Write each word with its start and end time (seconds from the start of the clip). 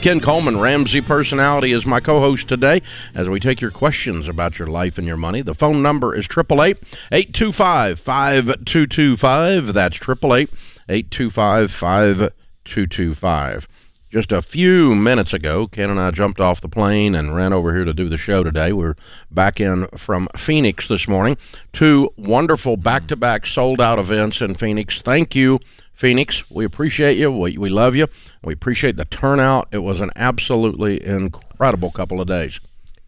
Ken 0.00 0.20
Coleman, 0.20 0.60
Ramsey 0.60 1.00
Personality, 1.00 1.72
is 1.72 1.84
my 1.84 1.98
co 1.98 2.20
host 2.20 2.46
today 2.46 2.82
as 3.16 3.28
we 3.28 3.40
take 3.40 3.60
your 3.60 3.72
questions 3.72 4.28
about 4.28 4.56
your 4.56 4.68
life 4.68 4.96
and 4.96 5.08
your 5.08 5.16
money. 5.16 5.42
The 5.42 5.56
phone 5.56 5.82
number 5.82 6.14
is 6.14 6.26
888 6.26 6.78
825 7.10 7.98
5225. 7.98 9.74
That's 9.74 9.96
888 9.96 10.50
825 10.88 11.72
5225. 11.72 13.68
Just 14.10 14.30
a 14.30 14.40
few 14.40 14.94
minutes 14.94 15.34
ago, 15.34 15.66
Ken 15.66 15.90
and 15.90 16.00
I 16.00 16.12
jumped 16.12 16.40
off 16.40 16.60
the 16.60 16.68
plane 16.68 17.16
and 17.16 17.34
ran 17.34 17.52
over 17.52 17.74
here 17.74 17.84
to 17.84 17.92
do 17.92 18.08
the 18.08 18.16
show 18.16 18.44
today. 18.44 18.72
We're 18.72 18.96
back 19.32 19.60
in 19.60 19.88
from 19.96 20.28
Phoenix 20.36 20.86
this 20.86 21.08
morning. 21.08 21.36
Two 21.72 22.10
wonderful 22.16 22.76
back 22.76 23.08
to 23.08 23.16
back 23.16 23.46
sold 23.46 23.80
out 23.80 23.98
events 23.98 24.40
in 24.40 24.54
Phoenix. 24.54 25.02
Thank 25.02 25.34
you 25.34 25.58
Phoenix, 25.98 26.48
we 26.48 26.64
appreciate 26.64 27.18
you. 27.18 27.28
We, 27.28 27.58
we 27.58 27.68
love 27.68 27.96
you. 27.96 28.06
We 28.44 28.52
appreciate 28.52 28.94
the 28.94 29.04
turnout. 29.04 29.66
It 29.72 29.78
was 29.78 30.00
an 30.00 30.10
absolutely 30.14 31.04
incredible 31.04 31.90
couple 31.90 32.20
of 32.20 32.28
days. 32.28 32.60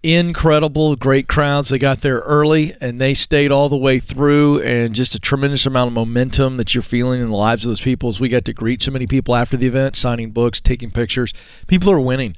Incredible, 0.02 0.96
great 0.96 1.28
crowds. 1.28 1.68
They 1.68 1.78
got 1.78 2.00
there 2.00 2.18
early 2.18 2.74
and 2.80 3.00
they 3.00 3.14
stayed 3.14 3.52
all 3.52 3.68
the 3.68 3.76
way 3.76 4.00
through, 4.00 4.62
and 4.62 4.92
just 4.92 5.14
a 5.14 5.20
tremendous 5.20 5.66
amount 5.66 5.86
of 5.88 5.92
momentum 5.92 6.56
that 6.56 6.74
you're 6.74 6.82
feeling 6.82 7.20
in 7.20 7.28
the 7.28 7.36
lives 7.36 7.64
of 7.64 7.70
those 7.70 7.80
people 7.80 8.08
as 8.08 8.18
we 8.18 8.28
got 8.28 8.44
to 8.46 8.52
greet 8.52 8.82
so 8.82 8.90
many 8.90 9.06
people 9.06 9.36
after 9.36 9.56
the 9.56 9.68
event, 9.68 9.94
signing 9.94 10.32
books, 10.32 10.60
taking 10.60 10.90
pictures. 10.90 11.32
People 11.68 11.92
are 11.92 12.00
winning. 12.00 12.34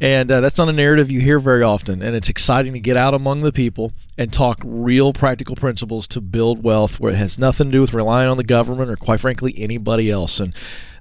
And 0.00 0.30
uh, 0.30 0.40
that's 0.40 0.58
not 0.58 0.68
a 0.68 0.72
narrative 0.72 1.10
you 1.10 1.20
hear 1.20 1.38
very 1.40 1.62
often. 1.62 2.02
And 2.02 2.14
it's 2.14 2.28
exciting 2.28 2.72
to 2.72 2.80
get 2.80 2.96
out 2.96 3.14
among 3.14 3.40
the 3.40 3.52
people 3.52 3.92
and 4.16 4.32
talk 4.32 4.60
real 4.64 5.12
practical 5.12 5.56
principles 5.56 6.06
to 6.08 6.20
build 6.20 6.62
wealth 6.62 7.00
where 7.00 7.12
it 7.12 7.16
has 7.16 7.38
nothing 7.38 7.68
to 7.68 7.72
do 7.72 7.80
with 7.80 7.92
relying 7.92 8.30
on 8.30 8.36
the 8.36 8.44
government 8.44 8.90
or, 8.90 8.96
quite 8.96 9.20
frankly, 9.20 9.54
anybody 9.56 10.10
else. 10.10 10.38
And 10.38 10.54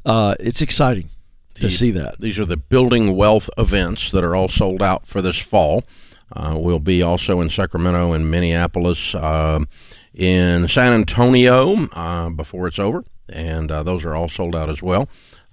uh, 0.06 0.36
it's 0.40 0.62
exciting 0.62 1.10
to 1.56 1.62
the, 1.62 1.72
see 1.72 1.92
that. 1.92 2.20
These 2.20 2.40
are 2.40 2.46
the 2.46 2.58
building 2.58 3.16
wealth 3.16 3.50
events 3.58 4.12
that 4.12 4.24
are 4.24 4.36
all 4.36 4.50
sold 4.50 4.82
out 4.82 5.06
for 5.06 5.22
this 5.22 5.38
fall. 5.38 5.84
Uh, 6.36 6.56
we'll 6.58 6.80
be 6.80 7.02
also 7.02 7.40
in 7.40 7.50
Sacramento 7.50 8.14
and 8.14 8.30
Minneapolis, 8.30 9.16
uh, 9.16 9.60
in 10.14 10.68
San 10.68 10.94
Antonio 10.94 11.88
uh, 11.94 12.30
before 12.30 12.68
it's 12.68 12.80
over. 12.80 13.04
And 13.30 13.72
uh, 13.72 13.84
those 13.84 14.04
are 14.06 14.16
all 14.16 14.30
sold 14.30 14.56
out 14.56 14.70
as 14.70 14.82
well. 14.82 15.08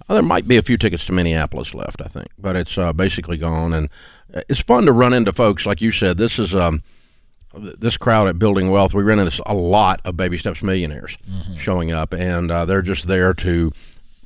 Uh, 0.07 0.13
there 0.13 0.23
might 0.23 0.47
be 0.47 0.57
a 0.57 0.61
few 0.61 0.77
tickets 0.77 1.05
to 1.05 1.11
Minneapolis 1.11 1.73
left, 1.73 2.01
I 2.01 2.07
think, 2.07 2.27
but 2.37 2.55
it's 2.55 2.77
uh, 2.77 2.93
basically 2.93 3.37
gone. 3.37 3.73
And 3.73 3.89
uh, 4.33 4.41
it's 4.47 4.61
fun 4.61 4.85
to 4.85 4.91
run 4.91 5.13
into 5.13 5.33
folks 5.33 5.65
like 5.65 5.81
you 5.81 5.91
said. 5.91 6.17
This 6.17 6.37
is 6.37 6.53
um, 6.53 6.83
this 7.53 7.97
crowd 7.97 8.27
at 8.27 8.37
Building 8.37 8.69
Wealth. 8.69 8.93
We 8.93 9.03
run 9.03 9.19
into 9.19 9.41
a 9.45 9.55
lot 9.55 10.01
of 10.05 10.17
Baby 10.17 10.37
Steps 10.37 10.61
millionaires 10.61 11.17
mm-hmm. 11.29 11.57
showing 11.57 11.91
up, 11.91 12.13
and 12.13 12.51
uh, 12.51 12.65
they're 12.65 12.81
just 12.81 13.07
there 13.07 13.33
to 13.35 13.71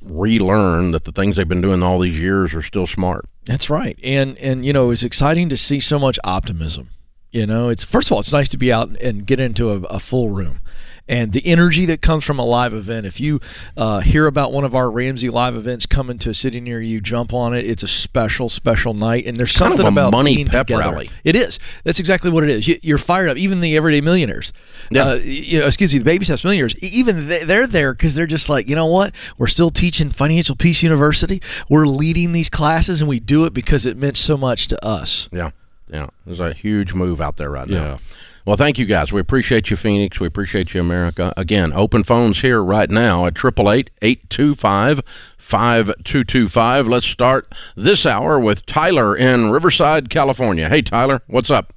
relearn 0.02 0.92
that 0.92 1.04
the 1.04 1.12
things 1.12 1.36
they've 1.36 1.48
been 1.48 1.60
doing 1.60 1.82
all 1.82 1.98
these 1.98 2.18
years 2.18 2.54
are 2.54 2.62
still 2.62 2.86
smart. 2.86 3.26
That's 3.46 3.70
right, 3.70 3.98
and 4.02 4.38
and 4.38 4.66
you 4.66 4.72
know 4.72 4.90
it's 4.90 5.02
exciting 5.02 5.48
to 5.48 5.56
see 5.56 5.80
so 5.80 5.98
much 5.98 6.18
optimism. 6.24 6.90
You 7.30 7.46
know, 7.46 7.68
it's 7.68 7.84
first 7.84 8.08
of 8.08 8.12
all, 8.12 8.20
it's 8.20 8.32
nice 8.32 8.48
to 8.50 8.58
be 8.58 8.72
out 8.72 8.90
and 9.00 9.24
get 9.24 9.40
into 9.40 9.70
a, 9.70 9.76
a 9.82 10.00
full 10.00 10.30
room 10.30 10.60
and 11.10 11.32
the 11.32 11.44
energy 11.44 11.86
that 11.86 12.00
comes 12.00 12.24
from 12.24 12.38
a 12.38 12.44
live 12.44 12.72
event. 12.72 13.04
If 13.04 13.18
you 13.18 13.40
uh, 13.76 13.98
hear 13.98 14.26
about 14.26 14.52
one 14.52 14.64
of 14.64 14.76
our 14.76 14.88
Ramsey 14.88 15.28
live 15.28 15.56
events 15.56 15.84
coming 15.84 16.18
to 16.18 16.30
a 16.30 16.34
city 16.34 16.60
near 16.60 16.80
you, 16.80 17.00
jump 17.00 17.34
on 17.34 17.52
it. 17.52 17.66
It's 17.66 17.82
a 17.82 17.88
special, 17.88 18.48
special 18.48 18.94
night, 18.94 19.26
and 19.26 19.36
there's 19.36 19.52
kind 19.56 19.72
something 19.72 19.88
about 19.88 20.12
money 20.12 20.36
being 20.36 20.46
pep 20.46 20.68
together. 20.68 20.82
rally. 20.82 21.10
It 21.24 21.34
is. 21.34 21.58
That's 21.82 21.98
exactly 21.98 22.30
what 22.30 22.44
it 22.44 22.50
is. 22.50 22.84
You, 22.84 22.94
are 22.94 22.98
fired 22.98 23.28
up. 23.28 23.36
Even 23.36 23.60
the 23.60 23.76
everyday 23.76 24.00
millionaires, 24.00 24.52
yeah. 24.92 25.08
Uh, 25.08 25.14
you 25.14 25.58
know, 25.58 25.66
excuse 25.66 25.92
me, 25.92 25.98
the 25.98 26.04
baby 26.04 26.24
steps 26.24 26.44
millionaires. 26.44 26.78
Even 26.78 27.26
they're 27.26 27.66
there 27.66 27.92
because 27.92 28.14
they're 28.14 28.26
just 28.26 28.48
like, 28.48 28.68
you 28.68 28.76
know 28.76 28.86
what? 28.86 29.12
We're 29.36 29.48
still 29.48 29.70
teaching 29.70 30.10
Financial 30.10 30.54
Peace 30.54 30.80
University. 30.80 31.42
We're 31.68 31.86
leading 31.86 32.30
these 32.32 32.48
classes, 32.48 33.02
and 33.02 33.08
we 33.08 33.18
do 33.18 33.46
it 33.46 33.52
because 33.52 33.84
it 33.84 33.96
meant 33.96 34.16
so 34.16 34.36
much 34.36 34.68
to 34.68 34.84
us. 34.84 35.28
Yeah, 35.32 35.50
yeah. 35.88 36.06
There's 36.24 36.38
a 36.38 36.52
huge 36.52 36.94
move 36.94 37.20
out 37.20 37.36
there 37.36 37.50
right 37.50 37.66
yeah. 37.66 37.80
now. 37.80 37.98
Well, 38.46 38.56
thank 38.56 38.78
you 38.78 38.86
guys. 38.86 39.12
We 39.12 39.20
appreciate 39.20 39.70
you, 39.70 39.76
Phoenix. 39.76 40.18
We 40.18 40.26
appreciate 40.26 40.72
you, 40.72 40.80
America. 40.80 41.32
Again, 41.36 41.72
open 41.72 42.02
phones 42.04 42.40
here 42.40 42.62
right 42.62 42.90
now 42.90 43.26
at 43.26 43.36
888 43.36 43.90
825 44.00 45.02
5225. 45.36 46.86
Let's 46.86 47.06
start 47.06 47.52
this 47.76 48.06
hour 48.06 48.38
with 48.38 48.64
Tyler 48.66 49.16
in 49.16 49.50
Riverside, 49.50 50.08
California. 50.08 50.68
Hey, 50.68 50.80
Tyler, 50.80 51.22
what's 51.26 51.50
up? 51.50 51.74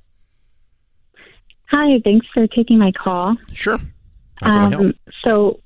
Hi, 1.70 2.00
thanks 2.04 2.28
for 2.34 2.48
taking 2.48 2.78
my 2.78 2.92
call. 2.92 3.36
Sure. 3.52 3.80
Um, 4.44 4.94
so, 5.24 5.60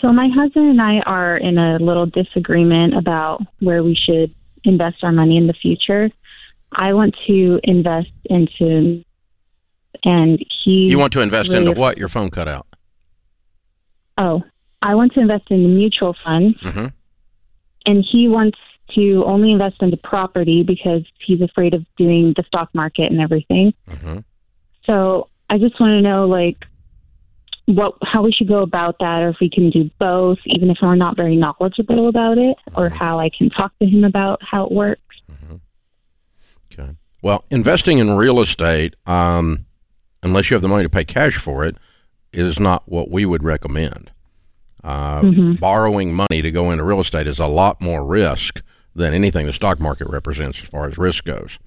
so 0.00 0.12
my 0.12 0.28
husband 0.28 0.70
and 0.70 0.80
I 0.80 1.00
are 1.00 1.36
in 1.36 1.58
a 1.58 1.78
little 1.78 2.06
disagreement 2.06 2.96
about 2.96 3.42
where 3.58 3.82
we 3.82 3.96
should 3.96 4.32
invest 4.64 5.02
our 5.02 5.12
money 5.12 5.36
in 5.36 5.46
the 5.46 5.52
future. 5.52 6.10
I 6.72 6.92
want 6.92 7.16
to 7.26 7.60
invest 7.64 8.10
into 8.24 9.04
and 10.04 10.38
he. 10.64 10.88
You 10.88 10.98
want 10.98 11.12
to 11.14 11.20
invest 11.20 11.50
really, 11.50 11.66
into 11.66 11.78
what? 11.78 11.98
Your 11.98 12.08
phone 12.08 12.30
cut 12.30 12.48
out. 12.48 12.66
Oh, 14.18 14.42
I 14.82 14.94
want 14.94 15.12
to 15.14 15.20
invest 15.20 15.50
in 15.50 15.62
the 15.62 15.68
mutual 15.68 16.14
fund, 16.24 16.56
mm-hmm. 16.60 16.86
and 17.86 18.04
he 18.10 18.28
wants 18.28 18.58
to 18.94 19.24
only 19.24 19.52
invest 19.52 19.82
into 19.82 19.96
property 19.96 20.62
because 20.62 21.02
he's 21.24 21.40
afraid 21.40 21.74
of 21.74 21.84
doing 21.96 22.34
the 22.36 22.42
stock 22.44 22.68
market 22.74 23.10
and 23.10 23.20
everything. 23.20 23.72
Mm-hmm. 23.88 24.18
So 24.84 25.28
I 25.48 25.58
just 25.58 25.78
want 25.80 25.92
to 25.92 26.00
know, 26.00 26.26
like, 26.26 26.64
what 27.66 27.94
how 28.02 28.22
we 28.22 28.32
should 28.32 28.48
go 28.48 28.62
about 28.62 28.96
that, 29.00 29.22
or 29.22 29.28
if 29.28 29.36
we 29.40 29.48
can 29.48 29.70
do 29.70 29.90
both, 29.98 30.38
even 30.46 30.70
if 30.70 30.78
we're 30.82 30.96
not 30.96 31.16
very 31.16 31.36
knowledgeable 31.36 32.08
about 32.08 32.38
it, 32.38 32.56
or 32.74 32.88
mm-hmm. 32.88 32.96
how 32.96 33.20
I 33.20 33.30
can 33.30 33.48
talk 33.50 33.72
to 33.78 33.86
him 33.86 34.04
about 34.04 34.40
how 34.42 34.64
it 34.64 34.72
works. 34.72 35.02
Mm-hmm. 35.30 35.56
Okay. 36.72 36.96
Well, 37.22 37.44
investing 37.50 37.98
in 37.98 38.16
real 38.16 38.40
estate. 38.40 38.96
Um, 39.06 39.66
unless 40.22 40.50
you 40.50 40.54
have 40.54 40.62
the 40.62 40.68
money 40.68 40.82
to 40.82 40.90
pay 40.90 41.04
cash 41.04 41.36
for 41.36 41.64
it, 41.64 41.76
is 42.32 42.60
not 42.60 42.82
what 42.86 43.10
we 43.10 43.24
would 43.24 43.42
recommend. 43.42 44.10
Uh, 44.82 45.20
mm-hmm. 45.20 45.54
Borrowing 45.54 46.14
money 46.14 46.42
to 46.42 46.50
go 46.50 46.70
into 46.70 46.84
real 46.84 47.00
estate 47.00 47.26
is 47.26 47.38
a 47.38 47.46
lot 47.46 47.80
more 47.80 48.04
risk 48.04 48.62
than 48.94 49.14
anything 49.14 49.46
the 49.46 49.52
stock 49.52 49.78
market 49.78 50.08
represents 50.08 50.62
as 50.62 50.68
far 50.68 50.88
as 50.88 50.98
risk 50.98 51.24
goes. 51.24 51.58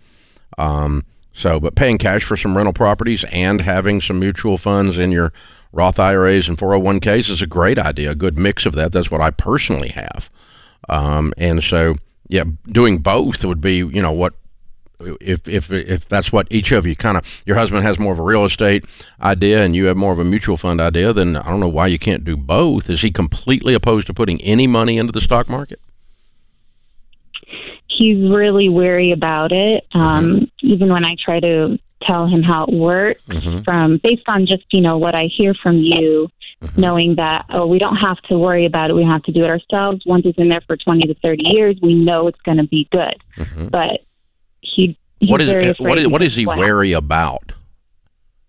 Um, 0.57 1.05
so, 1.33 1.59
but 1.59 1.75
paying 1.75 1.97
cash 1.97 2.23
for 2.23 2.37
some 2.37 2.55
rental 2.55 2.73
properties 2.73 3.23
and 3.31 3.61
having 3.61 4.01
some 4.01 4.19
mutual 4.19 4.57
funds 4.57 4.97
in 4.97 5.11
your 5.11 5.33
Roth 5.71 5.99
IRAs 5.99 6.47
and 6.47 6.57
401ks 6.57 7.29
is 7.29 7.41
a 7.41 7.47
great 7.47 7.79
idea, 7.79 8.11
a 8.11 8.15
good 8.15 8.37
mix 8.37 8.65
of 8.65 8.75
that. 8.75 8.91
That's 8.91 9.09
what 9.09 9.21
I 9.21 9.31
personally 9.31 9.89
have. 9.89 10.29
Um, 10.87 11.33
and 11.37 11.63
so, 11.63 11.95
yeah, 12.27 12.43
doing 12.67 12.99
both 12.99 13.43
would 13.43 13.61
be, 13.61 13.77
you 13.77 14.01
know, 14.01 14.11
what 14.11 14.35
if 15.21 15.47
if 15.47 15.71
if 15.71 16.07
that's 16.07 16.31
what 16.31 16.47
each 16.49 16.71
of 16.71 16.85
you 16.85 16.95
kind 16.95 17.17
of 17.17 17.43
your 17.45 17.55
husband 17.55 17.83
has 17.83 17.99
more 17.99 18.13
of 18.13 18.19
a 18.19 18.23
real 18.23 18.45
estate 18.45 18.85
idea 19.21 19.63
and 19.63 19.75
you 19.75 19.85
have 19.85 19.97
more 19.97 20.11
of 20.11 20.19
a 20.19 20.23
mutual 20.23 20.57
fund 20.57 20.81
idea, 20.81 21.13
then 21.13 21.35
I 21.35 21.49
don't 21.49 21.59
know 21.59 21.67
why 21.67 21.87
you 21.87 21.99
can't 21.99 22.23
do 22.23 22.37
both. 22.37 22.89
Is 22.89 23.01
he 23.01 23.11
completely 23.11 23.73
opposed 23.73 24.07
to 24.07 24.13
putting 24.13 24.41
any 24.41 24.67
money 24.67 24.97
into 24.97 25.11
the 25.11 25.21
stock 25.21 25.49
market? 25.49 25.79
He's 27.87 28.17
really 28.29 28.69
wary 28.69 29.11
about 29.11 29.51
it. 29.51 29.85
Mm-hmm. 29.93 29.99
Um, 29.99 30.51
even 30.61 30.89
when 30.89 31.05
I 31.05 31.15
try 31.23 31.39
to 31.39 31.77
tell 32.01 32.27
him 32.27 32.43
how 32.43 32.65
it 32.65 32.73
works, 32.73 33.21
mm-hmm. 33.27 33.61
from 33.61 33.97
based 34.03 34.27
on 34.27 34.45
just 34.45 34.63
you 34.71 34.81
know 34.81 34.97
what 34.97 35.15
I 35.15 35.25
hear 35.25 35.53
from 35.53 35.77
you, 35.77 36.29
mm-hmm. 36.61 36.81
knowing 36.81 37.15
that 37.15 37.45
oh 37.49 37.67
we 37.67 37.79
don't 37.79 37.97
have 37.97 38.19
to 38.23 38.37
worry 38.37 38.65
about 38.65 38.89
it, 38.89 38.93
we 38.93 39.03
have 39.03 39.23
to 39.23 39.31
do 39.31 39.43
it 39.43 39.49
ourselves. 39.49 40.03
Once 40.05 40.25
it's 40.25 40.37
in 40.37 40.49
there 40.49 40.61
for 40.65 40.77
twenty 40.77 41.07
to 41.07 41.15
thirty 41.15 41.43
years, 41.45 41.77
we 41.81 41.93
know 41.93 42.27
it's 42.27 42.41
going 42.41 42.57
to 42.57 42.67
be 42.67 42.87
good. 42.91 43.15
Mm-hmm. 43.37 43.67
But 43.67 44.01
what 45.27 45.41
is 45.41 45.79
what 45.79 45.97
is, 45.97 46.07
what 46.07 46.21
is 46.21 46.35
he 46.35 46.45
wary 46.45 46.93
about? 46.93 47.53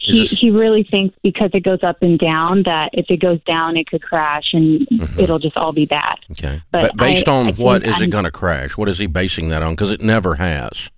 he, 0.04 0.26
he 0.26 0.50
really 0.50 0.82
thinks 0.84 1.16
because 1.22 1.50
it 1.54 1.60
goes 1.60 1.82
up 1.82 2.02
and 2.02 2.18
down 2.18 2.64
that 2.64 2.90
if 2.92 3.06
it 3.08 3.18
goes 3.18 3.42
down 3.44 3.76
it 3.76 3.86
could 3.86 4.02
crash 4.02 4.52
and 4.52 4.86
mm-hmm. 4.88 5.20
it'll 5.20 5.38
just 5.38 5.56
all 5.56 5.72
be 5.72 5.86
bad. 5.86 6.16
Okay. 6.32 6.62
But, 6.70 6.92
but 6.92 6.96
based 6.96 7.28
I, 7.28 7.32
on 7.32 7.48
I 7.48 7.52
what 7.52 7.84
is 7.84 7.96
I'm, 7.96 8.02
it 8.02 8.10
going 8.10 8.24
to 8.24 8.30
crash? 8.30 8.76
What 8.76 8.88
is 8.88 8.98
he 8.98 9.06
basing 9.06 9.48
that 9.48 9.62
on? 9.62 9.72
Because 9.72 9.90
it 9.90 10.02
never 10.02 10.34
has, 10.36 10.90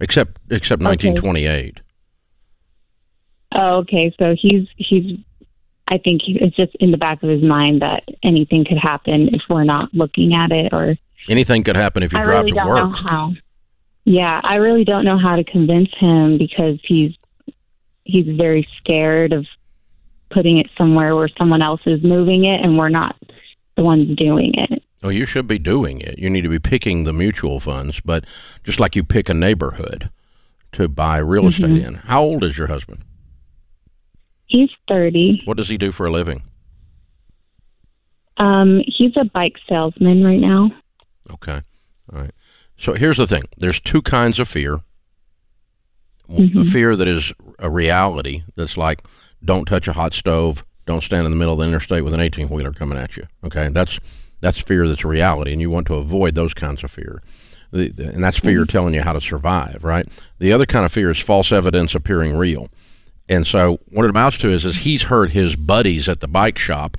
except 0.00 0.38
except 0.50 0.80
okay. 0.80 1.10
1928. 1.10 1.80
Oh, 3.52 3.76
okay. 3.78 4.14
So 4.18 4.34
he's 4.38 4.66
he's. 4.76 5.18
I 5.88 5.98
think 5.98 6.22
it's 6.26 6.56
just 6.56 6.74
in 6.80 6.90
the 6.90 6.96
back 6.96 7.22
of 7.22 7.28
his 7.28 7.42
mind 7.42 7.82
that 7.82 8.02
anything 8.24 8.64
could 8.64 8.78
happen 8.78 9.28
if 9.32 9.42
we're 9.48 9.62
not 9.62 9.94
looking 9.94 10.34
at 10.34 10.50
it, 10.50 10.72
or 10.72 10.96
anything 11.28 11.62
could 11.62 11.76
happen 11.76 12.02
if 12.02 12.12
you 12.12 12.18
I 12.18 12.22
drive 12.22 12.38
really 12.38 12.52
to 12.52 12.56
don't 12.56 13.04
work. 13.04 13.36
Yeah, 14.06 14.40
I 14.42 14.56
really 14.56 14.84
don't 14.84 15.04
know 15.04 15.18
how 15.18 15.34
to 15.34 15.42
convince 15.42 15.90
him 15.98 16.38
because 16.38 16.78
he's 16.84 17.12
he's 18.04 18.36
very 18.36 18.66
scared 18.78 19.32
of 19.32 19.44
putting 20.30 20.58
it 20.58 20.68
somewhere 20.78 21.16
where 21.16 21.28
someone 21.36 21.60
else 21.60 21.80
is 21.86 22.02
moving 22.04 22.44
it 22.44 22.60
and 22.64 22.78
we're 22.78 22.88
not 22.88 23.16
the 23.76 23.82
ones 23.82 24.16
doing 24.16 24.52
it. 24.54 24.80
Oh, 25.02 25.08
you 25.08 25.26
should 25.26 25.48
be 25.48 25.58
doing 25.58 26.00
it. 26.00 26.20
You 26.20 26.30
need 26.30 26.42
to 26.42 26.48
be 26.48 26.60
picking 26.60 27.02
the 27.02 27.12
mutual 27.12 27.58
funds, 27.58 28.00
but 28.00 28.24
just 28.62 28.78
like 28.78 28.94
you 28.94 29.02
pick 29.02 29.28
a 29.28 29.34
neighborhood 29.34 30.08
to 30.72 30.88
buy 30.88 31.18
real 31.18 31.42
mm-hmm. 31.42 31.64
estate 31.64 31.84
in. 31.84 31.94
How 31.94 32.22
old 32.22 32.44
is 32.44 32.56
your 32.56 32.68
husband? 32.68 33.02
He's 34.46 34.70
30. 34.86 35.42
What 35.46 35.56
does 35.56 35.68
he 35.68 35.76
do 35.76 35.90
for 35.90 36.06
a 36.06 36.12
living? 36.12 36.44
Um, 38.36 38.82
he's 38.86 39.16
a 39.16 39.24
bike 39.24 39.56
salesman 39.68 40.22
right 40.22 40.38
now. 40.38 40.70
Okay. 41.32 41.60
All 42.12 42.20
right. 42.20 42.32
So 42.76 42.94
here's 42.94 43.16
the 43.16 43.26
thing 43.26 43.44
there's 43.58 43.80
two 43.80 44.02
kinds 44.02 44.38
of 44.38 44.48
fear. 44.48 44.80
Mm-hmm. 46.30 46.60
A 46.60 46.64
fear 46.64 46.96
that 46.96 47.06
is 47.06 47.32
a 47.58 47.70
reality 47.70 48.42
that's 48.56 48.76
like, 48.76 49.04
don't 49.44 49.64
touch 49.64 49.86
a 49.86 49.92
hot 49.92 50.12
stove, 50.12 50.64
don't 50.84 51.02
stand 51.02 51.24
in 51.24 51.30
the 51.30 51.36
middle 51.36 51.54
of 51.54 51.60
the 51.60 51.66
interstate 51.66 52.04
with 52.04 52.14
an 52.14 52.20
18 52.20 52.48
wheeler 52.48 52.72
coming 52.72 52.98
at 52.98 53.16
you. 53.16 53.26
Okay. 53.44 53.68
That's 53.68 54.00
that's 54.40 54.58
fear 54.58 54.86
that's 54.86 55.04
a 55.04 55.08
reality, 55.08 55.52
and 55.52 55.60
you 55.60 55.70
want 55.70 55.86
to 55.86 55.94
avoid 55.94 56.34
those 56.34 56.52
kinds 56.52 56.84
of 56.84 56.90
fear. 56.90 57.22
The, 57.72 57.88
the, 57.88 58.08
and 58.10 58.22
that's 58.22 58.38
fear 58.38 58.60
mm-hmm. 58.60 58.70
telling 58.70 58.94
you 58.94 59.02
how 59.02 59.12
to 59.12 59.20
survive, 59.20 59.82
right? 59.82 60.06
The 60.38 60.52
other 60.52 60.66
kind 60.66 60.84
of 60.84 60.92
fear 60.92 61.10
is 61.10 61.18
false 61.18 61.52
evidence 61.52 61.94
appearing 61.94 62.36
real. 62.36 62.68
And 63.28 63.46
so 63.46 63.80
what 63.88 64.04
it 64.04 64.10
amounts 64.10 64.38
to 64.38 64.50
is, 64.50 64.64
is 64.64 64.78
he's 64.78 65.04
heard 65.04 65.30
his 65.30 65.56
buddies 65.56 66.08
at 66.08 66.20
the 66.20 66.28
bike 66.28 66.58
shop 66.58 66.96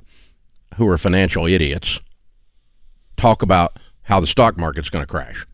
who 0.76 0.86
are 0.88 0.98
financial 0.98 1.46
idiots 1.46 2.00
talk 3.16 3.42
about 3.42 3.78
how 4.02 4.20
the 4.20 4.26
stock 4.26 4.56
market's 4.56 4.90
going 4.90 5.02
to 5.02 5.10
crash. 5.10 5.46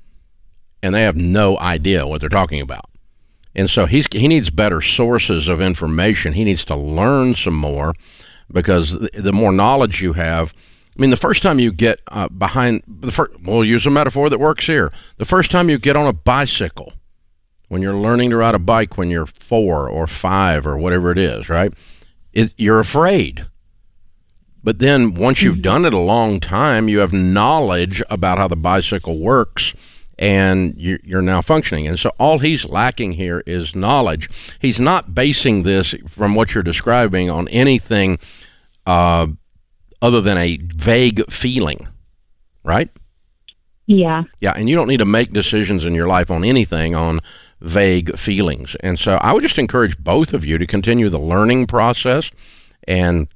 And 0.84 0.94
they 0.94 1.04
have 1.04 1.16
no 1.16 1.58
idea 1.60 2.06
what 2.06 2.20
they're 2.20 2.28
talking 2.28 2.60
about. 2.60 2.90
And 3.54 3.70
so 3.70 3.86
he's 3.86 4.06
he 4.12 4.28
needs 4.28 4.50
better 4.50 4.82
sources 4.82 5.48
of 5.48 5.62
information. 5.62 6.34
He 6.34 6.44
needs 6.44 6.62
to 6.66 6.76
learn 6.76 7.32
some 7.34 7.54
more 7.54 7.94
because 8.52 8.98
the, 8.98 9.08
the 9.14 9.32
more 9.32 9.50
knowledge 9.50 10.02
you 10.02 10.12
have, 10.12 10.52
I 10.94 11.00
mean, 11.00 11.08
the 11.08 11.16
first 11.16 11.42
time 11.42 11.58
you 11.58 11.72
get 11.72 12.00
uh, 12.08 12.28
behind 12.28 12.82
the 12.86 13.10
first, 13.10 13.32
we'll 13.42 13.64
use 13.64 13.86
a 13.86 13.90
metaphor 13.90 14.28
that 14.28 14.38
works 14.38 14.66
here. 14.66 14.92
The 15.16 15.24
first 15.24 15.50
time 15.50 15.70
you 15.70 15.78
get 15.78 15.96
on 15.96 16.06
a 16.06 16.12
bicycle, 16.12 16.92
when 17.68 17.80
you're 17.80 17.94
learning 17.96 18.28
to 18.30 18.36
ride 18.36 18.54
a 18.54 18.58
bike 18.58 18.98
when 18.98 19.08
you're 19.08 19.24
four 19.24 19.88
or 19.88 20.06
five 20.06 20.66
or 20.66 20.76
whatever 20.76 21.10
it 21.10 21.16
is, 21.16 21.48
right? 21.48 21.72
It, 22.34 22.52
you're 22.58 22.78
afraid. 22.78 23.46
But 24.62 24.80
then 24.80 25.14
once 25.14 25.40
you've 25.40 25.54
mm-hmm. 25.54 25.62
done 25.62 25.84
it 25.86 25.94
a 25.94 25.98
long 25.98 26.40
time, 26.40 26.90
you 26.90 26.98
have 26.98 27.14
knowledge 27.14 28.02
about 28.10 28.36
how 28.36 28.48
the 28.48 28.54
bicycle 28.54 29.18
works 29.18 29.72
and 30.18 30.74
you're 30.76 31.22
now 31.22 31.40
functioning. 31.40 31.86
And 31.86 31.98
so 31.98 32.12
all 32.18 32.38
he's 32.38 32.64
lacking 32.64 33.12
here 33.12 33.42
is 33.46 33.74
knowledge. 33.74 34.30
He's 34.60 34.80
not 34.80 35.14
basing 35.14 35.62
this 35.62 35.94
from 36.08 36.34
what 36.34 36.54
you're 36.54 36.62
describing 36.62 37.30
on 37.30 37.48
anything 37.48 38.18
uh, 38.86 39.26
other 40.00 40.20
than 40.20 40.38
a 40.38 40.58
vague 40.58 41.30
feeling, 41.30 41.88
right? 42.64 42.90
Yeah. 43.86 44.24
Yeah, 44.40 44.52
and 44.52 44.68
you 44.68 44.76
don't 44.76 44.88
need 44.88 44.98
to 44.98 45.04
make 45.04 45.32
decisions 45.32 45.84
in 45.84 45.94
your 45.94 46.06
life 46.06 46.30
on 46.30 46.44
anything 46.44 46.94
on 46.94 47.20
vague 47.60 48.18
feelings. 48.18 48.76
And 48.80 48.98
so 48.98 49.14
I 49.16 49.32
would 49.32 49.42
just 49.42 49.58
encourage 49.58 49.98
both 49.98 50.32
of 50.32 50.44
you 50.44 50.58
to 50.58 50.66
continue 50.66 51.08
the 51.08 51.18
learning 51.18 51.66
process. 51.66 52.30
And 52.86 53.28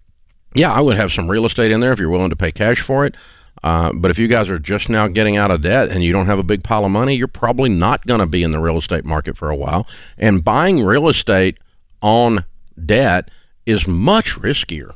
yeah, 0.54 0.72
I 0.72 0.80
would 0.80 0.96
have 0.96 1.12
some 1.12 1.28
real 1.30 1.44
estate 1.46 1.70
in 1.70 1.80
there 1.80 1.92
if 1.92 1.98
you're 1.98 2.08
willing 2.10 2.30
to 2.30 2.36
pay 2.36 2.52
cash 2.52 2.80
for 2.80 3.04
it. 3.04 3.16
Uh, 3.62 3.92
but 3.92 4.10
if 4.10 4.18
you 4.18 4.28
guys 4.28 4.48
are 4.50 4.58
just 4.58 4.88
now 4.88 5.08
getting 5.08 5.36
out 5.36 5.50
of 5.50 5.62
debt 5.62 5.88
and 5.88 6.04
you 6.04 6.12
don't 6.12 6.26
have 6.26 6.38
a 6.38 6.44
big 6.44 6.62
pile 6.62 6.84
of 6.84 6.90
money, 6.90 7.14
you're 7.14 7.26
probably 7.26 7.68
not 7.68 8.06
going 8.06 8.20
to 8.20 8.26
be 8.26 8.42
in 8.42 8.50
the 8.50 8.60
real 8.60 8.78
estate 8.78 9.04
market 9.04 9.36
for 9.36 9.50
a 9.50 9.56
while. 9.56 9.86
And 10.16 10.44
buying 10.44 10.82
real 10.84 11.08
estate 11.08 11.58
on 12.00 12.44
debt 12.84 13.30
is 13.66 13.86
much 13.86 14.36
riskier 14.36 14.94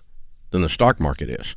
than 0.51 0.63
the 0.63 0.69
stock 0.69 1.01
market 1.01 1.29
is. 1.29 1.57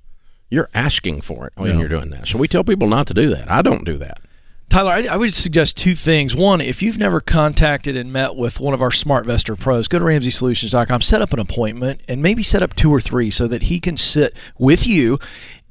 You're 0.50 0.70
asking 0.74 1.22
for 1.22 1.48
it 1.48 1.54
when 1.56 1.72
yeah. 1.74 1.80
you're 1.80 1.90
doing 1.90 2.10
that. 2.10 2.28
So 2.28 2.38
we 2.38 2.48
tell 2.48 2.64
people 2.64 2.88
not 2.88 3.08
to 3.08 3.14
do 3.14 3.30
that. 3.30 3.50
I 3.50 3.62
don't 3.62 3.84
do 3.84 3.98
that. 3.98 4.20
Tyler, 4.70 4.92
I, 4.92 5.06
I, 5.06 5.16
would 5.16 5.34
suggest 5.34 5.78
two 5.78 5.94
things. 5.94 6.36
One, 6.36 6.60
if 6.60 6.82
you've 6.82 6.98
never 6.98 7.22
contacted 7.22 7.96
and 7.96 8.12
met 8.12 8.36
with 8.36 8.60
one 8.60 8.74
of 8.74 8.82
our 8.82 8.90
SmartVestor 8.90 9.60
pros, 9.60 9.88
go 9.88 10.00
to 10.00 10.06
RamseySolutions.com, 10.06 11.02
set 11.02 11.22
up 11.22 11.34
an 11.34 11.40
appointment, 11.40 12.02
and 12.08 12.22
maybe 12.22 12.42
set 12.42 12.64
up 12.64 12.76
two 12.76 12.92
or 12.92 13.00
three 13.00 13.30
so 13.30 13.48
that 13.48 13.64
he 13.64 13.80
can 13.80 13.96
sit 13.96 14.36
with 14.58 14.88
you 14.88 15.20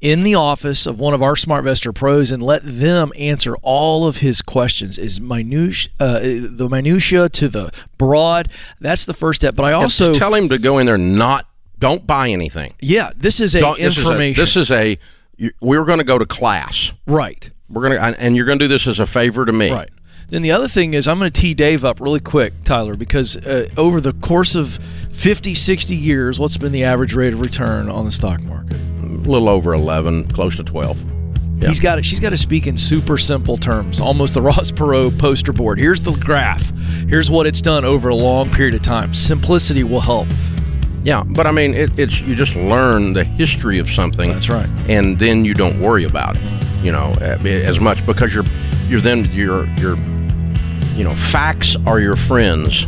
in 0.05 0.23
the 0.23 0.35
office 0.35 0.85
of 0.85 1.01
one 1.01 1.15
of 1.15 1.23
our 1.23 1.35
SmartVestor 1.35 1.95
pros 1.95 2.31
and 2.31 2.43
let 2.43 2.61
them 2.63 3.11
answer 3.19 3.57
all 3.63 4.07
of 4.07 4.19
his 4.19 4.43
questions. 4.43 4.99
Is 4.99 5.19
minutia, 5.19 5.91
uh, 5.99 6.19
the 6.21 6.69
minutia 6.71 7.31
to 7.31 7.49
the 7.49 7.73
broad? 7.97 8.51
That's 8.81 9.07
the 9.07 9.15
first 9.15 9.41
step. 9.41 9.57
But 9.57 9.65
I 9.65 9.73
also 9.73 10.15
tell 10.15 10.35
him 10.35 10.51
to 10.51 10.59
go 10.59 10.77
in 10.77 10.87
there 10.87 10.99
not 10.99 11.49
don't 11.79 12.07
buy 12.07 12.29
anything. 12.29 12.75
Yeah, 12.81 13.13
this 13.17 13.41
is 13.41 13.55
a 13.55 13.61
don't, 13.61 13.79
information. 13.79 14.41
This 14.41 14.57
is 14.57 14.71
a, 14.71 14.99
this 15.39 15.49
is 15.49 15.51
a 15.51 15.53
we're 15.61 15.85
going 15.87 15.99
to 15.99 16.05
go 16.05 16.19
to 16.19 16.27
class. 16.27 16.93
Right. 17.07 17.51
We're 17.71 17.89
going 17.89 17.99
to 17.99 18.21
and 18.21 18.37
you're 18.37 18.47
going 18.47 18.59
to 18.59 18.65
do 18.67 18.69
this 18.69 18.87
as 18.87 19.01
a 19.01 19.07
favor 19.07 19.47
to 19.47 19.53
me. 19.53 19.73
Right. 19.73 19.89
Then 20.29 20.43
the 20.43 20.53
other 20.53 20.69
thing 20.69 20.93
is 20.93 21.09
I'm 21.09 21.19
going 21.19 21.33
to 21.33 21.41
tee 21.41 21.55
Dave 21.55 21.83
up 21.85 21.99
really 21.99 22.21
quick, 22.21 22.53
Tyler, 22.65 22.95
because 22.95 23.37
uh, 23.37 23.69
over 23.79 24.01
the 24.03 24.13
course 24.13 24.55
of 24.55 24.79
50, 25.15 25.55
60 25.55 25.97
years, 25.97 26.39
what's 26.39 26.59
been 26.59 26.73
the 26.73 26.85
average 26.85 27.15
rate 27.15 27.33
of 27.33 27.41
return 27.41 27.89
on 27.89 28.05
the 28.05 28.13
stock 28.13 28.43
market? 28.43 28.75
A 28.75 29.07
little 29.07 29.49
over 29.49 29.73
11, 29.73 30.29
close 30.29 30.57
to 30.57 30.65
12. 30.65 31.63
Yeah. 31.63 31.69
He's 31.69 31.81
got 31.81 31.99
it. 31.99 32.05
She's 32.05 32.21
got 32.21 32.31
to 32.31 32.37
speak 32.37 32.67
in 32.67 32.77
super 32.77 33.17
simple 33.17 33.57
terms, 33.57 34.01
almost 34.01 34.35
the 34.35 34.43
Ross 34.43 34.71
Perot 34.71 35.19
poster 35.19 35.53
board. 35.53 35.79
Here's 35.79 36.03
the 36.03 36.13
graph. 36.13 36.69
Here's 37.09 37.31
what 37.31 37.47
it's 37.47 37.63
done 37.63 37.85
over 37.85 38.11
a 38.11 38.15
long 38.15 38.51
period 38.51 38.75
of 38.75 38.83
time. 38.83 39.15
Simplicity 39.15 39.83
will 39.83 40.01
help. 40.01 40.29
Yeah, 41.05 41.23
but 41.23 41.47
I 41.47 41.53
mean, 41.53 41.75
it, 41.75 41.99
it's 41.99 42.21
you 42.21 42.35
just 42.35 42.57
learn 42.57 43.13
the 43.13 43.25
history 43.25 43.79
of 43.79 43.89
something. 43.91 44.31
That's 44.31 44.49
right, 44.49 44.69
and 44.89 45.19
then 45.19 45.45
you 45.45 45.53
don't 45.53 45.79
worry 45.79 46.05
about 46.05 46.37
it, 46.37 46.43
you 46.83 46.93
know, 46.93 47.13
as 47.21 47.79
much 47.79 48.05
because 48.07 48.35
you're 48.35 48.45
you're 48.89 49.03
then 49.03 49.27
you're 49.27 49.67
you're 49.77 49.97
you 50.95 51.03
know, 51.05 51.15
facts 51.17 51.77
are 51.87 52.01
your 52.01 52.17
friends. 52.17 52.87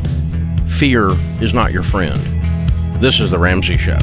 Fear 0.68 1.10
is 1.40 1.54
not 1.54 1.72
your 1.72 1.82
friend. 1.82 2.18
This 3.00 3.20
is 3.20 3.30
the 3.30 3.38
Ramsey 3.38 3.76
Show. 3.76 3.98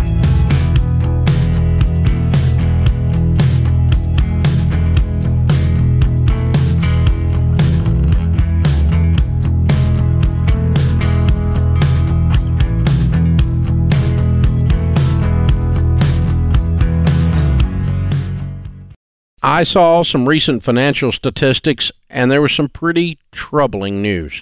I 19.46 19.64
saw 19.64 20.04
some 20.04 20.28
recent 20.28 20.64
financial 20.64 21.12
statistics, 21.12 21.92
and 22.10 22.32
there 22.32 22.42
was 22.42 22.54
some 22.54 22.70
pretty 22.70 23.20
troubling 23.32 24.02
news. 24.02 24.42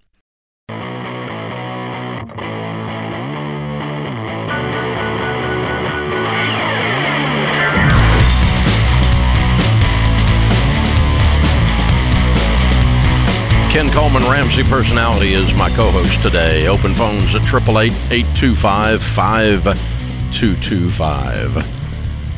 Ken 13.71 13.89
Coleman, 13.89 14.21
Ramsey 14.23 14.63
Personality, 14.65 15.33
is 15.33 15.53
my 15.53 15.69
co 15.69 15.91
host 15.91 16.21
today. 16.21 16.67
Open 16.67 16.93
phones 16.93 17.33
at 17.35 17.43
888 17.43 17.93
825 18.11 19.01
5225. 19.01 21.65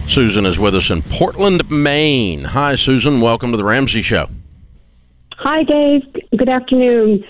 Susan 0.07 0.45
is 0.45 0.59
with 0.59 0.75
us 0.75 0.91
in 0.91 1.01
Portland, 1.01 1.67
Maine. 1.71 2.43
Hi, 2.43 2.75
Susan. 2.75 3.19
Welcome 3.19 3.49
to 3.49 3.57
the 3.57 3.63
Ramsey 3.63 4.03
Show. 4.03 4.29
Hi, 5.37 5.63
Dave. 5.63 6.03
Good 6.37 6.49
afternoon. 6.49 7.25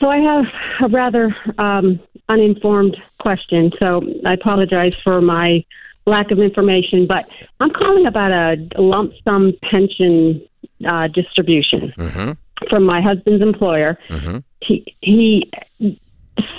So 0.00 0.08
I 0.08 0.16
have 0.16 0.46
a 0.80 0.88
rather 0.88 1.36
um, 1.58 2.00
uninformed 2.30 2.96
question, 3.20 3.70
so 3.78 4.00
I 4.24 4.32
apologize 4.32 4.94
for 5.04 5.20
my 5.20 5.62
lack 6.06 6.30
of 6.30 6.38
information, 6.38 7.06
but 7.06 7.28
I'm 7.60 7.68
calling 7.68 8.06
about 8.06 8.32
a 8.32 8.56
lump 8.80 9.12
sum 9.24 9.52
pension 9.62 10.40
uh, 10.86 11.08
distribution 11.08 11.92
Mm-hmm. 11.98 12.32
From 12.68 12.84
my 12.84 13.00
husband's 13.00 13.42
employer. 13.42 13.98
Mm-hmm. 14.08 14.38
He, 14.62 14.96
he 15.00 15.52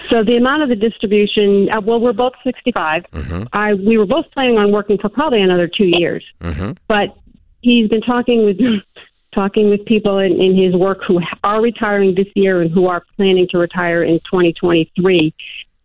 so 0.09 0.23
the 0.23 0.37
amount 0.37 0.63
of 0.63 0.69
the 0.69 0.75
distribution. 0.75 1.69
Uh, 1.71 1.81
well, 1.81 1.99
we're 1.99 2.13
both 2.13 2.33
65. 2.43 3.05
Mm-hmm. 3.11 3.43
I 3.53 3.73
we 3.73 3.97
were 3.97 4.05
both 4.05 4.29
planning 4.31 4.57
on 4.57 4.71
working 4.71 4.97
for 4.97 5.09
probably 5.09 5.41
another 5.41 5.67
two 5.67 5.85
years, 5.85 6.23
Mm-hmm. 6.41 6.73
but 6.87 7.15
he's 7.61 7.89
been 7.89 8.01
talking 8.01 8.45
with 8.45 8.59
talking 9.33 9.69
with 9.69 9.85
people 9.85 10.17
in, 10.19 10.41
in 10.41 10.55
his 10.55 10.73
work 10.75 11.03
who 11.07 11.21
are 11.43 11.61
retiring 11.61 12.15
this 12.15 12.27
year 12.35 12.61
and 12.61 12.71
who 12.71 12.87
are 12.87 13.03
planning 13.15 13.47
to 13.51 13.57
retire 13.57 14.03
in 14.03 14.19
2023. 14.21 15.33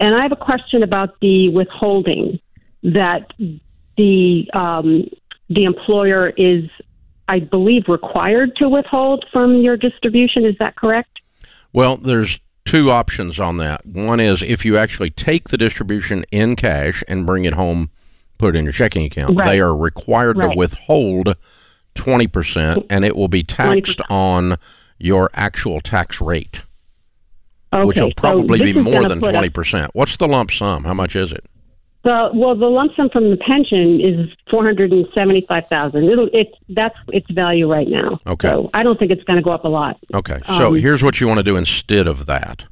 And 0.00 0.14
I 0.14 0.22
have 0.22 0.32
a 0.32 0.36
question 0.36 0.82
about 0.82 1.20
the 1.20 1.48
withholding 1.50 2.40
that 2.82 3.30
the 3.96 4.48
um, 4.54 5.08
the 5.48 5.64
employer 5.64 6.32
is, 6.36 6.64
I 7.32 7.40
believe, 7.40 7.88
required 7.88 8.54
to 8.56 8.68
withhold 8.68 9.24
from 9.32 9.56
your 9.62 9.78
distribution. 9.78 10.44
Is 10.44 10.54
that 10.58 10.76
correct? 10.76 11.20
Well, 11.72 11.96
there's 11.96 12.38
two 12.66 12.90
options 12.90 13.40
on 13.40 13.56
that. 13.56 13.86
One 13.86 14.20
is 14.20 14.42
if 14.42 14.66
you 14.66 14.76
actually 14.76 15.08
take 15.08 15.48
the 15.48 15.56
distribution 15.56 16.26
in 16.30 16.56
cash 16.56 17.02
and 17.08 17.24
bring 17.24 17.46
it 17.46 17.54
home, 17.54 17.88
put 18.36 18.54
it 18.54 18.58
in 18.58 18.64
your 18.64 18.72
checking 18.74 19.06
account, 19.06 19.34
Right. 19.34 19.46
they 19.46 19.60
are 19.60 19.74
required 19.74 20.36
to 20.36 20.52
withhold 20.54 21.34
20% 21.94 22.84
and 22.90 23.02
it 23.02 23.16
will 23.16 23.28
be 23.28 23.42
taxed 23.42 24.00
20%. 24.00 24.10
on 24.10 24.58
your 24.98 25.30
actual 25.32 25.80
tax 25.80 26.20
rate, 26.20 26.60
Okay, 27.72 27.84
which 27.86 27.98
will 27.98 28.12
probably 28.14 28.58
this 28.58 28.74
be 28.74 28.78
more 28.78 29.08
than 29.08 29.20
20%. 29.20 29.88
What's 29.94 30.18
the 30.18 30.28
lump 30.28 30.50
sum? 30.50 30.84
How 30.84 30.92
much 30.92 31.16
is 31.16 31.32
it? 31.32 31.46
The 32.04 32.30
well, 32.34 32.56
the 32.56 32.66
lump 32.66 32.96
sum 32.96 33.10
from 33.10 33.30
the 33.30 33.36
pension 33.36 34.00
is 34.00 34.28
four 34.50 34.64
hundred 34.64 34.90
and 34.92 35.06
seventy-five 35.14 35.68
thousand. 35.68 36.04
It'll 36.08 36.28
it's 36.32 36.50
that's 36.70 36.96
its 37.12 37.30
value 37.30 37.70
right 37.70 37.86
now. 37.86 38.18
Okay. 38.26 38.48
So 38.48 38.70
I 38.74 38.82
don't 38.82 38.98
think 38.98 39.12
it's 39.12 39.22
going 39.22 39.36
to 39.36 39.42
go 39.42 39.52
up 39.52 39.64
a 39.64 39.68
lot. 39.68 39.98
Okay, 40.12 40.40
so 40.46 40.68
Um, 40.68 40.74
here's 40.74 41.02
what 41.02 41.20
you 41.20 41.28
want 41.28 41.38
to 41.38 41.44
do 41.44 41.54
instead 41.56 42.08
of 42.08 42.26
that. 42.26 42.64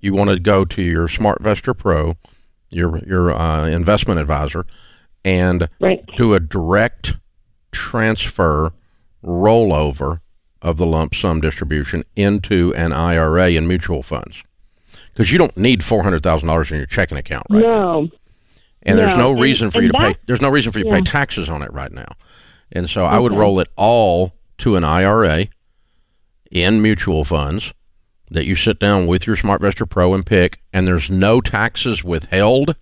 You 0.00 0.12
want 0.12 0.30
to 0.30 0.40
go 0.40 0.64
to 0.64 0.82
your 0.82 1.06
SmartVestor 1.06 1.76
Pro, 1.78 2.14
your 2.72 2.98
your 3.06 3.30
uh, 3.32 3.68
investment 3.68 4.18
advisor, 4.18 4.66
and 5.24 5.68
Right. 5.78 6.04
do 6.16 6.34
a 6.34 6.40
direct 6.40 7.14
transfer 7.70 8.72
rollover 9.24 10.20
of 10.60 10.76
the 10.78 10.86
lump 10.86 11.14
sum 11.14 11.40
distribution 11.40 12.04
into 12.16 12.74
an 12.74 12.92
IRA 12.92 13.50
and 13.52 13.68
mutual 13.68 14.02
funds. 14.02 14.42
Because 15.12 15.30
you 15.30 15.38
don't 15.38 15.56
need 15.56 15.84
four 15.84 16.02
hundred 16.02 16.22
thousand 16.24 16.48
dollars 16.48 16.72
in 16.72 16.78
your 16.78 16.86
checking 16.86 17.18
account 17.18 17.46
right 17.50 17.62
now, 17.62 18.08
No. 18.84 18.90
and 18.90 18.98
there's 18.98 19.12
no, 19.12 19.18
no 19.24 19.30
and- 19.32 19.40
reason 19.40 19.70
for 19.70 19.80
you 19.82 19.88
to 19.88 19.98
pay. 19.98 20.14
There's 20.26 20.40
no 20.40 20.48
reason 20.50 20.72
for 20.72 20.78
you 20.78 20.84
to 20.86 20.90
pay 20.90 21.02
taxes 21.02 21.48
on 21.48 21.62
it 21.62 21.72
right 21.72 21.92
now, 21.92 22.12
and 22.72 22.88
so 22.88 23.04
I 23.04 23.18
would 23.18 23.32
roll 23.32 23.60
it 23.60 23.68
all 23.76 24.32
to 24.58 24.76
an 24.76 24.84
IRA 24.84 25.46
in 26.50 26.82
mutual 26.82 27.24
funds 27.24 27.72
that 28.30 28.44
you 28.44 28.54
sit 28.54 28.78
down 28.78 29.06
with 29.06 29.26
your 29.26 29.36
SmartVestor 29.36 29.88
Pro 29.88 30.14
and 30.14 30.24
pick, 30.24 30.60
and 30.72 30.86
there's 30.86 31.10
no 31.10 31.40
taxes 31.40 32.02
withheld 32.02 32.76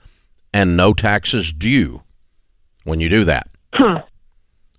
and 0.53 0.77
no 0.77 0.93
taxes 0.95 1.53
due 1.53 2.03
when 2.85 3.01
you 3.01 3.09
do 3.09 3.25
that. 3.25 3.49
Huh. 3.75 4.03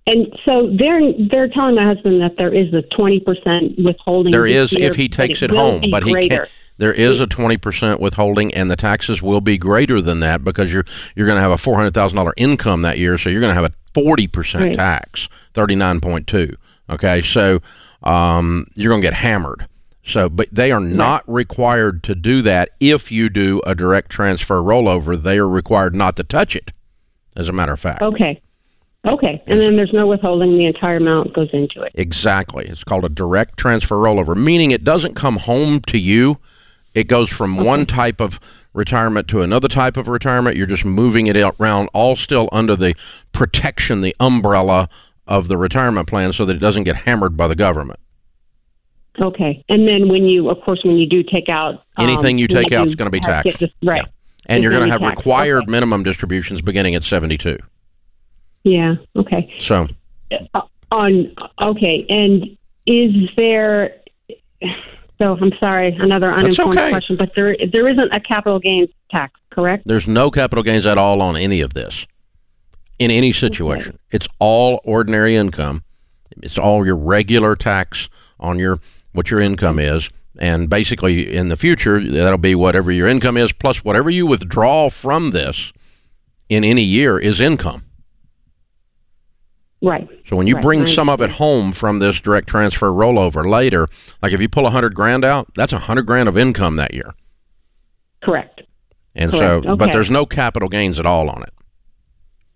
And 0.07 0.27
so 0.45 0.75
they're 0.77 1.13
they're 1.29 1.47
telling 1.47 1.75
my 1.75 1.85
husband 1.85 2.21
that 2.21 2.35
there 2.37 2.53
is 2.53 2.73
a 2.73 2.81
twenty 2.95 3.19
percent 3.19 3.73
withholding. 3.77 4.31
There 4.31 4.47
is 4.47 4.71
year, 4.73 4.89
if 4.89 4.95
he 4.95 5.07
takes 5.07 5.41
it, 5.43 5.51
will 5.51 5.79
home, 5.79 5.91
but 5.91 6.03
he 6.03 6.11
greater. 6.11 6.37
can't. 6.37 6.49
There 6.81 6.91
is 6.91 7.21
a 7.21 7.27
twenty 7.27 7.57
percent 7.57 7.99
withholding, 7.99 8.51
and 8.55 8.71
the 8.71 8.75
taxes 8.75 9.21
will 9.21 9.39
be 9.39 9.55
greater 9.55 10.01
than 10.01 10.19
that 10.21 10.43
because 10.43 10.73
you're 10.73 10.83
you're 11.15 11.27
going 11.27 11.35
to 11.37 11.41
have 11.43 11.51
a 11.51 11.57
four 11.57 11.75
hundred 11.75 11.93
thousand 11.93 12.15
dollar 12.15 12.33
income 12.37 12.81
that 12.81 12.97
year, 12.97 13.19
so 13.19 13.29
you're 13.29 13.39
going 13.39 13.55
to 13.55 13.61
have 13.61 13.71
a 13.71 13.75
forty 13.93 14.25
percent 14.25 14.63
Right. 14.63 14.73
tax, 14.73 15.29
thirty 15.53 15.75
nine 15.75 16.01
point 16.01 16.25
two. 16.25 16.55
Okay, 16.89 17.21
so 17.21 17.59
um, 18.01 18.65
you're 18.73 18.89
going 18.89 18.99
to 19.03 19.05
get 19.05 19.13
hammered. 19.13 19.67
So, 20.03 20.27
but 20.27 20.47
they 20.51 20.71
are 20.71 20.79
not 20.79 21.23
required 21.31 22.01
to 22.05 22.15
do 22.15 22.41
that 22.41 22.69
if 22.79 23.11
you 23.11 23.29
do 23.29 23.61
a 23.63 23.75
direct 23.75 24.09
transfer 24.09 24.55
rollover. 24.55 25.21
They 25.21 25.37
are 25.37 25.47
required 25.47 25.93
not 25.93 26.15
to 26.15 26.23
touch 26.23 26.55
it. 26.55 26.71
As 27.37 27.47
a 27.47 27.53
matter 27.53 27.73
of 27.73 27.79
fact. 27.79 28.01
Okay. 28.01 28.41
Okay. 29.05 29.43
And 29.45 29.61
then 29.61 29.75
there's 29.75 29.93
no 29.93 30.07
withholding. 30.07 30.57
The 30.57 30.65
entire 30.65 30.97
amount 30.97 31.33
goes 31.33 31.49
into 31.53 31.83
it. 31.83 31.91
Exactly. 31.93 32.65
It's 32.65 32.83
called 32.83 33.05
a 33.05 33.09
direct 33.09 33.57
transfer 33.57 33.97
rollover, 33.97 34.35
meaning 34.35 34.71
it 34.71 34.83
doesn't 34.83 35.13
come 35.13 35.37
home 35.37 35.79
to 35.81 35.99
you. 35.99 36.39
It 36.93 37.05
goes 37.07 37.29
from 37.29 37.57
one 37.57 37.85
type 37.85 38.19
of 38.19 38.39
retirement 38.73 39.27
to 39.29 39.41
another 39.41 39.67
type 39.67 39.97
of 39.97 40.07
retirement. 40.07 40.57
You're 40.57 40.67
just 40.67 40.85
moving 40.85 41.27
it 41.27 41.37
around, 41.37 41.89
all 41.93 42.15
still 42.15 42.49
under 42.51 42.75
the 42.75 42.95
protection, 43.31 44.01
the 44.01 44.15
umbrella 44.19 44.89
of 45.27 45.47
the 45.47 45.57
retirement 45.57 46.07
plan 46.07 46.33
so 46.33 46.45
that 46.45 46.55
it 46.55 46.59
doesn't 46.59 46.83
get 46.83 46.95
hammered 46.97 47.37
by 47.37 47.47
the 47.47 47.55
government. 47.55 47.99
Okay. 49.19 49.63
And 49.69 49.87
then 49.87 50.07
when 50.09 50.25
you, 50.25 50.49
of 50.49 50.59
course, 50.61 50.81
when 50.83 50.97
you 50.97 51.05
do 51.07 51.21
take 51.23 51.49
out 51.49 51.83
um, 51.97 52.09
Anything 52.09 52.37
you 52.37 52.47
take 52.47 52.71
out 52.71 52.87
is 52.87 52.95
going 52.95 53.07
to 53.07 53.11
be 53.11 53.19
taxed. 53.19 53.59
Just, 53.59 53.73
right. 53.83 54.05
And 54.47 54.57
It's 54.57 54.63
you're 54.63 54.71
going 54.71 54.85
to 54.85 54.91
have 54.91 55.01
taxed. 55.01 55.17
required 55.17 55.63
Okay. 55.63 55.71
minimum 55.71 56.03
distributions 56.03 56.61
beginning 56.61 56.95
at 56.95 57.03
72. 57.03 57.57
Yeah. 58.63 58.95
Okay. 59.15 59.53
So, 59.59 59.87
Uh, 60.53 60.61
on 60.91 61.33
okay. 61.61 62.05
And 62.09 62.57
is 62.85 63.13
there? 63.37 63.95
So 65.21 65.37
I'm 65.39 65.53
sorry, 65.59 65.95
another 65.99 66.31
uninformed 66.31 66.79
okay. 66.79 66.89
question, 66.89 67.15
but 67.15 67.35
there 67.35 67.55
there 67.71 67.87
isn't 67.87 68.11
a 68.11 68.19
capital 68.19 68.57
gains 68.57 68.89
tax, 69.11 69.39
correct? 69.51 69.83
There's 69.85 70.07
no 70.07 70.31
capital 70.31 70.63
gains 70.63 70.87
at 70.87 70.97
all 70.97 71.21
on 71.21 71.37
any 71.37 71.61
of 71.61 71.75
this 71.75 72.07
in 72.97 73.11
any 73.11 73.31
situation. 73.31 73.99
It's 74.09 74.27
all 74.39 74.81
ordinary 74.83 75.35
income. 75.35 75.83
It's 76.41 76.57
all 76.57 76.83
your 76.83 76.95
regular 76.95 77.55
tax 77.55 78.09
on 78.39 78.57
your 78.57 78.79
what 79.11 79.29
your 79.29 79.41
income 79.41 79.77
is. 79.77 80.09
And 80.39 80.71
basically 80.71 81.31
in 81.35 81.49
the 81.49 81.55
future 81.55 82.03
that'll 82.03 82.39
be 82.39 82.55
whatever 82.55 82.91
your 82.91 83.07
income 83.07 83.37
is 83.37 83.51
plus 83.51 83.83
whatever 83.83 84.09
you 84.09 84.25
withdraw 84.25 84.89
from 84.89 85.29
this 85.29 85.71
in 86.49 86.63
any 86.63 86.83
year 86.83 87.19
is 87.19 87.39
income. 87.39 87.83
Right. 89.81 90.07
So 90.27 90.35
when 90.35 90.45
you 90.47 90.55
Right, 90.55 90.63
bring 90.63 90.81
I 90.83 90.85
some 90.85 91.09
of 91.09 91.21
it 91.21 91.31
home 91.31 91.71
from 91.71 91.99
this 91.99 92.21
direct 92.21 92.47
transfer 92.47 92.89
rollover 92.89 93.45
later, 93.45 93.87
like 94.21 94.31
if 94.31 94.39
you 94.39 94.47
pull 94.47 94.67
a 94.67 94.69
hundred 94.69 94.93
grand 94.93 95.25
out, 95.25 95.47
that's 95.55 95.73
a 95.73 95.79
hundred 95.79 96.03
grand 96.05 96.29
of 96.29 96.37
income 96.37 96.75
that 96.75 96.93
year. 96.93 97.15
Correct. 98.23 98.61
And 99.15 99.31
Correct. 99.31 99.65
so, 99.65 99.75
but 99.75 99.91
there's 99.91 100.11
no 100.11 100.25
capital 100.25 100.69
gains 100.69 100.99
at 100.99 101.05
all 101.05 101.29
on 101.29 101.43
it. 101.43 101.53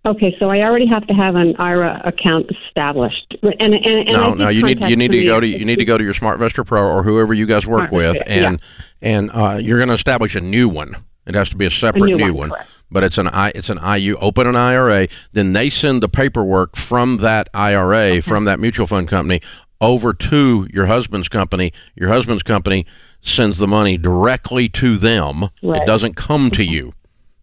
Okay, 0.06 0.36
so 0.38 0.50
I 0.50 0.60
already 0.60 0.86
have 0.86 1.04
to 1.08 1.14
have 1.14 1.34
an 1.34 1.56
IRA 1.56 2.00
account 2.04 2.48
established, 2.50 3.36
and 3.42 3.74
and, 3.74 3.74
and 3.74 4.06
no, 4.06 4.34
no, 4.34 4.48
you 4.48 4.62
need 4.62 4.80
you 4.82 4.94
need 4.94 5.10
to 5.10 5.24
go 5.24 5.40
to 5.40 5.46
you 5.46 5.64
need 5.64 5.80
to 5.80 5.84
go 5.84 5.98
to 5.98 6.04
your 6.04 6.14
SmartVestor 6.14 6.64
Pro 6.64 6.80
or 6.86 7.02
whoever 7.02 7.34
you 7.34 7.44
guys 7.44 7.66
work 7.66 7.90
SmartVestor, 7.90 7.92
with, 7.92 8.16
yeah. 8.18 8.48
and 8.48 8.62
and 9.02 9.30
uh, 9.32 9.58
you're 9.60 9.78
going 9.78 9.88
to 9.88 9.94
establish 9.94 10.36
a 10.36 10.40
new 10.40 10.68
one. 10.68 10.94
It 11.26 11.34
has 11.34 11.50
to 11.50 11.56
be 11.56 11.66
a 11.66 11.70
separate 11.72 12.04
new 12.04 12.16
new, 12.18 12.34
one, 12.34 12.50
one. 12.50 12.64
But 12.90 13.04
it's 13.04 13.18
an 13.18 13.28
I 13.28 13.50
it's 13.54 13.70
an 13.70 13.78
IU. 13.78 14.16
Open 14.16 14.46
an 14.46 14.56
IRA, 14.56 15.08
then 15.32 15.52
they 15.52 15.70
send 15.70 16.02
the 16.02 16.08
paperwork 16.08 16.76
from 16.76 17.18
that 17.18 17.48
IRA 17.54 18.22
from 18.22 18.44
that 18.44 18.60
mutual 18.60 18.86
fund 18.86 19.08
company 19.08 19.40
over 19.80 20.12
to 20.12 20.68
your 20.72 20.86
husband's 20.86 21.28
company. 21.28 21.72
Your 21.94 22.08
husband's 22.08 22.42
company 22.42 22.86
sends 23.20 23.58
the 23.58 23.66
money 23.66 23.98
directly 23.98 24.68
to 24.70 24.96
them. 24.96 25.48
It 25.62 25.86
doesn't 25.86 26.16
come 26.16 26.50
to 26.52 26.64
you. 26.64 26.92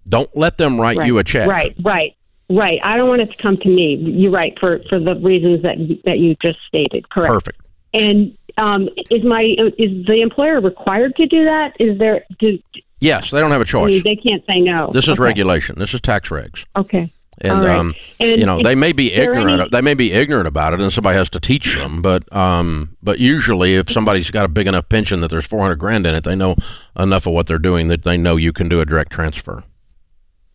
Don't 0.08 0.36
let 0.36 0.58
them 0.58 0.80
write 0.80 0.98
right, 0.98 1.08
you 1.08 1.18
a 1.18 1.24
check. 1.24 1.48
Right, 1.48 1.76
right, 1.82 2.16
right. 2.50 2.80
I 2.84 2.98
don't 2.98 3.08
want 3.08 3.22
it 3.22 3.32
to 3.32 3.38
come 3.38 3.58
to 3.58 3.70
me. 3.70 3.96
You're 3.96 4.32
right 4.32 4.58
for 4.60 4.80
for 4.90 5.00
the 5.00 5.16
reasons 5.16 5.62
that 5.64 5.78
that 6.06 6.20
you 6.20 6.36
just 6.42 6.60
stated. 6.68 7.10
Correct. 7.10 7.32
Perfect. 7.32 7.62
And 7.94 8.38
um, 8.58 8.90
is 9.10 9.24
my 9.24 9.56
is 9.78 10.06
the 10.06 10.22
employer 10.22 10.60
required 10.60 11.16
to 11.18 11.28
do 11.28 11.46
that? 11.46 11.76
Is 11.80 11.98
there? 12.00 12.26
Do, 12.40 12.60
Yes, 13.04 13.32
they 13.32 13.40
don't 13.40 13.52
have 13.52 13.62
a 13.62 13.66
choice. 13.66 13.92
mean, 13.94 14.04
they 14.04 14.16
can't 14.16 14.44
say 14.46 14.60
no. 14.62 14.90
This 14.94 15.06
is 15.06 15.12
Okay. 15.12 15.22
regulation. 15.24 15.76
This 15.78 15.94
is 15.94 16.02
tax 16.02 16.30
regs. 16.30 16.66
Okay. 16.76 17.12
and 17.42 17.52
All 17.52 17.62
right. 17.66 17.78
um, 17.80 17.96
And 18.20 18.40
you 18.40 18.46
know 18.46 18.62
they 18.62 18.76
may 18.76 18.92
be 18.92 19.12
ignorant. 19.12 19.60
any- 19.60 19.70
they 19.70 19.82
may 19.82 19.96
be 19.96 20.12
ignorant 20.14 20.48
about 20.48 20.74
it, 20.74 20.80
and 20.82 20.94
somebody 20.94 21.18
has 21.18 21.30
to 21.32 21.40
teach 21.40 21.74
them. 21.76 22.02
But 22.02 22.32
um, 22.36 22.96
but 23.02 23.20
usually, 23.20 23.74
if 23.76 23.90
somebody's 23.90 24.30
got 24.32 24.46
a 24.46 24.48
big 24.48 24.68
enough 24.68 24.88
pension 24.88 25.20
that 25.22 25.30
there's 25.30 25.46
400 25.46 25.76
grand 25.78 26.06
in 26.06 26.14
it, 26.16 26.24
they 26.24 26.36
know 26.36 26.56
enough 26.98 27.26
of 27.26 27.34
what 27.34 27.48
they're 27.48 27.58
doing 27.58 27.88
that 27.88 28.04
they 28.04 28.18
know 28.18 28.36
you 28.38 28.54
can 28.54 28.70
do 28.70 28.80
a 28.82 28.86
direct 28.86 29.12
transfer. 29.12 29.64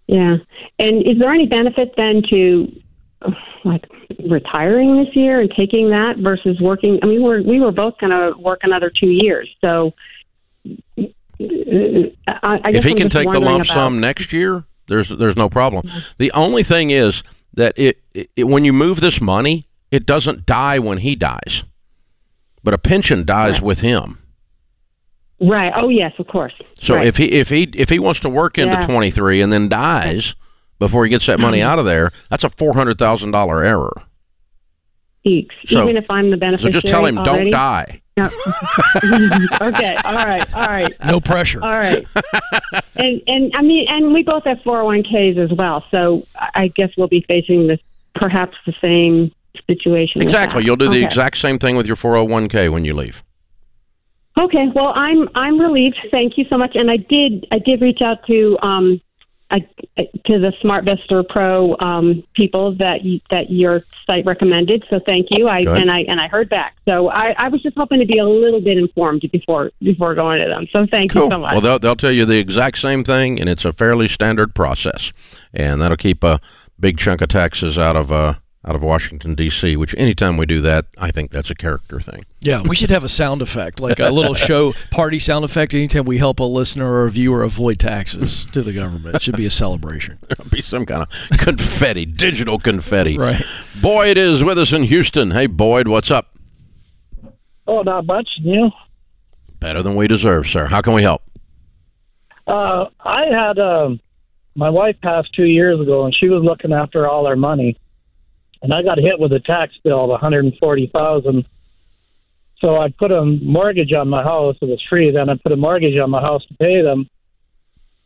Yeah. 0.06 0.36
And 0.78 1.02
is 1.06 1.18
there 1.18 1.32
any 1.32 1.46
benefit 1.46 1.94
then 1.96 2.22
to 2.30 2.72
like 3.64 3.84
retiring 4.30 5.04
this 5.04 5.14
year 5.16 5.40
and 5.40 5.50
taking 5.50 5.90
that 5.90 6.16
versus 6.18 6.60
working? 6.60 7.00
I 7.02 7.06
mean, 7.06 7.22
we're 7.22 7.42
we 7.42 7.58
were 7.58 7.72
both 7.72 7.98
going 7.98 8.12
to 8.12 8.38
work 8.38 8.60
another 8.62 8.88
two 8.90 9.10
years, 9.10 9.48
so. 9.60 9.92
I, 11.40 12.10
I 12.42 12.70
if 12.72 12.84
he 12.84 12.90
I'm 12.92 12.96
can 12.96 13.08
take 13.08 13.30
the 13.30 13.40
lump 13.40 13.64
about- 13.64 13.74
sum 13.74 14.00
next 14.00 14.32
year, 14.32 14.64
there's 14.88 15.08
there's 15.08 15.36
no 15.36 15.48
problem. 15.48 15.86
Mm-hmm. 15.86 16.12
The 16.18 16.32
only 16.32 16.62
thing 16.62 16.90
is 16.90 17.22
that 17.54 17.78
it, 17.78 18.02
it 18.14 18.46
when 18.48 18.64
you 18.64 18.72
move 18.72 19.00
this 19.00 19.20
money, 19.20 19.68
it 19.90 20.06
doesn't 20.06 20.46
die 20.46 20.78
when 20.78 20.98
he 20.98 21.14
dies, 21.16 21.64
but 22.62 22.74
a 22.74 22.78
pension 22.78 23.24
dies 23.24 23.54
Right. 23.54 23.62
with 23.62 23.80
him. 23.80 24.18
Right. 25.40 25.72
Oh 25.76 25.88
yes, 25.88 26.12
of 26.18 26.26
course. 26.26 26.54
So 26.80 26.96
Right. 26.96 27.06
if 27.06 27.16
he 27.16 27.26
if 27.32 27.48
he 27.48 27.70
if 27.74 27.88
he 27.90 27.98
wants 27.98 28.20
to 28.20 28.28
work 28.28 28.58
into 28.58 28.74
Yeah. 28.74 28.86
23 28.86 29.40
and 29.40 29.52
then 29.52 29.68
dies 29.68 30.34
before 30.78 31.04
he 31.04 31.10
gets 31.10 31.26
that 31.26 31.38
money 31.38 31.58
mm-hmm. 31.58 31.68
out 31.68 31.78
of 31.78 31.84
there, 31.84 32.10
that's 32.30 32.44
a 32.44 32.50
four 32.50 32.74
hundred 32.74 32.98
thousand 32.98 33.30
dollar 33.30 33.62
error. 33.64 33.92
So- 35.66 35.82
even 35.82 35.96
if 35.96 36.10
I'm 36.10 36.30
the 36.30 36.36
So 36.36 36.40
beneficiary. 36.40 36.72
just 36.72 36.86
tell 36.86 37.04
him 37.06 37.18
already? 37.18 37.50
don't 37.50 37.50
die. 37.50 38.00
No. 38.16 38.24
okay. 39.60 39.94
All 40.04 40.14
right. 40.14 40.54
All 40.54 40.66
right. 40.66 40.92
No 41.06 41.20
pressure. 41.20 41.62
All 41.62 41.70
right. 41.70 42.04
and 42.96 43.22
and 43.26 43.52
I 43.54 43.62
mean, 43.62 43.86
and 43.88 44.12
we 44.12 44.22
both 44.24 44.44
have 44.44 44.58
401ks 44.58 45.38
as 45.38 45.52
well. 45.56 45.84
So 45.90 46.26
I 46.54 46.68
guess 46.68 46.90
we'll 46.96 47.06
be 47.08 47.24
facing 47.28 47.68
this 47.68 47.78
perhaps 48.16 48.56
the 48.66 48.74
same 48.80 49.30
situation. 49.68 50.20
Exactly. 50.20 50.64
You'll 50.64 50.76
do 50.76 50.88
the 50.88 50.96
Okay. 50.96 51.04
exact 51.04 51.36
same 51.38 51.58
thing 51.60 51.76
with 51.76 51.86
your 51.86 51.96
401k 51.96 52.70
when 52.70 52.84
you 52.84 52.92
leave. 52.94 53.22
Okay. 54.36 54.66
Well, 54.74 54.92
I'm 54.96 55.28
I'm 55.36 55.58
relieved. 55.60 55.98
Thank 56.10 56.38
you 56.38 56.44
so 56.50 56.56
much. 56.58 56.74
And 56.74 56.90
I 56.90 56.96
did 56.96 57.46
I 57.52 57.58
did 57.58 57.80
reach 57.80 58.02
out 58.02 58.26
to 58.26 58.58
um 58.62 59.00
I, 59.50 59.60
to 59.96 60.38
the 60.38 60.52
SmartVestor 60.62 61.26
Pro 61.26 61.74
um, 61.80 62.22
people 62.34 62.74
that 62.76 63.02
you, 63.02 63.20
that 63.30 63.50
your 63.50 63.82
site 64.06 64.26
recommended. 64.26 64.84
So 64.90 65.00
thank 65.06 65.28
you. 65.30 65.48
I 65.48 65.60
and 65.60 65.90
I 65.90 66.00
and 66.00 66.20
I 66.20 66.28
heard 66.28 66.50
back. 66.50 66.76
So 66.86 67.08
I, 67.08 67.34
I 67.38 67.48
was 67.48 67.62
just 67.62 67.76
hoping 67.76 68.00
to 68.00 68.06
be 68.06 68.18
a 68.18 68.26
little 68.26 68.60
bit 68.60 68.76
informed 68.76 69.22
before 69.32 69.70
before 69.80 70.14
going 70.14 70.42
to 70.42 70.48
them. 70.48 70.66
So 70.70 70.86
thank 70.86 71.14
you 71.14 71.30
so 71.30 71.38
much. 71.38 71.52
Well, 71.52 71.60
they'll, 71.62 71.78
they'll 71.78 71.96
tell 71.96 72.12
you 72.12 72.26
the 72.26 72.38
exact 72.38 72.78
same 72.78 73.04
thing, 73.04 73.40
and 73.40 73.48
it's 73.48 73.64
a 73.64 73.72
fairly 73.72 74.06
standard 74.06 74.54
process, 74.54 75.12
and 75.54 75.80
that'll 75.80 75.96
keep 75.96 76.22
a 76.22 76.40
big 76.78 76.98
chunk 76.98 77.22
of 77.22 77.28
taxes 77.28 77.78
out 77.78 77.96
of 77.96 78.12
uh, 78.12 78.34
out 78.66 78.74
of 78.74 78.82
Washington 78.82 79.34
D.C. 79.34 79.76
Which 79.76 79.94
anytime 79.96 80.36
we 80.36 80.44
do 80.46 80.60
that, 80.62 80.86
I 80.98 81.10
think 81.10 81.30
that's 81.30 81.50
a 81.50 81.54
character 81.54 82.00
thing. 82.00 82.24
Yeah, 82.40 82.62
we 82.62 82.74
should 82.76 82.90
have 82.90 83.04
a 83.04 83.08
sound 83.08 83.40
effect, 83.42 83.80
like 83.80 83.98
a 83.98 84.10
little 84.10 84.34
show 84.34 84.74
party 84.90 85.18
sound 85.18 85.44
effect. 85.44 85.74
Anytime 85.74 86.04
we 86.04 86.18
help 86.18 86.40
a 86.40 86.44
listener 86.44 86.90
or 86.90 87.06
a 87.06 87.10
viewer 87.10 87.42
avoid 87.42 87.78
taxes 87.78 88.44
to 88.46 88.62
the 88.62 88.72
government, 88.72 89.14
it 89.16 89.22
should 89.22 89.36
be 89.36 89.46
a 89.46 89.50
celebration. 89.50 90.18
It'll 90.30 90.44
be 90.50 90.62
some 90.62 90.84
kind 90.86 91.02
of 91.02 91.38
confetti, 91.38 92.04
digital 92.04 92.58
confetti. 92.58 93.16
Right. 93.16 93.42
Boyd 93.80 94.18
is 94.18 94.42
with 94.42 94.58
us 94.58 94.72
in 94.72 94.82
Houston. 94.84 95.30
Hey, 95.30 95.46
Boyd, 95.46 95.88
what's 95.88 96.10
up? 96.10 96.34
Oh, 97.66 97.82
not 97.82 98.06
much. 98.06 98.28
You 98.38 98.70
Better 99.60 99.82
than 99.82 99.94
we 99.96 100.06
deserve, 100.08 100.46
sir. 100.46 100.66
How 100.66 100.80
can 100.80 100.94
we 100.94 101.02
help? 101.02 101.22
uh, 102.46 102.86
I 103.00 103.26
had 103.26 103.58
um, 103.58 104.00
my 104.54 104.70
wife 104.70 104.96
passed 105.02 105.32
two 105.34 105.44
years 105.44 105.78
ago, 105.80 106.04
and 106.06 106.14
she 106.14 106.28
was 106.28 106.42
looking 106.42 106.72
after 106.72 107.06
all 107.06 107.26
our 107.26 107.36
money, 107.36 107.76
and 108.62 108.72
I 108.72 108.82
got 108.82 108.98
hit 108.98 109.18
with 109.18 109.32
a 109.32 109.40
tax 109.40 109.74
bill 109.82 110.04
of 110.04 110.10
one 110.10 110.20
hundred 110.20 110.44
and 110.44 110.56
forty 110.58 110.86
thousand. 110.86 111.46
So 112.60 112.76
I 112.76 112.88
put 112.90 113.12
a 113.12 113.24
mortgage 113.24 113.92
on 113.92 114.08
my 114.08 114.22
house. 114.22 114.56
It 114.60 114.68
was 114.68 114.82
free. 114.88 115.10
Then 115.12 115.28
I 115.28 115.36
put 115.36 115.52
a 115.52 115.56
mortgage 115.56 115.98
on 115.98 116.10
my 116.10 116.20
house 116.20 116.44
to 116.46 116.54
pay 116.54 116.82
them. 116.82 117.08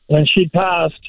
When 0.08 0.26
she 0.26 0.46
passed, 0.48 1.00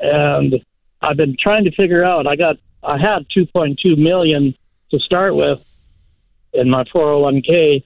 and 0.00 0.64
I've 1.00 1.16
been 1.16 1.36
trying 1.38 1.64
to 1.64 1.70
figure 1.70 2.04
out. 2.04 2.26
I 2.26 2.34
got 2.34 2.56
I 2.82 2.98
had 2.98 3.26
two 3.32 3.46
point 3.46 3.78
two 3.80 3.94
million 3.94 4.54
to 4.90 4.98
start 4.98 5.36
with 5.36 5.64
in 6.52 6.68
my 6.68 6.84
four 6.92 7.06
hundred 7.06 7.20
one 7.20 7.42
k, 7.42 7.84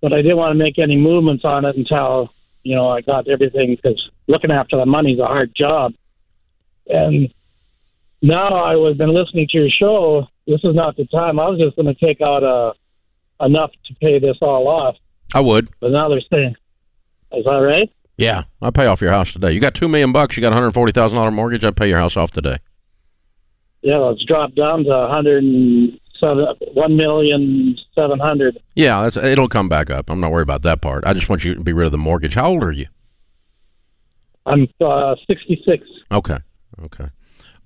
but 0.00 0.12
I 0.12 0.22
didn't 0.22 0.38
want 0.38 0.52
to 0.52 0.58
make 0.58 0.78
any 0.78 0.96
movements 0.96 1.44
on 1.44 1.64
it 1.66 1.76
until 1.76 2.32
you 2.62 2.76
know 2.76 2.88
I 2.88 3.02
got 3.02 3.28
everything 3.28 3.76
because 3.76 4.10
looking 4.26 4.52
after 4.52 4.76
the 4.78 4.86
money's 4.86 5.18
a 5.18 5.26
hard 5.26 5.54
job. 5.54 5.92
And 6.86 7.32
now 8.22 8.48
I 8.48 8.76
was 8.76 8.96
been 8.96 9.14
listening 9.14 9.46
to 9.50 9.58
your 9.58 9.68
show. 9.70 10.26
This 10.46 10.60
is 10.64 10.74
not 10.74 10.96
the 10.96 11.06
time. 11.06 11.38
I 11.38 11.48
was 11.48 11.58
just 11.60 11.76
going 11.76 11.86
to 11.86 11.94
take 11.94 12.20
out 12.20 12.42
uh, 12.42 12.72
enough 13.44 13.70
to 13.86 13.94
pay 13.96 14.18
this 14.18 14.36
all 14.40 14.66
off, 14.68 14.96
I 15.34 15.40
would. 15.40 15.68
but 15.80 15.90
now 15.90 16.08
they're 16.08 16.20
saying, 16.32 16.56
"Is 17.32 17.44
that 17.44 17.50
right?" 17.50 17.90
Yeah, 18.16 18.44
I'll 18.60 18.72
pay 18.72 18.86
off 18.86 19.00
your 19.00 19.10
house 19.12 19.32
today. 19.32 19.52
You 19.52 19.60
got 19.60 19.74
two 19.74 19.88
million 19.88 20.10
bucks. 20.12 20.36
You 20.36 20.40
got 20.40 20.52
a 20.52 20.56
hundred 20.56 20.72
forty 20.72 20.92
thousand 20.92 21.16
dollar 21.16 21.30
mortgage. 21.30 21.64
I'd 21.64 21.76
pay 21.76 21.88
your 21.88 21.98
house 21.98 22.16
off 22.16 22.30
today. 22.30 22.58
Yeah, 23.82 24.10
it's 24.10 24.24
dropped 24.24 24.56
down 24.56 24.84
to 24.84 24.90
one 24.90 25.10
hundred 25.10 25.44
and 25.44 26.00
seven, 26.18 26.46
one 26.74 26.96
million 26.96 27.76
seven 27.94 28.18
hundred. 28.18 28.58
Yeah, 28.74 29.02
that's, 29.02 29.16
it'll 29.16 29.48
come 29.48 29.68
back 29.68 29.90
up. 29.90 30.10
I'm 30.10 30.18
not 30.18 30.32
worried 30.32 30.42
about 30.42 30.62
that 30.62 30.80
part. 30.80 31.04
I 31.06 31.12
just 31.12 31.28
want 31.28 31.44
you 31.44 31.54
to 31.54 31.60
be 31.60 31.72
rid 31.72 31.86
of 31.86 31.92
the 31.92 31.98
mortgage. 31.98 32.34
How 32.34 32.48
old 32.50 32.64
are 32.64 32.72
you? 32.72 32.86
I'm 34.46 34.66
uh, 34.80 35.14
sixty 35.28 35.62
six. 35.64 35.86
Okay. 36.10 36.38
Okay. 36.82 37.08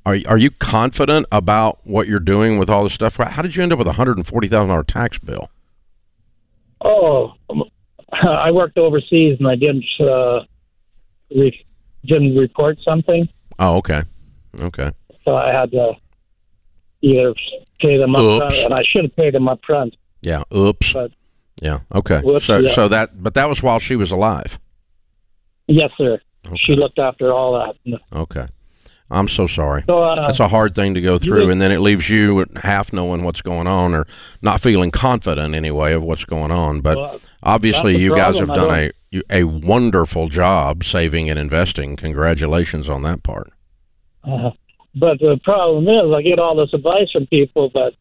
Are 0.04 0.18
are 0.26 0.38
you 0.38 0.50
confident 0.50 1.26
about 1.30 1.78
what 1.84 2.08
you're 2.08 2.18
doing 2.20 2.58
with 2.58 2.68
all 2.68 2.84
this 2.84 2.92
stuff? 2.92 3.16
How 3.16 3.42
did 3.42 3.54
you 3.54 3.62
end 3.62 3.72
up 3.72 3.78
with 3.78 3.86
a 3.86 3.92
hundred 3.92 4.16
and 4.16 4.26
forty 4.26 4.48
thousand 4.48 4.68
dollar 4.68 4.82
tax 4.82 5.18
bill? 5.18 5.50
Oh, 6.80 7.34
um, 7.50 7.62
I 8.12 8.50
worked 8.50 8.78
overseas 8.78 9.36
and 9.38 9.48
I 9.48 9.54
didn't 9.54 9.84
uh, 10.00 10.40
re- 11.30 11.66
didn't 12.04 12.36
report 12.36 12.78
something. 12.84 13.28
Oh, 13.58 13.76
okay. 13.76 14.02
Okay. 14.60 14.90
so 15.24 15.36
I 15.36 15.52
had 15.52 15.70
to 15.70 15.92
either 17.00 17.32
pay 17.80 17.96
them 17.96 18.14
up 18.14 18.38
front, 18.38 18.54
and 18.64 18.74
I 18.74 18.82
should 18.82 19.04
have 19.04 19.16
paid 19.16 19.34
them 19.34 19.48
up 19.48 19.60
front. 19.64 19.96
Yeah. 20.22 20.42
Oops. 20.54 20.92
But- 20.92 21.12
yeah. 21.60 21.80
Okay. 21.94 22.20
Whoops, 22.22 22.46
so 22.46 22.58
yeah. 22.58 22.74
so 22.74 22.88
that 22.88 23.22
but 23.22 23.34
that 23.34 23.48
was 23.48 23.62
while 23.62 23.78
she 23.78 23.94
was 23.94 24.10
alive. 24.10 24.58
Yes, 25.68 25.90
sir. 25.96 26.20
Okay. 26.46 26.56
She 26.58 26.74
looked 26.74 26.98
after 26.98 27.32
all 27.32 27.52
that. 27.84 28.00
Okay. 28.12 28.46
I'm 29.12 29.28
so 29.28 29.46
sorry. 29.46 29.84
So 29.86 30.02
uh, 30.02 30.22
That's 30.22 30.40
a 30.40 30.48
hard 30.48 30.74
thing 30.74 30.94
to 30.94 31.00
go 31.00 31.18
through, 31.18 31.50
and 31.50 31.60
then 31.60 31.70
it 31.70 31.80
leaves 31.80 32.08
you 32.08 32.44
half 32.62 32.92
knowing 32.92 33.22
what's 33.24 33.42
going 33.42 33.66
on, 33.66 33.94
or 33.94 34.06
not 34.40 34.60
feeling 34.60 34.90
confident 34.90 35.54
anyway 35.54 35.92
of 35.92 36.02
what's 36.02 36.24
going 36.24 36.50
on. 36.50 36.80
But 36.80 36.96
well, 36.96 37.20
obviously, 37.42 37.98
you 37.98 38.14
guys 38.14 38.38
have 38.38 38.48
done 38.48 38.90
a 39.12 39.20
a 39.28 39.44
wonderful 39.44 40.28
job 40.28 40.84
saving 40.84 41.28
and 41.28 41.38
investing. 41.38 41.96
Congratulations 41.96 42.88
on 42.88 43.02
that 43.02 43.22
part. 43.22 43.52
uh, 44.24 44.50
but 44.94 45.18
the 45.20 45.38
problem 45.44 45.86
is, 45.88 46.12
I 46.14 46.22
get 46.22 46.38
all 46.38 46.54
this 46.56 46.72
advice 46.72 47.10
from 47.12 47.26
people, 47.26 47.70
but 47.70 47.94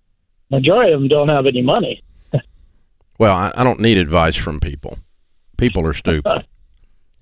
majority 0.50 0.92
of 0.94 1.00
them 1.02 1.08
don't 1.10 1.30
have 1.30 1.46
any 1.46 1.62
money. 1.62 2.02
Well, 3.18 3.36
I, 3.36 3.52
I 3.56 3.64
don't 3.64 3.80
need 3.80 3.98
advice 3.98 4.36
from 4.36 4.60
people. 4.60 4.98
People 5.58 5.86
are 5.86 5.94
stupid. 5.94 6.46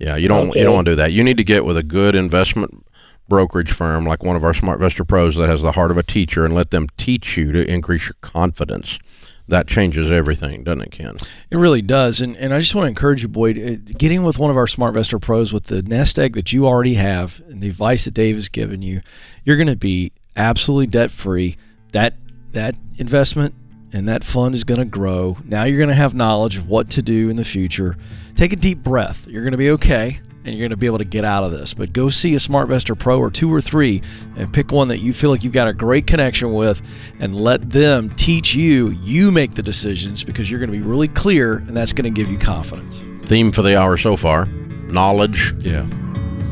Yeah, 0.01 0.15
you 0.15 0.29
don't 0.29 0.55
you 0.55 0.63
don't 0.63 0.75
want 0.75 0.85
to 0.85 0.91
do 0.93 0.95
that. 0.95 1.11
You 1.11 1.25
need 1.25 1.35
to 1.35 1.43
get 1.43 1.65
with 1.65 1.75
a 1.75 1.83
good 1.83 2.15
investment 2.15 2.87
brokerage 3.29 3.71
firm 3.71 4.05
like 4.05 4.23
one 4.23 4.35
of 4.35 4.43
our 4.43 4.53
SmartVestor 4.53 5.07
pros 5.07 5.35
that 5.37 5.49
has 5.49 5.61
the 5.61 5.71
heart 5.71 5.91
of 5.91 5.97
a 5.97 6.03
teacher 6.03 6.43
and 6.43 6.53
let 6.53 6.71
them 6.71 6.87
teach 6.97 7.37
you 7.37 7.51
to 7.51 7.65
increase 7.71 8.05
your 8.05 8.15
confidence. 8.21 8.99
That 9.47 9.67
changes 9.67 10.11
everything, 10.11 10.63
doesn't 10.63 10.83
it, 10.83 10.91
Ken? 10.91 11.17
It 11.49 11.57
really 11.57 11.81
does, 11.81 12.21
and 12.21 12.37
and 12.37 12.53
I 12.53 12.59
just 12.59 12.75
want 12.75 12.85
to 12.85 12.89
encourage 12.89 13.23
you, 13.23 13.29
Boyd, 13.29 13.57
uh, 13.57 13.93
getting 13.97 14.23
with 14.23 14.37
one 14.37 14.51
of 14.51 14.57
our 14.57 14.67
SmartVestor 14.67 15.19
pros 15.19 15.51
with 15.51 15.65
the 15.65 15.81
nest 15.81 16.19
egg 16.19 16.33
that 16.35 16.53
you 16.53 16.67
already 16.67 16.93
have 16.95 17.41
and 17.47 17.61
the 17.61 17.69
advice 17.69 18.05
that 18.05 18.13
Dave 18.13 18.35
has 18.35 18.47
given 18.47 18.83
you, 18.83 19.01
you're 19.43 19.57
going 19.57 19.67
to 19.67 19.75
be 19.75 20.11
absolutely 20.35 20.85
debt 20.85 21.09
free. 21.09 21.57
That 21.93 22.13
that 22.51 22.75
investment 22.97 23.55
and 23.91 24.07
that 24.07 24.23
fund 24.23 24.53
is 24.53 24.63
going 24.63 24.79
to 24.79 24.85
grow. 24.85 25.37
Now 25.43 25.63
you're 25.63 25.77
going 25.77 25.89
to 25.89 25.95
have 25.95 26.13
knowledge 26.13 26.57
of 26.57 26.67
what 26.67 26.91
to 26.91 27.01
do 27.01 27.29
in 27.29 27.35
the 27.35 27.45
future. 27.45 27.97
Take 28.35 28.53
a 28.53 28.55
deep 28.55 28.83
breath. 28.83 29.25
You're 29.27 29.41
going 29.41 29.51
to 29.51 29.57
be 29.57 29.71
okay. 29.71 30.19
And 30.49 30.57
you're 30.57 30.63
going 30.63 30.71
to 30.71 30.77
be 30.77 30.87
able 30.87 30.97
to 30.97 31.05
get 31.05 31.23
out 31.23 31.43
of 31.43 31.51
this. 31.51 31.75
But 31.75 31.93
go 31.93 32.09
see 32.09 32.33
a 32.33 32.39
SmartVestor 32.39 32.97
Pro 32.97 33.19
or 33.19 33.29
two 33.29 33.53
or 33.53 33.61
three 33.61 34.01
and 34.35 34.51
pick 34.51 34.71
one 34.71 34.87
that 34.87 34.97
you 34.97 35.13
feel 35.13 35.29
like 35.29 35.43
you've 35.43 35.53
got 35.53 35.67
a 35.67 35.73
great 35.73 36.07
connection 36.07 36.53
with 36.53 36.81
and 37.19 37.35
let 37.35 37.69
them 37.69 38.09
teach 38.15 38.55
you. 38.55 38.89
You 39.03 39.29
make 39.29 39.53
the 39.53 39.61
decisions 39.61 40.23
because 40.23 40.49
you're 40.49 40.59
going 40.59 40.71
to 40.71 40.75
be 40.75 40.81
really 40.83 41.07
clear 41.07 41.57
and 41.57 41.77
that's 41.77 41.93
going 41.93 42.11
to 42.11 42.19
give 42.21 42.31
you 42.31 42.39
confidence. 42.39 43.03
Theme 43.29 43.51
for 43.51 43.61
the 43.61 43.79
hour 43.79 43.95
so 43.95 44.15
far: 44.15 44.47
knowledge 44.87 45.53
Yeah, 45.59 45.85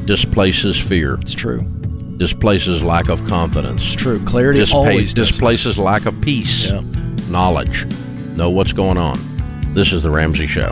displaces 0.06 0.78
fear, 0.80 1.16
it's 1.16 1.34
true. 1.34 1.62
displaces 2.18 2.84
lack 2.84 3.10
of 3.10 3.26
confidence, 3.28 3.82
It's 3.84 3.96
true. 3.96 4.24
Clarity 4.26 4.60
dispa- 4.60 4.74
always 4.76 5.12
displaces 5.16 5.80
lack 5.80 6.06
of 6.06 6.22
peace. 6.22 6.70
Yeah. 6.70 6.82
Knowledge, 7.32 7.86
know 8.36 8.52
what's 8.52 8.74
going 8.74 9.00
on. 9.00 9.20
This 9.74 9.92
is 9.92 10.04
the 10.04 10.12
Ramsey 10.12 10.46
Show. 10.46 10.72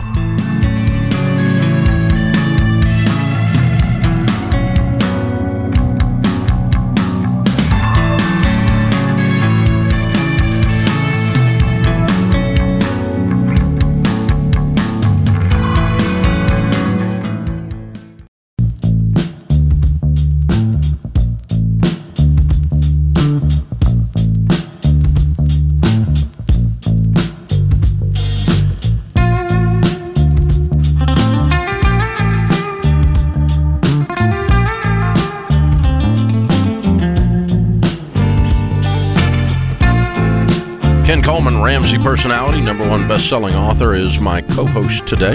Ramsey 41.76 41.98
personality, 41.98 42.62
number 42.62 42.88
one 42.88 43.06
best-selling 43.06 43.54
author, 43.54 43.94
is 43.94 44.18
my 44.18 44.40
co-host 44.40 45.06
today. 45.06 45.34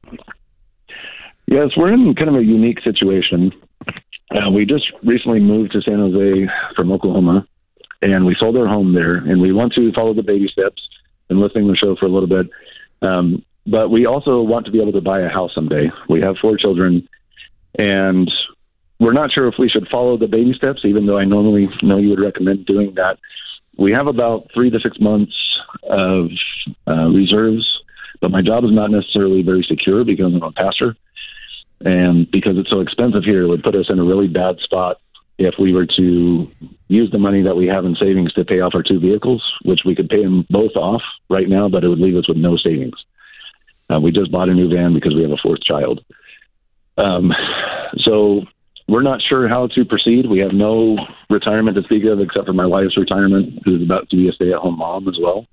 Yes, 1.45 1.71
we're 1.75 1.91
in 1.91 2.15
kind 2.15 2.29
of 2.29 2.35
a 2.35 2.41
unique 2.41 2.79
situation. 2.81 3.51
Uh, 4.31 4.49
we 4.49 4.65
just 4.65 4.85
recently 5.03 5.41
moved 5.41 5.73
to 5.73 5.81
San 5.81 5.99
Jose 5.99 6.49
from 6.77 6.89
Oklahoma, 6.89 7.45
and 8.01 8.25
we 8.25 8.33
sold 8.39 8.55
our 8.55 8.65
home 8.65 8.93
there, 8.93 9.15
and 9.15 9.41
we 9.41 9.51
want 9.51 9.73
to 9.73 9.91
follow 9.91 10.13
the 10.13 10.23
baby 10.23 10.47
steps. 10.47 10.81
and 11.29 11.41
listening 11.41 11.65
to 11.65 11.71
the 11.71 11.77
show 11.77 11.97
for 11.97 12.05
a 12.05 12.09
little 12.09 12.29
bit, 12.29 12.49
um, 13.01 13.43
but 13.67 13.89
we 13.89 14.05
also 14.05 14.41
want 14.41 14.65
to 14.65 14.71
be 14.71 14.79
able 14.81 14.93
to 14.93 15.01
buy 15.01 15.19
a 15.19 15.27
house 15.27 15.51
someday. 15.53 15.91
We 16.07 16.21
have 16.21 16.37
four 16.37 16.55
children, 16.55 17.09
and 17.77 18.31
we're 19.01 19.11
not 19.11 19.33
sure 19.33 19.49
if 19.49 19.55
we 19.59 19.67
should 19.67 19.89
follow 19.89 20.15
the 20.17 20.29
baby 20.29 20.53
steps, 20.53 20.85
even 20.85 21.07
though 21.07 21.17
I 21.17 21.25
normally 21.25 21.67
know 21.81 21.97
you 21.97 22.11
would 22.11 22.21
recommend 22.21 22.65
doing 22.65 22.93
that. 22.95 23.19
We 23.77 23.91
have 23.91 24.07
about 24.07 24.49
three 24.53 24.69
to 24.69 24.79
six 24.79 24.99
months 24.99 25.33
of 25.83 26.29
uh, 26.87 27.09
reserves, 27.09 27.67
but 28.21 28.31
my 28.31 28.41
job 28.41 28.63
is 28.63 28.71
not 28.71 28.91
necessarily 28.91 29.41
very 29.41 29.63
secure 29.63 30.03
because 30.03 30.33
I'm 30.33 30.43
a 30.43 30.51
pastor. 30.51 30.95
And 31.81 32.29
because 32.29 32.57
it's 32.57 32.69
so 32.69 32.79
expensive 32.79 33.23
here, 33.23 33.43
it 33.43 33.47
would 33.47 33.63
put 33.63 33.75
us 33.75 33.87
in 33.89 33.99
a 33.99 34.03
really 34.03 34.27
bad 34.27 34.59
spot 34.59 34.97
if 35.37 35.55
we 35.59 35.73
were 35.73 35.85
to 35.85 36.51
use 36.87 37.11
the 37.11 37.17
money 37.17 37.41
that 37.41 37.57
we 37.57 37.67
have 37.67 37.85
in 37.85 37.95
savings 37.95 38.31
to 38.33 38.45
pay 38.45 38.59
off 38.59 38.75
our 38.75 38.83
two 38.83 38.99
vehicles, 38.99 39.43
which 39.63 39.81
we 39.83 39.95
could 39.95 40.09
pay 40.09 40.23
them 40.23 40.45
both 40.49 40.75
off 40.75 41.01
right 41.29 41.49
now, 41.49 41.67
but 41.67 41.83
it 41.83 41.89
would 41.89 41.99
leave 41.99 42.15
us 42.15 42.27
with 42.27 42.37
no 42.37 42.55
savings. 42.55 43.03
Uh, 43.89 43.99
we 43.99 44.11
just 44.11 44.31
bought 44.31 44.49
a 44.49 44.53
new 44.53 44.69
van 44.69 44.93
because 44.93 45.13
we 45.13 45.23
have 45.23 45.31
a 45.31 45.37
fourth 45.37 45.61
child. 45.61 46.03
Um, 46.97 47.33
so 47.97 48.43
we're 48.87 49.01
not 49.01 49.21
sure 49.21 49.47
how 49.47 49.67
to 49.67 49.85
proceed. 49.85 50.29
We 50.29 50.39
have 50.39 50.51
no 50.51 50.97
retirement 51.29 51.77
to 51.77 51.83
speak 51.83 52.03
of 52.05 52.19
except 52.19 52.45
for 52.45 52.53
my 52.53 52.65
wife's 52.65 52.97
retirement, 52.97 53.61
who's 53.63 53.81
about 53.81 54.09
to 54.09 54.15
be 54.15 54.27
a 54.27 54.33
stay-at-home 54.33 54.77
mom 54.77 55.07
as 55.07 55.17
well. 55.19 55.47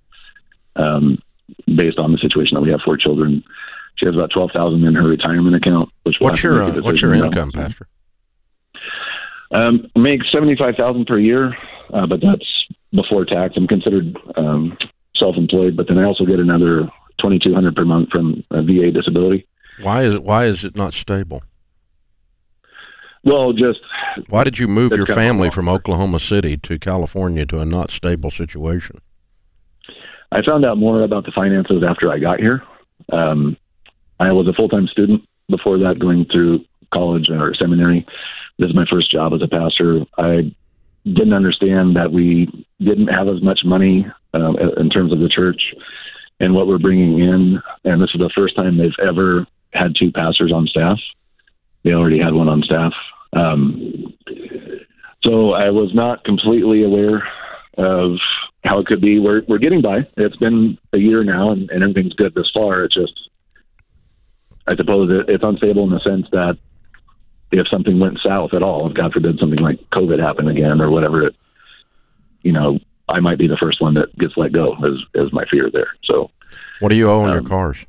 Um, 0.76 1.18
based 1.66 1.98
on 1.98 2.12
the 2.12 2.18
situation 2.18 2.54
that 2.54 2.60
we 2.60 2.70
have 2.70 2.80
four 2.84 2.96
children, 2.96 3.44
she 3.96 4.06
has 4.06 4.14
about 4.14 4.30
twelve 4.30 4.50
thousand 4.52 4.84
in 4.84 4.94
her 4.94 5.06
retirement 5.06 5.56
account. 5.56 5.90
Which 6.02 6.16
we'll 6.20 6.30
what's 6.30 6.42
your 6.42 6.62
uh, 6.62 6.80
what's 6.80 7.00
your 7.00 7.14
income, 7.14 7.52
Pastor? 7.52 7.86
Um, 9.52 9.90
make 9.96 10.22
seventy 10.32 10.56
five 10.56 10.76
thousand 10.76 11.06
per 11.06 11.18
year, 11.18 11.56
uh, 11.92 12.06
but 12.06 12.20
that's 12.20 12.46
before 12.92 13.24
tax. 13.24 13.54
I'm 13.56 13.66
considered 13.66 14.16
um, 14.36 14.76
self 15.16 15.36
employed, 15.36 15.76
but 15.76 15.88
then 15.88 15.98
I 15.98 16.04
also 16.04 16.24
get 16.24 16.38
another 16.38 16.88
twenty 17.20 17.38
two 17.38 17.54
hundred 17.54 17.76
per 17.76 17.84
month 17.84 18.10
from 18.10 18.44
VA 18.50 18.90
disability. 18.90 19.46
Why 19.80 20.02
is 20.02 20.14
it 20.14 20.22
why 20.22 20.44
is 20.46 20.64
it 20.64 20.76
not 20.76 20.94
stable? 20.94 21.42
Well, 23.22 23.52
just 23.52 23.80
why 24.28 24.44
did 24.44 24.58
you 24.58 24.66
move 24.66 24.92
your 24.92 25.06
family 25.06 25.50
from 25.50 25.68
Oklahoma 25.68 26.20
City 26.20 26.56
to 26.58 26.78
California 26.78 27.44
to 27.46 27.60
a 27.60 27.66
not 27.66 27.90
stable 27.90 28.30
situation? 28.30 29.00
I 30.32 30.42
found 30.42 30.64
out 30.64 30.78
more 30.78 31.02
about 31.02 31.24
the 31.24 31.32
finances 31.32 31.82
after 31.86 32.10
I 32.10 32.18
got 32.18 32.40
here. 32.40 32.62
Um, 33.12 33.56
I 34.18 34.32
was 34.32 34.46
a 34.48 34.52
full 34.52 34.68
time 34.68 34.86
student 34.86 35.22
before 35.48 35.78
that, 35.78 35.98
going 35.98 36.26
through 36.26 36.64
college 36.94 37.28
or 37.30 37.54
seminary. 37.54 38.06
This 38.58 38.70
is 38.70 38.74
my 38.74 38.86
first 38.90 39.10
job 39.10 39.32
as 39.34 39.42
a 39.42 39.48
pastor. 39.48 40.04
I 40.16 40.54
didn't 41.04 41.32
understand 41.32 41.96
that 41.96 42.12
we 42.12 42.66
didn't 42.78 43.08
have 43.08 43.28
as 43.28 43.42
much 43.42 43.60
money 43.64 44.06
uh, 44.34 44.52
in 44.76 44.90
terms 44.90 45.12
of 45.12 45.18
the 45.18 45.28
church 45.28 45.74
and 46.38 46.54
what 46.54 46.66
we're 46.66 46.78
bringing 46.78 47.18
in. 47.18 47.60
And 47.84 48.02
this 48.02 48.10
is 48.14 48.20
the 48.20 48.30
first 48.34 48.56
time 48.56 48.76
they've 48.76 48.92
ever 49.02 49.46
had 49.72 49.94
two 49.98 50.12
pastors 50.12 50.52
on 50.52 50.66
staff. 50.66 50.98
They 51.82 51.92
already 51.92 52.18
had 52.18 52.34
one 52.34 52.48
on 52.48 52.62
staff. 52.62 52.92
Um, 53.32 54.14
so 55.22 55.52
I 55.52 55.70
was 55.70 55.94
not 55.94 56.24
completely 56.24 56.84
aware 56.84 57.26
of 57.76 58.16
how 58.64 58.78
it 58.78 58.86
could 58.86 59.00
be. 59.00 59.18
We're 59.18 59.42
we're 59.48 59.58
getting 59.58 59.82
by. 59.82 60.06
It's 60.16 60.36
been 60.36 60.78
a 60.92 60.98
year 60.98 61.24
now, 61.24 61.50
and, 61.50 61.70
and 61.70 61.82
everything's 61.82 62.14
good 62.14 62.34
this 62.34 62.50
far. 62.52 62.84
It's 62.84 62.94
just, 62.94 63.18
I 64.66 64.74
suppose, 64.74 65.10
it, 65.10 65.28
it's 65.28 65.44
unstable 65.44 65.84
in 65.84 65.90
the 65.90 66.00
sense 66.00 66.26
that 66.32 66.58
if 67.52 67.68
something 67.68 67.98
went 67.98 68.20
south 68.24 68.54
at 68.54 68.62
all, 68.62 68.88
if 68.88 68.94
God 68.94 69.12
forbid 69.12 69.38
something 69.38 69.58
like 69.58 69.80
COVID 69.90 70.20
happened 70.20 70.48
again 70.48 70.80
or 70.80 70.90
whatever, 70.90 71.26
it, 71.26 71.36
you 72.42 72.52
know, 72.52 72.78
I 73.08 73.20
might 73.20 73.38
be 73.38 73.48
the 73.48 73.56
first 73.56 73.80
one 73.80 73.94
that 73.94 74.16
gets 74.18 74.36
let 74.36 74.52
go. 74.52 74.76
Is 74.84 75.00
is 75.14 75.32
my 75.32 75.44
fear 75.50 75.70
there? 75.70 75.92
So, 76.04 76.30
what 76.80 76.90
do 76.90 76.94
you 76.94 77.10
owe 77.10 77.22
on 77.22 77.30
um, 77.30 77.34
your 77.34 77.42
cars? 77.42 77.84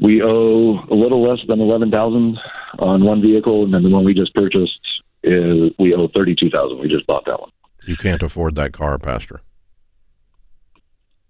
We 0.00 0.22
owe 0.22 0.84
a 0.90 0.94
little 0.94 1.28
less 1.28 1.40
than 1.48 1.60
eleven 1.60 1.90
thousand 1.90 2.38
on 2.78 3.04
one 3.04 3.20
vehicle, 3.20 3.64
and 3.64 3.74
then 3.74 3.82
the 3.82 3.90
one 3.90 4.04
we 4.04 4.14
just 4.14 4.34
purchased 4.34 4.78
is 5.24 5.72
we 5.78 5.94
owe 5.94 6.08
thirty 6.08 6.36
two 6.38 6.50
thousand. 6.50 6.78
We 6.78 6.88
just 6.88 7.06
bought 7.06 7.24
that 7.26 7.40
one. 7.40 7.50
You 7.86 7.96
can't 7.96 8.22
afford 8.22 8.54
that 8.56 8.72
car, 8.72 8.98
Pastor. 8.98 9.40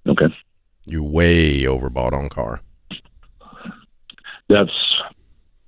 Okay. 0.06 0.26
You 0.84 1.02
way 1.02 1.62
overbought 1.62 2.12
on 2.12 2.28
car. 2.28 2.60
That's 4.48 4.70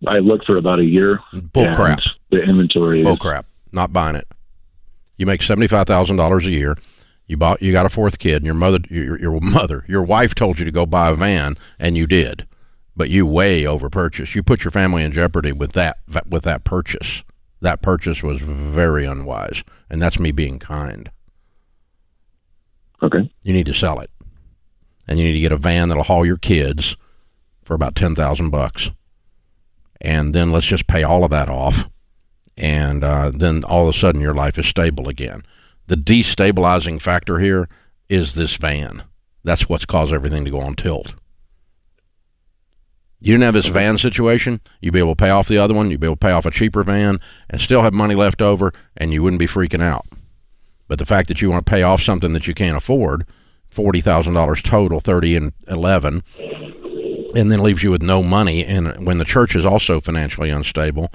I 0.07 0.19
looked 0.19 0.47
for 0.47 0.57
about 0.57 0.79
a 0.79 0.85
year. 0.85 1.21
Bull 1.33 1.75
crap. 1.75 2.01
The 2.31 2.43
inventory. 2.43 3.03
Bull 3.03 3.17
crap. 3.17 3.47
Not 3.73 3.93
buying 3.93 4.17
it. 4.17 4.29
You 5.17 5.27
make 5.27 5.43
seventy 5.43 5.69
five 5.69 5.87
thousand 5.87 6.17
dollars 6.17 6.47
a 6.47 6.51
year. 6.51 6.77
You 7.27 7.39
bought. 7.39 7.63
You 7.63 7.73
got 7.73 7.87
a 7.87 7.91
fourth 7.91 8.19
kid, 8.19 8.37
and 8.37 8.45
your 8.45 8.55
mother, 8.55 8.81
your, 8.89 9.19
your 9.19 9.41
mother, 9.41 9.85
your 9.89 10.03
wife 10.03 10.35
told 10.35 10.59
you 10.59 10.65
to 10.67 10.71
go 10.71 10.85
buy 10.85 11.09
a 11.09 11.15
van, 11.15 11.57
and 11.79 11.97
you 11.97 12.07
did 12.07 12.47
but 12.97 13.11
you 13.11 13.27
way 13.27 13.67
over 13.67 13.89
purchase. 13.89 14.35
You 14.35 14.43
put 14.43 14.65
your 14.65 14.71
family 14.71 15.03
in 15.03 15.13
jeopardy 15.13 15.53
with 15.53 15.73
that 15.73 15.99
with 16.29 16.45
that 16.45 16.65
purchase. 16.65 17.23
That 17.61 17.83
purchase 17.83 18.23
was 18.23 18.41
very 18.41 19.05
unwise, 19.05 19.63
and 19.91 20.01
that's 20.01 20.19
me 20.19 20.33
being 20.33 20.59
kind. 20.59 21.11
Okay. 23.03 23.31
You 23.43 23.53
need 23.53 23.67
to 23.67 23.75
sell 23.75 24.01
it, 24.01 24.11
and 25.07 25.19
you 25.19 25.25
need 25.25 25.35
to 25.35 25.41
get 25.41 25.53
a 25.53 25.57
van 25.57 25.89
that'll 25.89 26.05
haul 26.05 26.27
your 26.27 26.39
kids 26.39 26.97
for 27.63 27.75
about 27.75 27.95
ten 27.95 28.15
thousand 28.15 28.51
bucks, 28.51 28.91
and 30.01 30.35
then 30.35 30.51
let's 30.51 30.67
just 30.67 30.87
pay 30.87 31.03
all 31.03 31.25
of 31.25 31.31
that 31.31 31.49
off, 31.49 31.89
and 32.57 33.05
uh, 33.05 33.31
then 33.35 33.63
all 33.65 33.89
of 33.89 33.95
a 33.95 33.99
sudden 33.99 34.21
your 34.21 34.35
life 34.35 34.59
is 34.59 34.67
stable 34.67 35.09
again. 35.09 35.45
The 35.87 35.97
destabilizing 35.97 37.01
factor 37.01 37.39
here 37.39 37.69
is 38.09 38.35
this 38.35 38.57
van. 38.57 39.05
That's 39.45 39.69
what's 39.69 39.87
caused 39.87 40.13
everything 40.13 40.45
to 40.45 40.51
go 40.51 40.61
on 40.61 40.77
tilt. 40.77 41.15
You 43.21 43.35
didn't 43.35 43.45
have 43.45 43.55
this 43.55 43.67
van 43.67 43.99
situation, 43.99 44.61
you'd 44.81 44.93
be 44.93 44.99
able 44.99 45.15
to 45.15 45.23
pay 45.23 45.29
off 45.29 45.47
the 45.47 45.59
other 45.59 45.75
one, 45.75 45.91
you'd 45.91 46.01
be 46.01 46.07
able 46.07 46.17
to 46.17 46.27
pay 46.27 46.33
off 46.33 46.47
a 46.47 46.51
cheaper 46.51 46.83
van 46.83 47.21
and 47.51 47.61
still 47.61 47.83
have 47.83 47.93
money 47.93 48.15
left 48.15 48.41
over 48.41 48.73
and 48.97 49.13
you 49.13 49.23
wouldn't 49.23 49.41
be 49.41 49.47
freaking 49.47 49.83
out. 49.83 50.07
But 50.89 50.99
the 50.99 51.07
fact 51.07 51.29
that 51.29 51.43
you 51.43 51.51
want 51.51 51.67
to 51.67 51.71
pay 51.71 51.83
off 51.83 52.03
something 52.03 52.33
that 52.33 52.47
you 52.49 52.55
can't 52.55 52.79
afford, 52.79 53.27
$40,000 53.73 54.63
total, 54.63 55.01
30 55.01 55.37
and 55.37 55.53
11, 55.69 56.23
and 57.35 57.51
then 57.51 57.63
leaves 57.63 57.83
you 57.83 57.91
with 57.91 58.03
no 58.03 58.23
money 58.23 58.65
and 58.65 59.07
when 59.07 59.19
the 59.19 59.25
church 59.25 59.55
is 59.55 59.67
also 59.67 60.01
financially 60.01 60.49
unstable, 60.49 61.13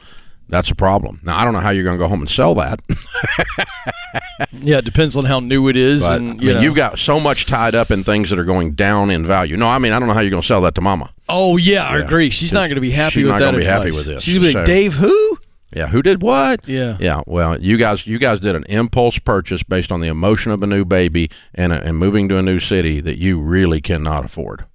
that's 0.48 0.70
a 0.72 0.76
problem. 0.76 1.22
Now 1.24 1.38
I 1.38 1.44
don't 1.44 1.54
know 1.54 1.60
how 1.60 1.72
you're 1.72 1.84
going 1.84 1.98
to 1.98 2.04
go 2.04 2.08
home 2.08 2.22
and 2.22 2.30
sell 2.30 2.56
that. 2.56 2.82
yeah, 4.52 4.78
it 4.78 4.86
depends 4.86 5.16
on 5.18 5.26
how 5.26 5.40
new 5.40 5.68
it 5.68 5.76
is, 5.76 6.02
but, 6.02 6.20
and 6.20 6.42
you 6.42 6.52
I 6.52 6.54
mean, 6.56 6.64
you've 6.64 6.76
got 6.76 7.00
so 7.00 7.20
much 7.20 7.46
tied 7.46 7.76
up 7.76 7.92
in 7.92 8.04
things 8.04 8.30
that 8.30 8.40
are 8.40 8.46
going 8.46 8.74
down 8.74 9.10
in 9.10 9.26
value. 9.26 9.58
No, 9.58 9.68
I 9.68 9.80
mean 9.80 9.92
I 9.92 10.00
don't 10.00 10.08
know 10.08 10.14
how 10.14 10.22
you're 10.22 10.30
going 10.30 10.42
to 10.42 10.48
sell 10.48 10.62
that 10.62 10.76
to 10.76 10.82
Mama. 10.82 11.12
Oh 11.30 11.58
yeah, 11.58 11.86
I 11.86 12.00
agree. 12.00 12.30
She's 12.30 12.54
not 12.54 12.68
going 12.68 12.76
to 12.76 12.82
be 12.82 12.92
happy 12.92 13.16
She's 13.16 13.24
with 13.24 13.32
not 13.32 13.40
that. 13.40 13.58
be 13.58 13.64
happy 13.66 13.92
with 13.92 14.06
this, 14.06 14.24
She's 14.24 14.36
going 14.36 14.44
to 14.44 14.48
be 14.50 14.54
so- 14.54 14.60
like, 14.60 14.66
Dave, 14.66 14.94
who? 14.94 15.40
Yeah, 15.76 15.88
who 15.88 16.02
did 16.02 16.22
what? 16.22 16.66
Yeah. 16.68 16.96
Yeah, 17.02 17.22
well, 17.26 17.60
you 17.60 17.76
guys 17.76 18.08
you 18.08 18.18
guys 18.18 18.40
did 18.40 18.56
an 18.56 18.64
impulse 18.70 19.20
purchase 19.20 19.62
based 19.64 19.92
on 19.92 20.00
the 20.00 20.08
emotion 20.08 20.52
of 20.52 20.64
a 20.64 20.68
new 20.68 20.86
baby 20.86 21.30
and 21.54 21.74
a, 21.74 21.84
and 21.84 21.98
moving 21.98 22.30
to 22.30 22.38
a 22.38 22.42
new 22.42 22.60
city 22.60 23.02
that 23.02 23.18
you 23.18 23.42
really 23.42 23.82
cannot 23.82 24.24
afford. 24.24 24.66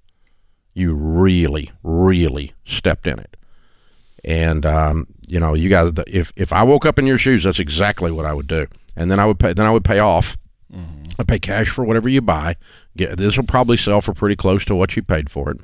You 0.73 0.93
really 0.93 1.71
really 1.81 2.53
stepped 2.65 3.07
in 3.07 3.17
it. 3.19 3.35
And 4.23 4.63
um, 4.65 5.07
you 5.31 5.39
know, 5.39 5.53
you 5.55 5.69
guys 5.69 5.93
if 6.07 6.31
if 6.35 6.51
I 6.51 6.63
woke 6.63 6.85
up 6.85 6.99
in 6.99 7.07
your 7.07 7.17
shoes, 7.17 7.43
that's 7.45 7.59
exactly 7.59 8.11
what 8.11 8.25
I 8.25 8.33
would 8.33 8.47
do. 8.47 8.67
And 8.97 9.09
then 9.09 9.19
I 9.19 9.25
would 9.25 9.39
pay 9.39 9.53
then 9.53 9.65
I 9.65 9.71
would 9.71 9.85
pay 9.85 9.99
off. 9.99 10.37
I'd 11.19 11.27
pay 11.27 11.39
cash 11.39 11.69
for 11.69 11.83
whatever 11.85 12.09
you 12.09 12.21
buy. 12.21 12.55
Get, 12.97 13.17
this 13.17 13.37
will 13.37 13.45
probably 13.45 13.77
sell 13.77 14.01
for 14.01 14.13
pretty 14.13 14.35
close 14.35 14.65
to 14.65 14.75
what 14.75 14.95
you 14.95 15.03
paid 15.03 15.29
for 15.29 15.51
it 15.51 15.59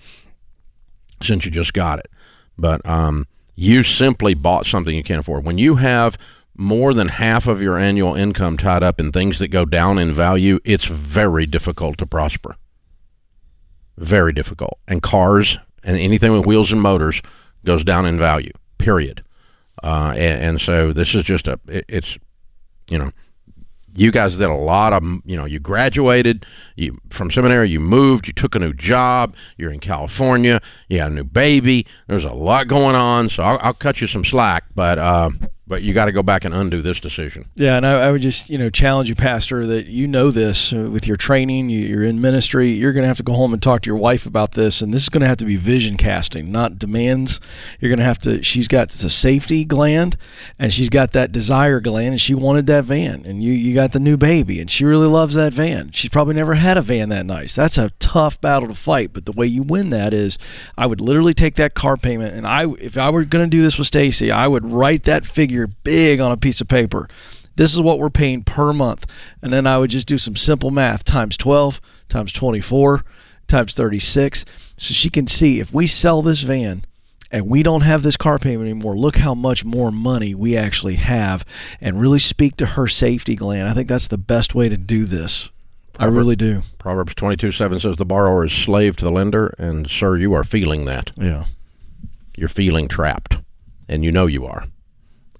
since 1.21 1.45
you 1.45 1.51
just 1.51 1.73
got 1.73 1.99
it. 1.99 2.09
But 2.57 2.79
um, 2.85 3.25
you 3.55 3.83
simply 3.83 4.33
bought 4.35 4.65
something 4.65 4.95
you 4.95 5.03
can't 5.03 5.19
afford. 5.21 5.45
When 5.45 5.57
you 5.57 5.75
have 5.75 6.17
more 6.55 6.93
than 6.93 7.07
half 7.09 7.47
of 7.47 7.61
your 7.61 7.77
annual 7.77 8.15
income 8.15 8.57
tied 8.57 8.83
up 8.83 8.99
in 8.99 9.11
things 9.11 9.39
that 9.39 9.49
go 9.49 9.65
down 9.65 9.97
in 9.99 10.13
value, 10.13 10.59
it's 10.63 10.85
very 10.85 11.45
difficult 11.45 11.97
to 11.97 12.05
prosper. 12.05 12.55
very 13.97 14.31
difficult. 14.33 14.77
And 14.87 15.01
cars 15.01 15.57
and 15.83 15.97
anything 15.97 16.31
with 16.31 16.45
wheels 16.45 16.71
and 16.71 16.81
motors 16.81 17.21
goes 17.65 17.83
down 17.83 18.05
in 18.05 18.17
value. 18.17 18.53
Period. 18.77 19.23
Uh, 19.83 20.13
and, 20.15 20.43
and, 20.43 20.61
so 20.61 20.91
this 20.91 21.13
is 21.13 21.23
just 21.23 21.47
a 21.47 21.59
it, 21.67 21.85
it's 21.87 22.17
you 22.89 22.97
know 22.97 23.11
you 23.93 24.11
guys 24.11 24.37
did 24.37 24.49
a 24.49 24.53
lot 24.53 24.93
of 24.93 25.03
you 25.25 25.35
know 25.35 25.45
you 25.45 25.59
graduated 25.59 26.45
you 26.75 26.97
from 27.09 27.29
seminary 27.31 27.69
you 27.69 27.79
moved 27.79 28.27
you 28.27 28.33
took 28.33 28.55
a 28.55 28.59
new 28.59 28.73
job 28.73 29.35
you're 29.57 29.71
in 29.71 29.79
california 29.79 30.61
you 30.87 30.99
had 30.99 31.11
a 31.11 31.15
new 31.15 31.23
baby 31.23 31.85
there's 32.07 32.25
a 32.25 32.33
lot 32.33 32.67
going 32.67 32.95
on 32.95 33.29
so 33.29 33.43
i'll, 33.43 33.59
I'll 33.61 33.73
cut 33.73 33.99
you 34.01 34.07
some 34.07 34.23
slack 34.23 34.65
but 34.75 34.97
uh, 34.97 35.29
but 35.67 35.83
you 35.83 35.93
got 35.93 36.05
to 36.05 36.11
go 36.13 36.23
back 36.23 36.45
and 36.45 36.53
undo 36.53 36.81
this 36.81 36.99
decision. 36.99 37.49
Yeah, 37.55 37.75
and 37.75 37.85
I, 37.85 38.07
I, 38.07 38.11
would 38.11 38.21
just 38.21 38.49
you 38.49 38.57
know 38.57 38.69
challenge 38.69 39.09
you, 39.09 39.15
Pastor, 39.15 39.65
that 39.67 39.87
you 39.87 40.07
know 40.07 40.31
this 40.31 40.71
uh, 40.71 40.89
with 40.89 41.05
your 41.05 41.17
training. 41.17 41.69
You, 41.69 41.99
are 41.99 42.03
in 42.03 42.21
ministry. 42.21 42.69
You're 42.69 42.93
going 42.93 43.03
to 43.03 43.07
have 43.07 43.17
to 43.17 43.23
go 43.23 43.33
home 43.33 43.53
and 43.53 43.61
talk 43.61 43.81
to 43.81 43.87
your 43.87 43.97
wife 43.97 44.25
about 44.25 44.53
this, 44.53 44.81
and 44.81 44.93
this 44.93 45.03
is 45.03 45.09
going 45.09 45.21
to 45.21 45.27
have 45.27 45.37
to 45.37 45.45
be 45.45 45.57
vision 45.57 45.97
casting, 45.97 46.51
not 46.51 46.79
demands. 46.79 47.41
You're 47.79 47.89
going 47.89 47.99
to 47.99 48.05
have 48.05 48.19
to. 48.19 48.41
She's 48.43 48.69
got 48.69 48.89
the 48.89 49.09
safety 49.09 49.65
gland, 49.65 50.15
and 50.57 50.71
she's 50.71 50.89
got 50.89 51.11
that 51.11 51.33
desire 51.33 51.81
gland, 51.81 52.11
and 52.11 52.21
she 52.21 52.33
wanted 52.33 52.67
that 52.67 52.85
van, 52.85 53.25
and 53.25 53.43
you 53.43 53.51
you 53.51 53.75
got 53.75 53.91
the 53.91 53.99
new 53.99 54.15
baby, 54.15 54.61
and 54.61 54.71
she 54.71 54.85
really 54.85 55.07
loves 55.07 55.35
that 55.35 55.53
van. 55.53 55.91
She's 55.91 56.09
probably 56.09 56.35
never 56.35 56.53
had 56.53 56.77
a 56.77 56.81
van 56.81 57.09
that 57.09 57.25
nice. 57.25 57.55
That's 57.55 57.77
a 57.77 57.89
tough 57.99 58.39
battle 58.39 58.69
to 58.69 58.75
fight, 58.75 59.11
but 59.11 59.25
the 59.25 59.33
way 59.33 59.47
you 59.47 59.63
win 59.63 59.89
that 59.89 60.13
is, 60.13 60.37
I 60.77 60.85
would 60.85 61.01
literally 61.01 61.33
take 61.33 61.55
that 61.55 61.73
car 61.73 61.97
payment, 61.97 62.35
and 62.35 62.47
I 62.47 62.71
if 62.79 62.97
I 62.97 63.09
were 63.09 63.25
going 63.25 63.45
to 63.45 63.49
do 63.49 63.61
this 63.61 63.77
with 63.77 63.87
Stacy, 63.87 64.31
I 64.31 64.47
would 64.47 64.65
write 64.65 65.03
that 65.03 65.25
figure 65.25 65.56
figure 65.57 65.75
big 65.83 66.19
on 66.19 66.31
a 66.31 66.37
piece 66.37 66.61
of 66.61 66.67
paper. 66.67 67.07
This 67.55 67.73
is 67.73 67.81
what 67.81 67.97
we're 67.97 68.09
paying 68.11 68.43
per 68.43 68.71
month. 68.73 69.07
And 69.41 69.51
then 69.51 69.65
I 69.65 69.77
would 69.77 69.89
just 69.89 70.07
do 70.07 70.17
some 70.17 70.35
simple 70.35 70.69
math 70.69 71.03
times 71.03 71.37
12, 71.37 71.81
times 72.07 72.31
24, 72.31 73.03
times 73.47 73.73
36. 73.73 74.45
So 74.77 74.93
she 74.93 75.09
can 75.09 75.25
see 75.25 75.59
if 75.59 75.73
we 75.73 75.87
sell 75.87 76.21
this 76.21 76.41
van 76.41 76.85
and 77.31 77.47
we 77.47 77.63
don't 77.63 77.81
have 77.81 78.03
this 78.03 78.15
car 78.15 78.39
payment 78.39 78.69
anymore, 78.69 78.95
look 78.95 79.17
how 79.17 79.33
much 79.33 79.65
more 79.65 79.91
money 79.91 80.33
we 80.33 80.55
actually 80.55 80.95
have 80.95 81.43
and 81.81 81.99
really 81.99 82.19
speak 82.19 82.55
to 82.57 82.65
her 82.65 82.87
safety 82.87 83.35
gland. 83.35 83.67
I 83.67 83.73
think 83.73 83.89
that's 83.89 84.07
the 84.07 84.17
best 84.17 84.55
way 84.55 84.69
to 84.69 84.77
do 84.77 85.05
this. 85.05 85.49
I 85.99 86.05
really 86.05 86.35
do. 86.35 86.61
Proverbs 86.77 87.15
22 87.15 87.51
7 87.51 87.79
says, 87.79 87.95
The 87.95 88.05
borrower 88.05 88.45
is 88.45 88.53
slave 88.53 88.95
to 88.97 89.03
the 89.03 89.11
lender, 89.11 89.47
and 89.57 89.89
sir, 89.89 90.15
you 90.15 90.31
are 90.35 90.43
feeling 90.43 90.85
that. 90.85 91.09
Yeah. 91.17 91.45
You're 92.37 92.49
feeling 92.49 92.87
trapped, 92.87 93.39
and 93.89 94.05
you 94.05 94.11
know 94.11 94.27
you 94.27 94.45
are 94.45 94.67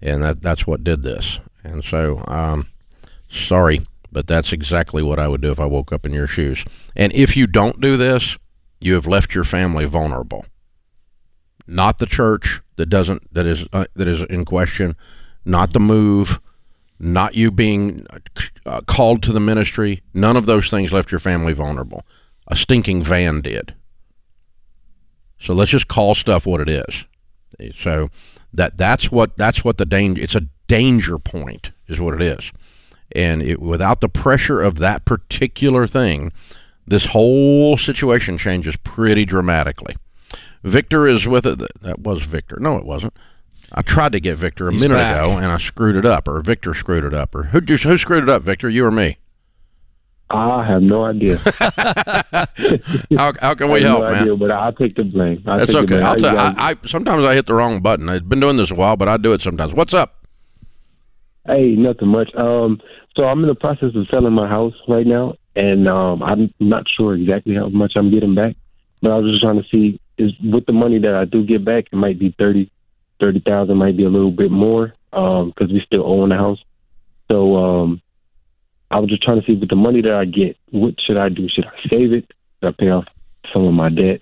and 0.02 0.24
that 0.24 0.42
that's 0.42 0.68
what 0.68 0.84
did 0.84 1.02
this. 1.02 1.40
And 1.64 1.84
so, 1.84 2.24
um, 2.28 2.68
sorry, 3.30 3.82
but 4.12 4.28
that's 4.28 4.54
exactly 4.54 5.04
what 5.04 5.20
I 5.20 5.28
would 5.28 5.42
do 5.42 5.52
if 5.52 5.60
I 5.60 5.66
woke 5.66 5.92
up 5.92 6.06
in 6.06 6.14
your 6.14 6.28
shoes. 6.28 6.64
And 6.96 7.14
if 7.14 7.36
you 7.36 7.48
don't 7.48 7.82
do 7.82 7.98
this, 7.98 8.38
you 8.80 8.94
have 8.94 9.08
left 9.08 9.36
your 9.36 9.44
family 9.44 9.86
vulnerable. 9.86 10.46
Not 11.66 11.98
the 11.98 12.06
church 12.06 12.62
that 12.78 12.86
doesn't 12.88 13.34
that 13.34 13.46
is 13.46 13.66
uh, 13.74 13.86
that 13.96 14.08
is 14.08 14.22
in 14.22 14.46
question, 14.46 14.96
not 15.44 15.74
the 15.74 15.80
move, 15.80 16.40
not 17.00 17.36
you 17.36 17.52
being 17.52 18.06
uh, 18.66 18.82
called 18.82 19.22
to 19.24 19.34
the 19.34 19.40
ministry. 19.40 20.02
None 20.14 20.38
of 20.38 20.46
those 20.46 20.70
things 20.70 20.94
left 20.94 21.12
your 21.12 21.20
family 21.20 21.54
vulnerable. 21.54 22.06
A 22.48 22.56
stinking 22.56 23.04
van 23.04 23.42
did. 23.42 23.76
So 25.40 25.54
let's 25.54 25.72
just 25.72 25.88
call 25.88 26.16
stuff 26.16 26.46
what 26.46 26.62
it 26.62 26.70
is. 26.70 27.06
So 27.76 28.10
that 28.58 28.76
that's 28.76 29.12
what 29.12 29.38
that's 29.38 29.64
what 29.64 29.78
the 29.78 29.86
danger. 29.86 30.22
It's 30.22 30.36
a 30.36 30.48
danger 30.68 31.18
point, 31.18 31.72
is 31.88 32.00
what 32.00 32.14
it 32.14 32.22
is. 32.22 32.52
And 33.16 33.42
it, 33.42 33.62
without 33.62 34.02
the 34.02 34.10
pressure 34.10 34.62
of 34.62 34.80
that 34.80 35.06
particular 35.06 35.88
thing, 35.88 36.34
this 36.86 37.08
whole 37.08 37.78
situation 37.78 38.38
changes 38.38 38.76
pretty 38.78 39.26
dramatically. 39.26 39.96
Victor 40.64 41.08
is 41.08 41.26
with 41.26 41.46
it. 41.46 41.60
That 41.82 42.00
was 42.00 42.24
Victor. 42.24 42.58
No, 42.60 42.78
it 42.78 42.86
wasn't. 42.86 43.14
I 43.72 43.82
tried 43.82 44.12
to 44.14 44.20
get 44.20 44.38
Victor 44.38 44.68
a 44.68 44.72
He's 44.72 44.82
minute 44.82 44.96
back. 44.96 45.18
ago, 45.18 45.38
and 45.38 45.48
I 45.48 45.58
screwed 45.58 45.96
it 45.96 46.06
up, 46.06 46.28
or 46.28 46.42
Victor 46.42 46.74
screwed 46.74 47.04
it 47.04 47.14
up, 47.14 47.36
or 47.36 47.44
who 47.44 47.62
just 47.62 47.84
who 47.84 47.98
screwed 47.98 48.24
it 48.24 48.30
up, 48.30 48.42
Victor? 48.42 48.70
You 48.70 48.86
or 48.86 48.92
me? 48.92 49.18
I 50.30 50.66
have 50.68 50.82
no 50.82 51.06
idea. 51.06 51.38
how, 53.18 53.34
how 53.40 53.56
can 53.56 53.72
we 53.72 53.82
help, 53.82 54.02
no 54.02 54.12
man? 54.12 54.22
Idea, 54.24 54.36
but 54.36 54.52
I'll 54.52 54.74
take 54.74 54.96
the 54.96 55.04
blame. 55.04 55.42
I'll 55.48 55.60
That's 55.60 55.74
okay. 55.74 56.02
I'll 56.02 56.16
t- 56.16 56.28
I, 56.28 56.72
I 56.72 56.76
sometimes 56.86 57.24
I 57.24 57.34
hit 57.34 57.46
the 57.46 57.54
wrong 57.54 57.82
button. 57.82 58.10
I've 58.10 58.28
been 58.28 58.42
doing 58.42 58.58
this 58.58 58.70
a 58.70 58.76
while, 58.76 58.98
but 58.98 59.08
I 59.08 59.18
do 59.18 59.34
it 59.34 59.42
sometimes. 59.42 59.74
What's 59.74 59.94
up? 59.94 60.26
Hey, 61.46 61.76
nothing 61.76 62.10
much. 62.10 62.34
Um, 62.36 62.82
so 63.16 63.24
I'm 63.24 63.42
in 63.42 63.48
the 63.48 63.56
process 63.56 63.96
of 63.96 64.08
selling 64.10 64.34
my 64.34 64.50
house 64.50 64.74
right 64.90 65.08
now, 65.08 65.36
and 65.56 65.88
um, 65.88 66.22
I'm 66.22 66.50
not 66.60 66.84
sure 66.98 67.16
exactly 67.16 67.56
how 67.56 67.70
much 67.70 67.94
I'm 67.96 68.12
getting 68.12 68.36
back. 68.36 68.56
But 69.02 69.12
I 69.12 69.18
was 69.18 69.32
just 69.32 69.42
trying 69.42 69.62
to 69.62 69.70
see 69.70 70.00
is 70.18 70.34
with 70.44 70.66
the 70.66 70.74
money 70.74 71.00
that 71.00 71.14
I 71.14 71.26
do 71.26 71.46
get 71.46 71.64
back, 71.64 71.86
it 71.92 71.96
might 71.96 72.20
be 72.20 72.36
thirty, 72.38 72.70
thirty 73.20 73.40
thousand, 73.40 73.78
might 73.78 73.96
be 73.96 74.04
a 74.04 74.10
little 74.10 74.32
bit 74.32 74.52
more 74.52 74.94
because 75.10 75.54
um, 75.70 75.74
we 75.74 75.82
still 75.86 76.06
own 76.06 76.30
the 76.30 76.36
house. 76.36 76.60
So 77.32 77.56
um, 77.56 78.02
I 78.90 79.00
was 79.00 79.10
just 79.10 79.22
trying 79.24 79.40
to 79.42 79.46
see 79.46 79.56
with 79.56 79.70
the 79.70 79.76
money 79.76 80.02
that 80.02 80.14
I 80.14 80.26
get, 80.26 80.58
what 80.72 80.96
should 81.06 81.18
I 81.18 81.30
do? 81.30 81.48
Should 81.50 81.66
I 81.66 81.90
save 81.90 82.14
it? 82.14 82.32
Should 82.60 82.70
I 82.70 82.72
pay 82.72 82.90
off 82.90 83.06
some 83.54 83.66
of 83.66 83.74
my 83.74 83.90
debt? 83.90 84.22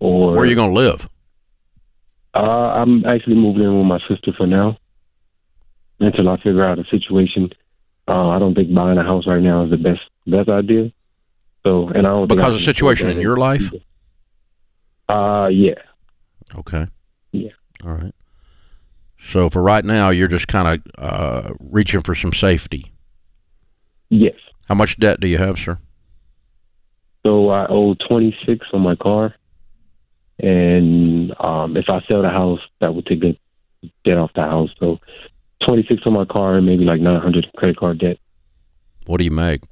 Or 0.00 0.32
where 0.32 0.40
are 0.40 0.46
you 0.46 0.56
going 0.56 0.74
to 0.74 0.80
live? 0.80 1.08
Uh, 2.34 2.38
I'm 2.38 3.04
actually 3.06 3.36
moving 3.36 3.62
in 3.62 3.78
with 3.78 3.86
my 3.86 4.00
sister 4.08 4.32
for 4.36 4.46
now 4.46 4.76
until 6.00 6.28
I 6.28 6.36
figure 6.36 6.64
out 6.64 6.78
a 6.78 6.84
situation. 6.84 7.50
Uh, 8.08 8.30
I 8.30 8.38
don't 8.38 8.54
think 8.54 8.74
buying 8.74 8.98
a 8.98 9.04
house 9.04 9.26
right 9.26 9.40
now 9.40 9.64
is 9.64 9.70
the 9.70 9.76
best 9.76 10.00
best 10.26 10.48
idea. 10.48 10.92
So, 11.64 11.88
and 11.88 12.06
I 12.06 12.10
don't 12.10 12.28
because 12.28 12.54
of 12.54 12.60
the 12.60 12.64
situation 12.64 13.08
in 13.08 13.20
your 13.20 13.36
life. 13.36 13.70
Uh, 15.08 15.48
yeah. 15.52 15.74
Okay. 16.56 16.86
Yeah. 17.32 17.50
All 17.84 17.92
right. 17.92 18.14
So 19.18 19.48
for 19.48 19.62
right 19.62 19.84
now, 19.84 20.10
you're 20.10 20.28
just 20.28 20.48
kind 20.48 20.68
of 20.68 20.92
uh, 21.02 21.54
reaching 21.60 22.02
for 22.02 22.14
some 22.14 22.32
safety. 22.32 22.92
Yes. 24.14 24.36
How 24.68 24.76
much 24.76 24.96
debt 24.98 25.18
do 25.18 25.26
you 25.26 25.38
have, 25.38 25.58
sir? 25.58 25.78
So 27.26 27.50
I 27.50 27.66
owe 27.68 27.94
twenty 28.08 28.36
six 28.46 28.66
on 28.72 28.82
my 28.82 28.94
car, 28.94 29.34
and 30.38 31.34
um, 31.40 31.76
if 31.76 31.86
I 31.88 32.00
sell 32.06 32.22
the 32.22 32.28
house, 32.28 32.60
that 32.80 32.94
would 32.94 33.06
take 33.06 33.20
the 33.20 33.36
debt 34.04 34.18
off 34.18 34.30
the 34.34 34.42
house. 34.42 34.70
So 34.78 35.00
twenty 35.66 35.84
six 35.88 36.02
on 36.06 36.12
my 36.12 36.24
car, 36.26 36.56
and 36.56 36.64
maybe 36.66 36.84
like 36.84 37.00
nine 37.00 37.20
hundred 37.20 37.46
credit 37.56 37.76
card 37.76 37.98
debt. 37.98 38.18
What 39.06 39.18
do 39.18 39.24
you 39.24 39.30
make? 39.32 39.62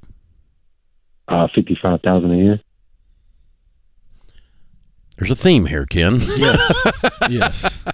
Uh, 1.29 1.47
fifty 1.55 1.77
five 1.81 2.01
thousand 2.01 2.31
a 2.31 2.37
year. 2.37 2.59
There's 5.17 5.31
a 5.31 5.35
theme 5.35 5.67
here, 5.67 5.85
Ken. 5.85 6.21
Yes. 6.37 6.73
yes. 7.29 7.79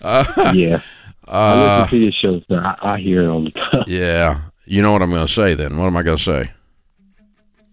Uh, 0.00 0.52
yeah. 0.54 0.80
Uh, 1.26 1.30
I 1.30 1.82
listen 1.82 1.90
to 1.90 2.04
your 2.04 2.12
show, 2.12 2.40
so 2.48 2.56
I, 2.56 2.94
I 2.94 2.98
hear 2.98 3.22
it 3.22 3.28
all 3.28 3.42
the 3.44 3.50
time. 3.50 3.84
Yeah. 3.86 4.42
You 4.64 4.80
know 4.82 4.92
what 4.92 5.02
I'm 5.02 5.10
going 5.10 5.26
to 5.26 5.32
say 5.32 5.54
then. 5.54 5.76
What 5.76 5.86
am 5.86 5.96
I 5.96 6.02
going 6.02 6.16
to 6.16 6.22
say? 6.22 6.50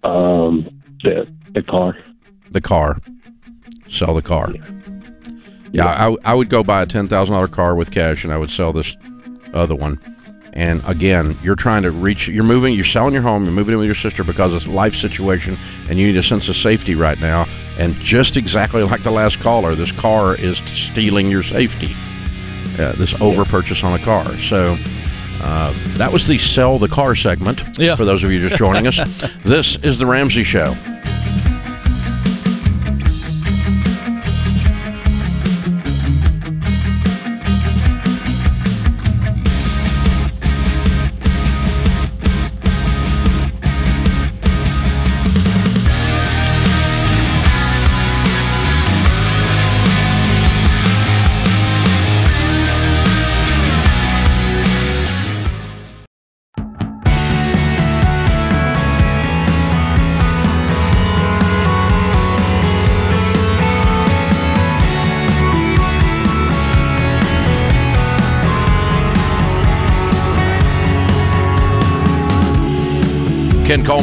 Um, 0.03 0.81
the 1.03 1.27
the 1.53 1.61
car. 1.61 1.97
The 2.51 2.61
car. 2.61 2.97
Sell 3.87 4.13
the 4.13 4.21
car. 4.21 4.51
Yeah, 4.51 4.63
yeah 5.71 6.07
I, 6.07 6.31
I 6.31 6.33
would 6.33 6.49
go 6.49 6.63
buy 6.63 6.81
a 6.81 6.85
ten 6.85 7.07
thousand 7.07 7.33
dollar 7.33 7.47
car 7.47 7.75
with 7.75 7.91
cash, 7.91 8.23
and 8.23 8.33
I 8.33 8.37
would 8.37 8.49
sell 8.49 8.71
this 8.73 8.95
other 9.53 9.75
one. 9.75 9.99
And 10.53 10.81
again, 10.85 11.37
you're 11.43 11.55
trying 11.55 11.83
to 11.83 11.91
reach. 11.91 12.27
You're 12.27 12.43
moving. 12.43 12.73
You're 12.73 12.85
selling 12.85 13.13
your 13.13 13.21
home. 13.21 13.45
You're 13.45 13.53
moving 13.53 13.73
in 13.73 13.79
with 13.79 13.85
your 13.85 13.95
sister 13.95 14.23
because 14.23 14.53
of 14.53 14.67
life 14.67 14.95
situation, 14.95 15.57
and 15.89 15.99
you 15.99 16.07
need 16.07 16.17
a 16.17 16.23
sense 16.23 16.49
of 16.49 16.55
safety 16.55 16.95
right 16.95 17.19
now. 17.19 17.45
And 17.77 17.93
just 17.95 18.35
exactly 18.35 18.83
like 18.83 19.03
the 19.03 19.11
last 19.11 19.39
caller, 19.39 19.75
this 19.75 19.91
car 19.91 20.35
is 20.35 20.57
stealing 20.57 21.29
your 21.29 21.43
safety. 21.43 21.93
Uh, 22.79 22.93
this 22.93 23.19
over 23.21 23.45
purchase 23.45 23.83
on 23.83 23.93
a 23.93 24.03
car. 24.03 24.25
So 24.37 24.77
uh, 25.41 25.73
that 25.97 26.11
was 26.11 26.27
the 26.27 26.37
sell 26.37 26.77
the 26.77 26.87
car 26.87 27.15
segment. 27.15 27.61
Yeah. 27.77 27.95
For 27.95 28.05
those 28.05 28.23
of 28.23 28.31
you 28.31 28.39
just 28.41 28.55
joining 28.57 28.87
us, 28.87 28.99
this 29.43 29.81
is 29.83 29.97
the 29.97 30.05
Ramsey 30.05 30.43
Show. 30.43 30.75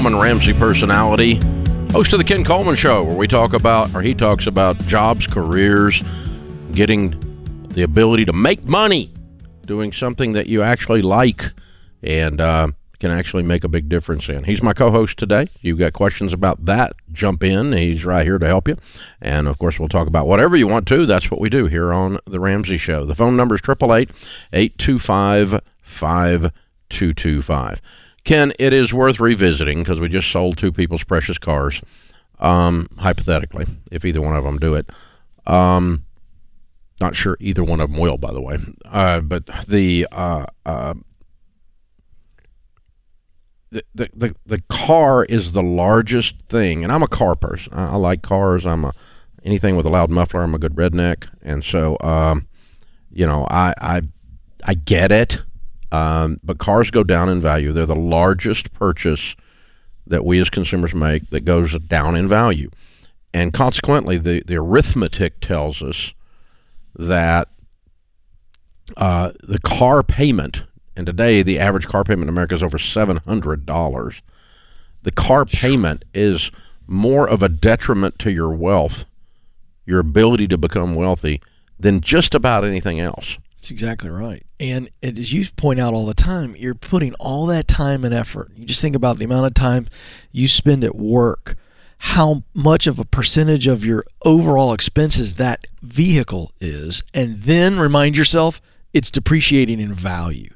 Coleman, 0.07 0.23
Ramsey 0.23 0.53
personality. 0.53 1.35
host 1.91 2.13
of 2.13 2.21
the 2.21 2.25
Ken 2.25 2.45
Coleman 2.45 2.77
Show, 2.77 3.03
where 3.03 3.17
we 3.17 3.27
talk 3.27 3.55
about, 3.55 3.93
or 3.93 4.03
he 4.03 4.15
talks 4.15 4.47
about 4.47 4.79
jobs, 4.87 5.27
careers, 5.27 6.01
getting 6.71 7.19
the 7.71 7.83
ability 7.83 8.25
to 8.27 8.33
make 8.33 8.63
money 8.63 9.13
doing 9.65 9.93
something 9.93 10.31
that 10.31 10.47
you 10.47 10.63
actually 10.63 11.03
like 11.03 11.51
and 12.05 12.41
uh, 12.41 12.69
can 13.01 13.11
actually 13.11 13.43
make 13.43 13.65
a 13.65 13.69
big 13.69 13.89
difference 13.89 14.29
in. 14.29 14.45
He's 14.45 14.63
my 14.63 14.73
co 14.73 14.93
host 14.93 15.19
today. 15.19 15.49
You've 15.61 15.81
got 15.81 15.93
questions 15.93 16.33
about 16.33 16.67
that, 16.67 16.93
jump 17.11 17.43
in. 17.43 17.73
He's 17.73 18.05
right 18.05 18.25
here 18.25 18.39
to 18.39 18.47
help 18.47 18.69
you. 18.69 18.77
And 19.21 19.49
of 19.49 19.59
course, 19.59 19.81
we'll 19.81 19.89
talk 19.89 20.07
about 20.07 20.29
whatever 20.29 20.57
you 20.57 20.69
want 20.69 20.87
to. 20.87 21.05
That's 21.05 21.33
what 21.33 21.41
we 21.41 21.51
do 21.51 21.67
here 21.67 21.93
on 21.93 22.19
The 22.27 22.39
Ramsey 22.39 22.77
Show. 22.77 23.07
The 23.07 23.17
phone 23.17 23.37
number 23.37 23.57
is 23.57 23.61
888 23.61 24.11
825 24.53 25.61
5225. 25.83 27.83
Ken, 28.27 28.53
it 28.59 28.73
is 28.73 28.93
worth 28.93 29.21
revisiting 29.21 29.79
because 29.79 30.01
we 30.01 30.09
just 30.09 30.31
sold 30.31 30.59
two 30.59 30.73
people's 30.73 31.05
precious 31.05 31.39
cars, 31.39 31.81
um, 32.41 32.89
hypothetically, 32.99 33.67
if 33.93 34.05
either 34.05 34.21
one 34.21 34.35
of 34.35 34.43
them 34.43 34.59
do 34.59 34.75
it. 34.75 34.91
Um, 35.47 36.05
not 37.01 37.15
sure 37.15 37.37
either 37.39 37.63
one 37.63 37.81
of 37.81 37.93
them 37.93 38.01
will, 38.01 38.19
by 38.19 38.33
the 38.33 38.43
way. 38.43 38.59
Uh, 38.85 39.21
but 39.21 39.47
the, 39.69 40.09
uh, 40.11 40.47
uh, 40.67 40.95
the, 43.71 43.85
the, 43.95 44.11
the 44.15 44.35
the 44.45 44.63
car 44.69 45.25
is 45.25 45.53
the 45.53 45.63
largest 45.63 46.41
thing, 46.49 46.83
and 46.83 46.93
I'm 46.93 47.03
a 47.03 47.09
car 47.09 47.37
person. 47.37 47.75
I, 47.75 47.93
I 47.93 47.95
like 47.95 48.23
cars. 48.23 48.67
I'm 48.67 48.85
a 48.85 48.93
anything 49.45 49.77
with 49.77 49.87
a 49.87 49.91
loud 49.91 50.11
muffler. 50.11 50.43
I'm 50.43 50.55
a 50.55 50.59
good 50.59 50.75
redneck, 50.75 51.29
and 51.43 51.63
so 51.63 51.97
um, 52.01 52.49
you 53.13 53.27
know 53.27 53.47
I 53.51 53.75
I 53.81 54.03
I 54.65 54.75
get 54.75 55.13
it. 55.13 55.43
Um, 55.97 56.41
but 56.43 56.59
cars 56.59 56.91
go 56.91 57.03
down 57.03 57.29
in 57.29 57.41
value. 57.41 57.73
They're 57.73 57.87
the 57.87 57.95
largest 57.95 58.73
purchase 58.75 59.35
that 60.07 60.25
we 60.25 60.39
as 60.41 60.51
consumers 60.51 60.95
make 60.95 61.31
that 61.31 61.45
goes 61.45 61.79
down 61.81 62.17
in 62.17 62.29
value, 62.29 62.71
and 63.33 63.53
consequently, 63.53 64.19
the 64.19 64.43
the 64.47 64.57
arithmetic 64.57 65.41
tells 65.41 65.83
us 65.83 66.13
that 66.95 67.49
uh, 68.97 69.33
the 69.43 69.59
car 69.59 70.03
payment, 70.03 70.65
and 70.97 71.07
today 71.07 71.43
the 71.43 71.59
average 71.59 71.89
car 71.89 72.05
payment 72.05 72.25
in 72.25 72.29
America 72.29 72.55
is 72.55 72.63
over 72.63 72.79
seven 72.79 73.17
hundred 73.19 73.67
dollars. 73.67 74.23
The 75.03 75.13
car 75.13 75.45
payment 75.45 76.05
is 76.15 76.51
more 76.87 77.29
of 77.29 77.43
a 77.43 77.49
detriment 77.49 78.19
to 78.21 78.31
your 78.31 78.51
wealth, 78.51 79.05
your 79.87 80.01
ability 80.01 80.49
to 80.49 80.59
become 80.59 80.95
wealthy, 80.95 81.41
than 81.81 82.01
just 82.01 82.35
about 82.35 82.65
anything 82.65 83.01
else. 83.01 83.39
That's 83.57 83.71
exactly 83.71 84.11
right. 84.11 84.46
And 84.59 84.89
as 85.03 85.33
you 85.33 85.47
point 85.57 85.81
out 85.81 85.93
all 85.93 86.07
the 86.07 86.15
time, 86.15 86.57
you're 86.57 86.75
putting 86.75 87.15
all 87.15 87.47
that 87.47 87.69
time 87.69 88.05
and 88.05 88.15
effort. 88.15 88.51
You 88.57 88.65
just 88.65 88.81
think 88.81 88.97
about 88.97 89.19
the 89.19 89.25
amount 89.25 89.47
of 89.47 89.55
time 89.55 89.87
you 90.33 90.49
spend 90.49 90.83
at 90.83 90.97
work, 90.97 91.57
how 91.99 92.43
much 92.55 92.87
of 92.87 92.99
a 92.99 93.05
percentage 93.05 93.67
of 93.67 93.85
your 93.85 94.05
overall 94.25 94.73
expenses 94.73 95.35
that 95.35 95.67
vehicle 95.83 96.53
is, 96.61 97.03
and 97.13 97.43
then 97.43 97.79
remind 97.79 98.17
yourself 98.17 98.63
it's 98.95 99.11
depreciating 99.11 99.79
in 99.81 99.93
value. 99.93 100.51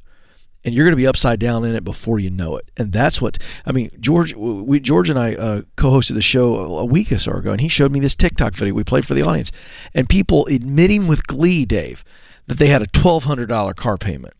And 0.62 0.74
you're 0.74 0.84
going 0.84 0.92
to 0.92 0.96
be 0.96 1.06
upside 1.06 1.40
down 1.40 1.64
in 1.64 1.74
it 1.74 1.84
before 1.84 2.18
you 2.18 2.28
know 2.28 2.58
it, 2.58 2.70
and 2.76 2.92
that's 2.92 3.20
what 3.20 3.38
I 3.64 3.72
mean. 3.72 3.90
George, 3.98 4.34
we 4.34 4.78
George 4.78 5.08
and 5.08 5.18
I 5.18 5.34
uh, 5.34 5.62
co-hosted 5.76 6.14
the 6.14 6.22
show 6.22 6.54
a 6.76 6.84
week 6.84 7.10
or 7.10 7.16
so 7.16 7.32
ago, 7.32 7.50
and 7.50 7.62
he 7.62 7.68
showed 7.68 7.92
me 7.92 7.98
this 7.98 8.14
TikTok 8.14 8.52
video 8.52 8.74
we 8.74 8.84
played 8.84 9.06
for 9.06 9.14
the 9.14 9.22
audience, 9.22 9.52
and 9.94 10.06
people 10.06 10.46
admitting 10.48 11.06
with 11.06 11.26
glee, 11.26 11.64
Dave, 11.64 12.04
that 12.50 12.58
they 12.58 12.66
had 12.66 12.82
a 12.82 12.86
$1,200 12.86 13.76
car 13.76 13.96
payment. 13.96 14.34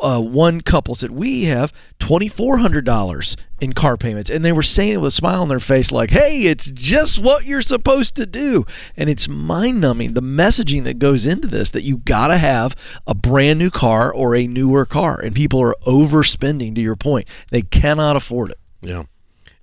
Uh, 0.00 0.20
one 0.20 0.62
couple 0.62 0.96
said, 0.96 1.12
We 1.12 1.44
have 1.44 1.72
$2,400 2.00 3.36
in 3.60 3.72
car 3.72 3.96
payments. 3.96 4.28
And 4.28 4.44
they 4.44 4.50
were 4.50 4.64
saying 4.64 4.94
it 4.94 4.96
with 4.96 5.12
a 5.12 5.16
smile 5.16 5.42
on 5.42 5.48
their 5.48 5.60
face, 5.60 5.92
like, 5.92 6.10
Hey, 6.10 6.46
it's 6.46 6.64
just 6.64 7.22
what 7.22 7.44
you're 7.44 7.62
supposed 7.62 8.16
to 8.16 8.26
do. 8.26 8.66
And 8.96 9.08
it's 9.08 9.28
mind 9.28 9.80
numbing 9.80 10.14
the 10.14 10.20
messaging 10.20 10.82
that 10.84 10.98
goes 10.98 11.24
into 11.24 11.46
this 11.46 11.70
that 11.70 11.84
you 11.84 11.98
got 11.98 12.28
to 12.28 12.36
have 12.36 12.74
a 13.06 13.14
brand 13.14 13.60
new 13.60 13.70
car 13.70 14.12
or 14.12 14.34
a 14.34 14.48
newer 14.48 14.84
car. 14.84 15.20
And 15.20 15.32
people 15.32 15.62
are 15.62 15.76
overspending, 15.86 16.74
to 16.74 16.80
your 16.80 16.96
point. 16.96 17.28
They 17.50 17.62
cannot 17.62 18.16
afford 18.16 18.50
it. 18.50 18.58
Yeah. 18.80 19.04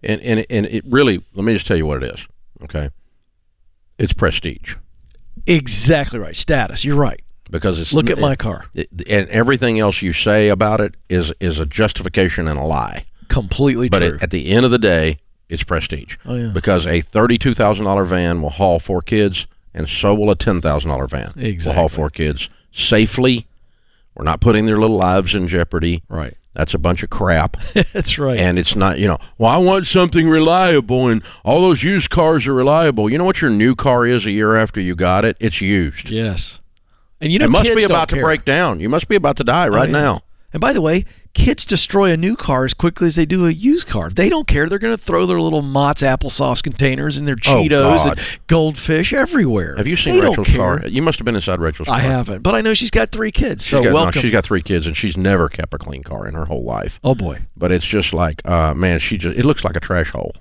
And, 0.02 0.22
and, 0.22 0.46
and 0.50 0.66
it 0.68 0.86
really, 0.88 1.22
let 1.34 1.44
me 1.44 1.52
just 1.52 1.68
tell 1.68 1.76
you 1.76 1.86
what 1.86 2.02
it 2.02 2.14
is. 2.14 2.26
Okay. 2.64 2.92
It's 3.98 4.14
prestige. 4.14 4.78
Exactly 5.46 6.18
right. 6.18 6.38
Status. 6.38 6.86
You're 6.86 6.96
right 6.96 7.22
because 7.50 7.80
it's 7.80 7.94
look 7.94 8.10
at 8.10 8.20
my 8.20 8.36
car 8.36 8.66
it, 8.74 8.90
and 9.08 9.28
everything 9.30 9.80
else 9.80 10.02
you 10.02 10.14
say 10.14 10.50
about 10.50 10.80
it 10.80 10.96
is 11.10 11.34
is 11.40 11.60
a 11.60 11.66
justification 11.66 12.48
and 12.48 12.60
a 12.60 12.64
lie 12.64 13.06
completely 13.28 13.90
but 13.90 14.00
true 14.00 14.16
it, 14.16 14.24
at 14.24 14.32
the 14.32 14.50
end 14.50 14.66
of 14.66 14.72
the 14.72 14.80
day 14.80 15.18
it's 15.50 15.64
prestige 15.64 16.18
oh, 16.26 16.36
yeah. 16.36 16.48
because 16.54 16.86
a 16.86 17.02
$32000 17.02 18.06
van 18.06 18.42
will 18.42 18.52
haul 18.52 18.80
four 18.80 19.02
kids 19.02 19.48
and 19.74 19.88
so 19.88 20.14
will 20.14 20.32
a 20.32 20.36
$10000 20.36 21.10
van 21.10 21.34
exactly. 21.38 21.70
will 21.70 21.74
haul 21.74 21.90
four 21.90 22.10
kids 22.10 22.50
safely 22.72 23.48
we're 24.16 24.26
not 24.26 24.42
putting 24.42 24.66
their 24.66 24.78
little 24.78 24.98
lives 24.98 25.34
in 25.34 25.48
jeopardy 25.48 26.04
right 26.10 26.36
that's 26.54 26.74
a 26.74 26.80
bunch 26.80 27.04
of 27.04 27.10
crap. 27.10 27.56
That's 27.94 28.20
right. 28.20 28.38
And 28.38 28.60
it's 28.60 28.76
not, 28.76 29.00
you 29.00 29.08
know, 29.08 29.18
well, 29.38 29.50
I 29.50 29.58
want 29.58 29.88
something 29.88 30.28
reliable, 30.28 31.08
and 31.08 31.24
all 31.46 31.62
those 31.62 31.84
used 31.84 32.10
cars 32.10 32.48
are 32.48 32.54
reliable. 32.54 33.10
You 33.10 33.18
know 33.18 33.24
what 33.24 33.40
your 33.42 33.52
new 33.52 33.76
car 33.76 34.06
is 34.06 34.26
a 34.26 34.32
year 34.32 34.58
after 34.58 34.82
you 34.82 34.94
got 34.94 35.24
it? 35.24 35.38
It's 35.40 35.62
used. 35.62 36.10
Yes. 36.10 36.60
And 37.22 37.32
you 37.32 37.40
know, 37.40 37.46
it 37.46 37.52
must 37.52 37.76
be 37.76 37.84
about 37.84 38.10
to 38.10 38.16
care. 38.16 38.24
break 38.24 38.46
down. 38.46 38.80
You 38.80 38.90
must 38.90 39.08
be 39.08 39.16
about 39.16 39.38
to 39.38 39.44
die 39.44 39.68
Oh, 39.68 39.72
right 39.72 39.90
yeah. 39.90 40.00
now. 40.02 40.22
And 40.52 40.60
by 40.62 40.74
the 40.74 40.82
way, 40.82 41.06
kids 41.36 41.64
destroy 41.64 42.12
a 42.12 42.18
new 42.18 42.36
car 42.36 42.66
as 42.66 42.74
quickly 42.74 43.06
as 43.06 43.16
they 43.16 43.26
do 43.28 43.46
a 43.46 43.52
used 43.52 43.86
car. 43.88 44.10
They 44.10 44.30
don't 44.30 44.48
care. 44.48 44.68
They're 44.68 44.80
going 44.80 44.98
to 44.98 45.04
throw 45.04 45.28
their 45.28 45.40
little 45.40 45.62
Mott's 45.62 46.02
applesauce 46.02 46.64
containers 46.64 47.20
and 47.20 47.28
their 47.28 47.36
Oh, 47.46 47.62
Cheetos 47.64 48.06
God. 48.06 48.08
and 48.18 48.40
goldfish 48.48 49.14
everywhere. 49.14 49.76
Have 49.78 49.86
you 49.86 49.96
seen 49.96 50.16
They 50.20 50.28
Rachel's 50.28 50.48
car? 50.48 50.82
You 50.88 51.04
must 51.04 51.20
have 51.20 51.26
been 51.26 51.36
inside 51.36 51.60
Rachel's 51.60 51.88
car. 51.88 51.98
I 51.98 52.00
haven't, 52.00 52.42
but 52.42 52.56
I 52.56 52.62
know 52.62 52.74
she's 52.74 52.90
got 52.90 53.12
three 53.12 53.32
kids. 53.32 53.64
She's 53.64 53.70
So 53.72 53.84
got, 53.84 53.90
no, 53.90 53.94
welcome. 53.94 54.22
she's 54.24 54.32
got 54.32 54.44
three 54.44 54.64
kids, 54.64 54.88
and 54.88 54.98
she's 54.98 55.18
never 55.18 55.50
kept 55.50 55.72
a 55.76 55.78
clean 55.78 56.02
car 56.02 56.28
in 56.28 56.34
her 56.34 56.46
whole 56.46 56.64
life. 56.64 57.00
oh 57.04 57.14
boy. 57.14 57.42
But 57.56 57.72
it's 57.72 57.86
just 57.86 58.12
like, 58.12 58.42
uh, 58.48 58.74
man, 58.74 58.98
she 58.98 59.20
just 59.20 59.38
it 59.38 59.46
looks 59.46 59.64
like 59.64 59.76
a 59.76 59.80
trash 59.80 60.10
hole. 60.10 60.34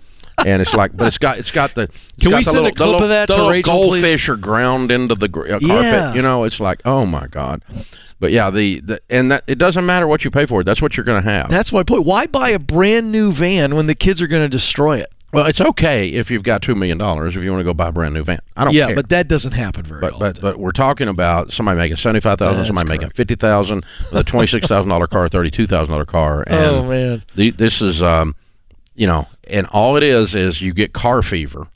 And 0.47 0.63
it's 0.63 0.75
like, 0.75 0.97
but 0.97 1.07
it's 1.09 1.19
got 1.19 1.39
it's 1.39 1.51
got 1.51 1.75
the 1.75 1.83
it's 1.83 1.95
Can 2.21 2.31
got 2.31 2.37
we 2.39 2.45
the 2.45 2.51
send 2.51 2.57
a 2.59 2.63
little, 2.63 2.71
the 2.71 2.77
clip 2.77 2.87
little, 2.89 3.03
of 3.05 3.09
that 3.11 3.29
the 3.29 3.37
to 3.37 3.51
Rachel, 3.51 3.89
please? 3.89 4.03
goldfish 4.03 4.29
are 4.29 4.37
ground 4.37 4.91
into 4.93 5.15
the 5.15 5.29
gr- 5.29 5.47
uh, 5.47 5.59
carpet. 5.59 5.63
Yeah. 5.63 6.15
You 6.15 6.23
know, 6.23 6.45
it's 6.45 6.61
like, 6.61 6.81
oh 6.85 7.05
my 7.07 7.27
god. 7.27 7.63
But 8.21 8.33
yeah, 8.33 8.51
the, 8.51 8.81
the 8.81 9.01
and 9.11 9.31
that 9.31 9.45
it 9.47 9.59
doesn't 9.59 9.87
matter 9.87 10.07
what 10.07 10.25
you 10.25 10.31
pay 10.31 10.47
for 10.47 10.61
it. 10.61 10.65
That's 10.65 10.83
what 10.83 10.97
you're 10.97 11.05
going 11.05 11.23
to 11.23 11.29
have. 11.29 11.51
That's 11.51 11.73
my 11.73 11.83
point. 11.85 12.05
Why 12.05 12.27
buy 12.27 12.51
a 12.51 12.59
brand 12.59 13.13
new 13.13 13.31
van 13.33 13.75
when 13.77 13.87
the 13.87 13.95
kids 13.95 14.21
are 14.23 14.27
going 14.27 14.43
to 14.43 14.49
destroy 14.49 14.99
it? 14.99 15.13
well, 15.31 15.45
it's 15.45 15.61
okay 15.61 16.09
if 16.09 16.31
you've 16.31 16.43
got 16.43 16.63
two 16.63 16.75
million 16.75 16.97
dollars 16.97 17.37
if 17.37 17.43
you 17.45 17.51
want 17.51 17.61
to 17.61 17.65
go 17.65 17.75
buy 17.75 17.89
a 17.89 17.93
brand 17.93 18.15
new 18.15 18.25
van. 18.25 18.39
I 18.57 18.65
don't 18.65 18.73
yeah, 18.75 18.87
care. 18.87 18.97
but 18.97 19.11
that 19.11 19.29
doesn't 19.29 19.53
happen 19.53 19.85
very 19.85 20.01
But 20.01 20.15
often. 20.15 20.33
but 20.33 20.41
but 20.41 20.59
we're 20.59 20.73
talking 20.73 21.07
about 21.07 21.53
somebody 21.53 21.77
making 21.79 21.99
seventy 21.99 22.21
five 22.21 22.39
thousand, 22.39 22.65
somebody 22.65 22.89
making 22.89 23.03
correct. 23.09 23.17
fifty 23.17 23.35
thousand, 23.35 23.85
a 24.13 24.25
twenty 24.25 24.47
six 24.47 24.67
thousand 24.67 24.89
dollar 24.89 25.07
car, 25.07 25.29
thirty 25.29 25.51
two 25.51 25.67
thousand 25.67 25.93
dollar 25.93 26.07
car, 26.07 26.43
and 26.47 26.59
oh 26.65 26.83
man. 26.85 27.23
the, 27.35 27.51
this 27.51 27.83
is 27.83 28.03
um, 28.03 28.35
you 28.95 29.07
know, 29.07 29.29
and 29.49 29.67
all 29.69 29.97
it 29.97 30.03
is 30.03 30.35
is 30.35 30.61
you 30.63 30.73
get 30.73 30.93
car 30.93 31.23
fever, 31.23 31.67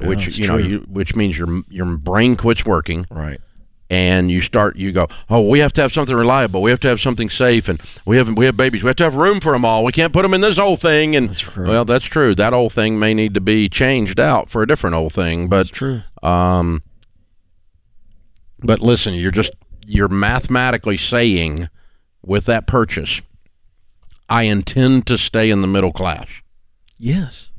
which 0.00 0.26
it's 0.26 0.38
you 0.38 0.46
know, 0.48 0.56
you 0.56 0.78
which 0.88 1.14
means 1.16 1.38
your 1.38 1.62
your 1.68 1.86
brain 1.96 2.36
quits 2.36 2.64
working, 2.64 3.06
Right. 3.10 3.40
and 3.90 4.30
you 4.30 4.40
start 4.40 4.76
you 4.76 4.90
go, 4.92 5.06
oh, 5.30 5.48
we 5.48 5.58
have 5.60 5.72
to 5.74 5.82
have 5.82 5.92
something 5.92 6.16
reliable, 6.16 6.62
we 6.62 6.70
have 6.70 6.80
to 6.80 6.88
have 6.88 7.00
something 7.00 7.30
safe, 7.30 7.68
and 7.68 7.80
we 8.04 8.16
have 8.16 8.28
we 8.36 8.46
have 8.46 8.56
babies, 8.56 8.82
we 8.82 8.88
have 8.88 8.96
to 8.96 9.04
have 9.04 9.14
room 9.14 9.40
for 9.40 9.52
them 9.52 9.64
all. 9.64 9.84
We 9.84 9.92
can't 9.92 10.12
put 10.12 10.22
them 10.22 10.34
in 10.34 10.40
this 10.40 10.58
old 10.58 10.80
thing, 10.80 11.14
and 11.14 11.30
That's 11.30 11.56
well, 11.56 11.84
that's 11.84 12.04
true. 12.06 12.34
That 12.34 12.52
old 12.52 12.72
thing 12.72 12.98
may 12.98 13.14
need 13.14 13.34
to 13.34 13.40
be 13.40 13.68
changed 13.68 14.18
out 14.18 14.50
for 14.50 14.62
a 14.62 14.66
different 14.66 14.96
old 14.96 15.12
thing, 15.12 15.48
but 15.48 15.58
That's 15.58 15.68
true. 15.70 16.02
um, 16.22 16.82
but 18.60 18.80
listen, 18.80 19.14
you're 19.14 19.30
just 19.30 19.52
you're 19.86 20.08
mathematically 20.08 20.96
saying 20.96 21.68
with 22.24 22.46
that 22.46 22.66
purchase, 22.66 23.20
I 24.30 24.44
intend 24.44 25.06
to 25.08 25.18
stay 25.18 25.50
in 25.50 25.60
the 25.60 25.66
middle 25.66 25.92
class. 25.92 26.26
Yes. 26.98 27.50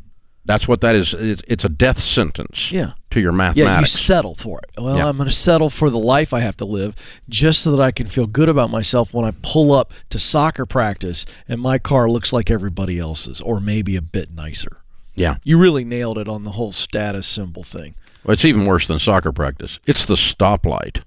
That's 0.48 0.68
what 0.68 0.82
that 0.82 0.96
is. 0.96 1.14
It's, 1.16 1.42
it's 1.48 1.66
a 1.66 1.70
death 1.70 1.98
sentence 2.00 2.72
Yeah. 2.72 2.92
to 3.10 3.20
your 3.20 3.32
mathematics. 3.32 3.58
Yeah, 3.68 3.80
you 3.80 3.86
settle 3.88 4.36
for 4.36 4.60
it. 4.60 4.80
Well, 4.80 4.96
Yeah. 4.96 5.08
I'm 5.08 5.18
going 5.18 5.28
to 5.28 5.34
settle 5.36 5.72
for 5.72 5.90
the 5.90 5.98
life 5.98 6.34
I 6.34 6.42
have 6.42 6.56
to 6.58 6.66
live 6.66 6.94
just 7.28 7.62
so 7.62 7.72
that 7.76 7.82
I 7.82 7.90
can 7.92 8.06
feel 8.06 8.28
good 8.28 8.48
about 8.48 8.70
myself 8.70 9.12
when 9.12 9.26
I 9.26 9.32
pull 9.42 9.74
up 9.74 9.92
to 10.12 10.20
soccer 10.20 10.68
practice 10.68 11.26
and 11.48 11.60
my 11.60 11.80
car 11.80 12.08
looks 12.12 12.32
like 12.32 12.52
everybody 12.52 13.00
else's 13.00 13.42
or 13.42 13.60
maybe 13.60 13.96
a 13.96 14.02
bit 14.04 14.32
nicer. 14.34 14.78
yeah. 15.16 15.38
You 15.44 15.58
really 15.58 15.84
nailed 15.84 16.20
it 16.20 16.28
on 16.28 16.44
the 16.44 16.52
whole 16.52 16.72
status 16.72 17.26
symbol 17.26 17.64
thing. 17.64 17.96
Well, 18.24 18.34
it's 18.34 18.46
even 18.46 18.66
worse 18.66 18.86
than 18.88 19.00
soccer 19.00 19.32
practice. 19.32 19.80
It's 19.88 20.06
the 20.06 20.14
stoplight. 20.16 21.02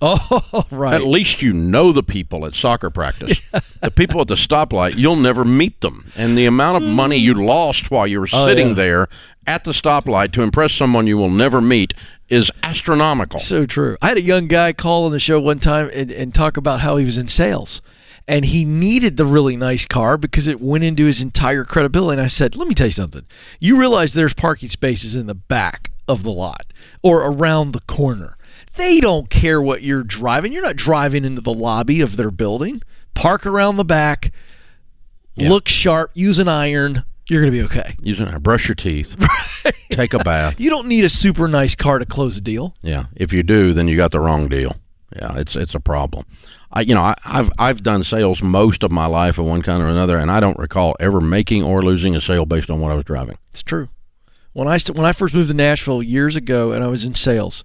Oh, 0.00 0.64
right. 0.70 0.94
At 0.94 1.02
least 1.02 1.42
you 1.42 1.52
know 1.52 1.92
the 1.92 2.02
people 2.02 2.46
at 2.46 2.54
soccer 2.54 2.90
practice. 2.90 3.40
the 3.80 3.90
people 3.90 4.20
at 4.20 4.28
the 4.28 4.34
stoplight, 4.34 4.96
you'll 4.96 5.16
never 5.16 5.44
meet 5.44 5.80
them. 5.80 6.12
And 6.16 6.38
the 6.38 6.46
amount 6.46 6.82
of 6.82 6.88
money 6.88 7.16
you 7.16 7.34
mm. 7.34 7.46
lost 7.46 7.90
while 7.90 8.06
you 8.06 8.20
were 8.20 8.28
Oh, 8.32 8.46
sitting 8.46 8.68
yeah. 8.68 8.74
there 8.74 9.08
at 9.46 9.64
the 9.64 9.72
stoplight 9.72 10.32
to 10.32 10.42
impress 10.42 10.72
someone 10.72 11.06
you 11.06 11.16
will 11.16 11.30
never 11.30 11.60
meet 11.60 11.94
is 12.28 12.50
astronomical. 12.62 13.40
So 13.40 13.66
true. 13.66 13.96
I 14.02 14.08
had 14.08 14.18
a 14.18 14.22
young 14.22 14.46
guy 14.46 14.72
call 14.72 15.06
on 15.06 15.12
the 15.12 15.18
show 15.20 15.40
one 15.40 15.58
time 15.58 15.90
and, 15.92 16.12
and 16.12 16.34
talk 16.34 16.56
about 16.56 16.80
how 16.80 16.96
he 16.96 17.04
was 17.04 17.18
in 17.18 17.28
sales. 17.28 17.80
And 18.28 18.44
he 18.44 18.66
needed 18.66 19.16
the 19.16 19.24
really 19.24 19.56
nice 19.56 19.86
car 19.86 20.18
because 20.18 20.46
it 20.46 20.60
went 20.60 20.84
into 20.84 21.06
his 21.06 21.22
entire 21.22 21.64
credibility. 21.64 22.18
And 22.18 22.24
I 22.24 22.26
said, 22.26 22.56
let 22.56 22.68
me 22.68 22.74
tell 22.74 22.88
you 22.88 22.92
something. 22.92 23.24
You 23.58 23.80
realize 23.80 24.12
there's 24.12 24.34
parking 24.34 24.68
spaces 24.68 25.14
in 25.16 25.26
the 25.26 25.34
back 25.34 25.90
of 26.06 26.22
the 26.24 26.30
lot 26.30 26.66
or 27.02 27.22
around 27.26 27.72
the 27.72 27.80
corner. 27.80 28.36
They 28.78 29.00
don't 29.00 29.28
care 29.28 29.60
what 29.60 29.82
you're 29.82 30.02
driving. 30.04 30.52
You're 30.52 30.62
not 30.62 30.76
driving 30.76 31.24
into 31.24 31.40
the 31.42 31.52
lobby 31.52 32.00
of 32.00 32.16
their 32.16 32.30
building. 32.30 32.80
Park 33.14 33.44
around 33.44 33.76
the 33.76 33.84
back, 33.84 34.32
Yeah. 35.36 35.48
look 35.50 35.68
sharp, 35.68 36.12
use 36.14 36.38
an 36.38 36.48
iron. 36.48 37.04
You're 37.28 37.42
going 37.42 37.52
to 37.52 37.58
be 37.58 37.64
okay. 37.64 37.94
Using 38.02 38.26
brush 38.38 38.68
your 38.68 38.74
teeth, 38.74 39.14
take 39.90 40.14
a 40.14 40.18
bath. 40.20 40.58
You 40.58 40.70
don't 40.70 40.88
need 40.88 41.04
a 41.04 41.08
super 41.10 41.46
nice 41.46 41.74
car 41.74 41.98
to 41.98 42.06
close 42.06 42.38
a 42.38 42.40
deal. 42.40 42.74
Yeah, 42.82 43.06
if 43.16 43.32
you 43.34 43.42
do, 43.42 43.74
then 43.74 43.86
you 43.86 43.96
got 43.96 44.12
the 44.12 44.20
wrong 44.20 44.48
deal. 44.48 44.76
Yeah, 45.14 45.36
it's 45.38 45.54
it's 45.54 45.74
a 45.74 45.80
problem. 45.80 46.24
I 46.72 46.82
you 46.82 46.94
know 46.94 47.02
I, 47.02 47.14
I've 47.24 47.50
I've 47.58 47.82
done 47.82 48.02
sales 48.04 48.42
most 48.42 48.82
of 48.82 48.90
my 48.92 49.04
life 49.06 49.38
of 49.38 49.44
one 49.46 49.60
kind 49.62 49.82
or 49.82 49.88
another, 49.88 50.16
and 50.18 50.30
I 50.30 50.40
don't 50.40 50.58
recall 50.58 50.96
ever 51.00 51.20
making 51.20 51.62
or 51.62 51.82
losing 51.82 52.16
a 52.16 52.20
sale 52.20 52.46
based 52.46 52.70
on 52.70 52.80
what 52.80 52.92
I 52.92 52.94
was 52.94 53.04
driving. 53.04 53.36
It's 53.50 53.62
true. 53.62 53.88
When 54.54 54.66
I 54.68 54.78
st- 54.78 54.96
when 54.96 55.04
I 55.06 55.12
first 55.12 55.34
moved 55.34 55.50
to 55.50 55.54
Nashville 55.56 56.02
years 56.02 56.34
ago, 56.36 56.72
and 56.72 56.82
I 56.82 56.86
was 56.86 57.04
in 57.04 57.14
sales, 57.14 57.62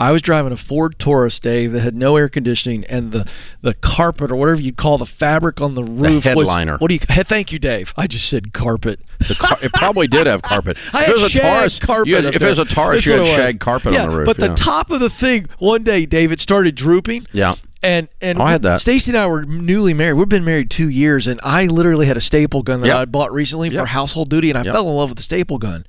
I 0.00 0.12
was 0.12 0.22
driving 0.22 0.50
a 0.50 0.56
Ford 0.56 0.98
Taurus, 0.98 1.38
Dave, 1.38 1.72
that 1.72 1.80
had 1.80 1.94
no 1.94 2.16
air 2.16 2.28
conditioning, 2.30 2.84
and 2.86 3.12
the 3.12 3.28
the 3.60 3.74
carpet 3.74 4.30
or 4.30 4.36
whatever 4.36 4.60
you'd 4.60 4.76
call 4.78 4.96
the 4.98 5.04
fabric 5.06 5.60
on 5.60 5.74
the 5.74 5.84
roof 5.84 6.24
headliner. 6.24 6.72
was. 6.72 6.80
What 6.80 6.88
do 6.88 6.94
you? 6.94 7.00
Hey, 7.08 7.22
thank 7.22 7.52
you, 7.52 7.58
Dave. 7.58 7.92
I 7.98 8.06
just 8.06 8.26
said 8.28 8.52
carpet. 8.54 8.98
The 9.28 9.34
car, 9.34 9.58
it 9.62 9.72
probably 9.74 10.06
did 10.08 10.26
have 10.26 10.40
carpet. 10.40 10.78
I 10.94 11.02
if 11.02 11.06
had 11.06 11.08
it 11.10 11.12
was 11.12 11.22
a 11.24 11.28
shag 11.28 11.42
Taurus, 11.42 11.78
carpet. 11.78 12.08
you 12.08 12.16
had- 12.16 12.24
up 12.26 12.34
if 12.34 12.42
it 12.42 12.48
was 12.48 12.58
a. 12.58 12.64
Taurus, 12.64 12.96
That's 12.96 13.06
you 13.06 13.12
had 13.12 13.20
what 13.20 13.26
it 13.26 13.30
was. 13.30 13.36
shag 13.36 13.60
carpet 13.60 13.92
yeah, 13.92 14.04
on 14.04 14.10
the 14.10 14.16
roof. 14.16 14.26
But 14.26 14.38
the 14.38 14.54
top 14.54 14.90
of 14.90 15.00
the 15.00 15.10
thing, 15.10 15.46
one 15.58 15.82
day, 15.84 16.06
Dave, 16.06 16.32
it 16.32 16.40
started 16.40 16.74
drooping. 16.74 17.26
yeah, 17.32 17.54
And 17.82 18.08
and 18.22 18.38
Oh, 18.40 18.44
I 18.44 18.52
had 18.52 18.62
that. 18.62 18.80
Stacy 18.80 19.10
and 19.10 19.18
I 19.18 19.26
were 19.26 19.44
newly 19.44 19.92
married. 19.92 20.14
We've 20.14 20.28
been 20.28 20.44
married 20.46 20.70
two 20.70 20.88
years, 20.88 21.26
and 21.26 21.38
I 21.44 21.66
literally 21.66 22.06
had 22.06 22.16
a 22.16 22.22
staple 22.22 22.62
gun 22.62 22.80
that 22.80 22.86
Yep. 22.88 22.96
I 22.96 23.04
bought 23.04 23.32
recently 23.32 23.68
Yep. 23.68 23.82
for 23.82 23.86
household 23.86 24.30
duty, 24.30 24.48
and 24.50 24.58
I 24.58 24.62
Yep. 24.62 24.72
fell 24.74 24.88
in 24.88 24.96
love 24.96 25.10
with 25.10 25.18
the 25.18 25.22
staple 25.22 25.58
gun. 25.58 25.84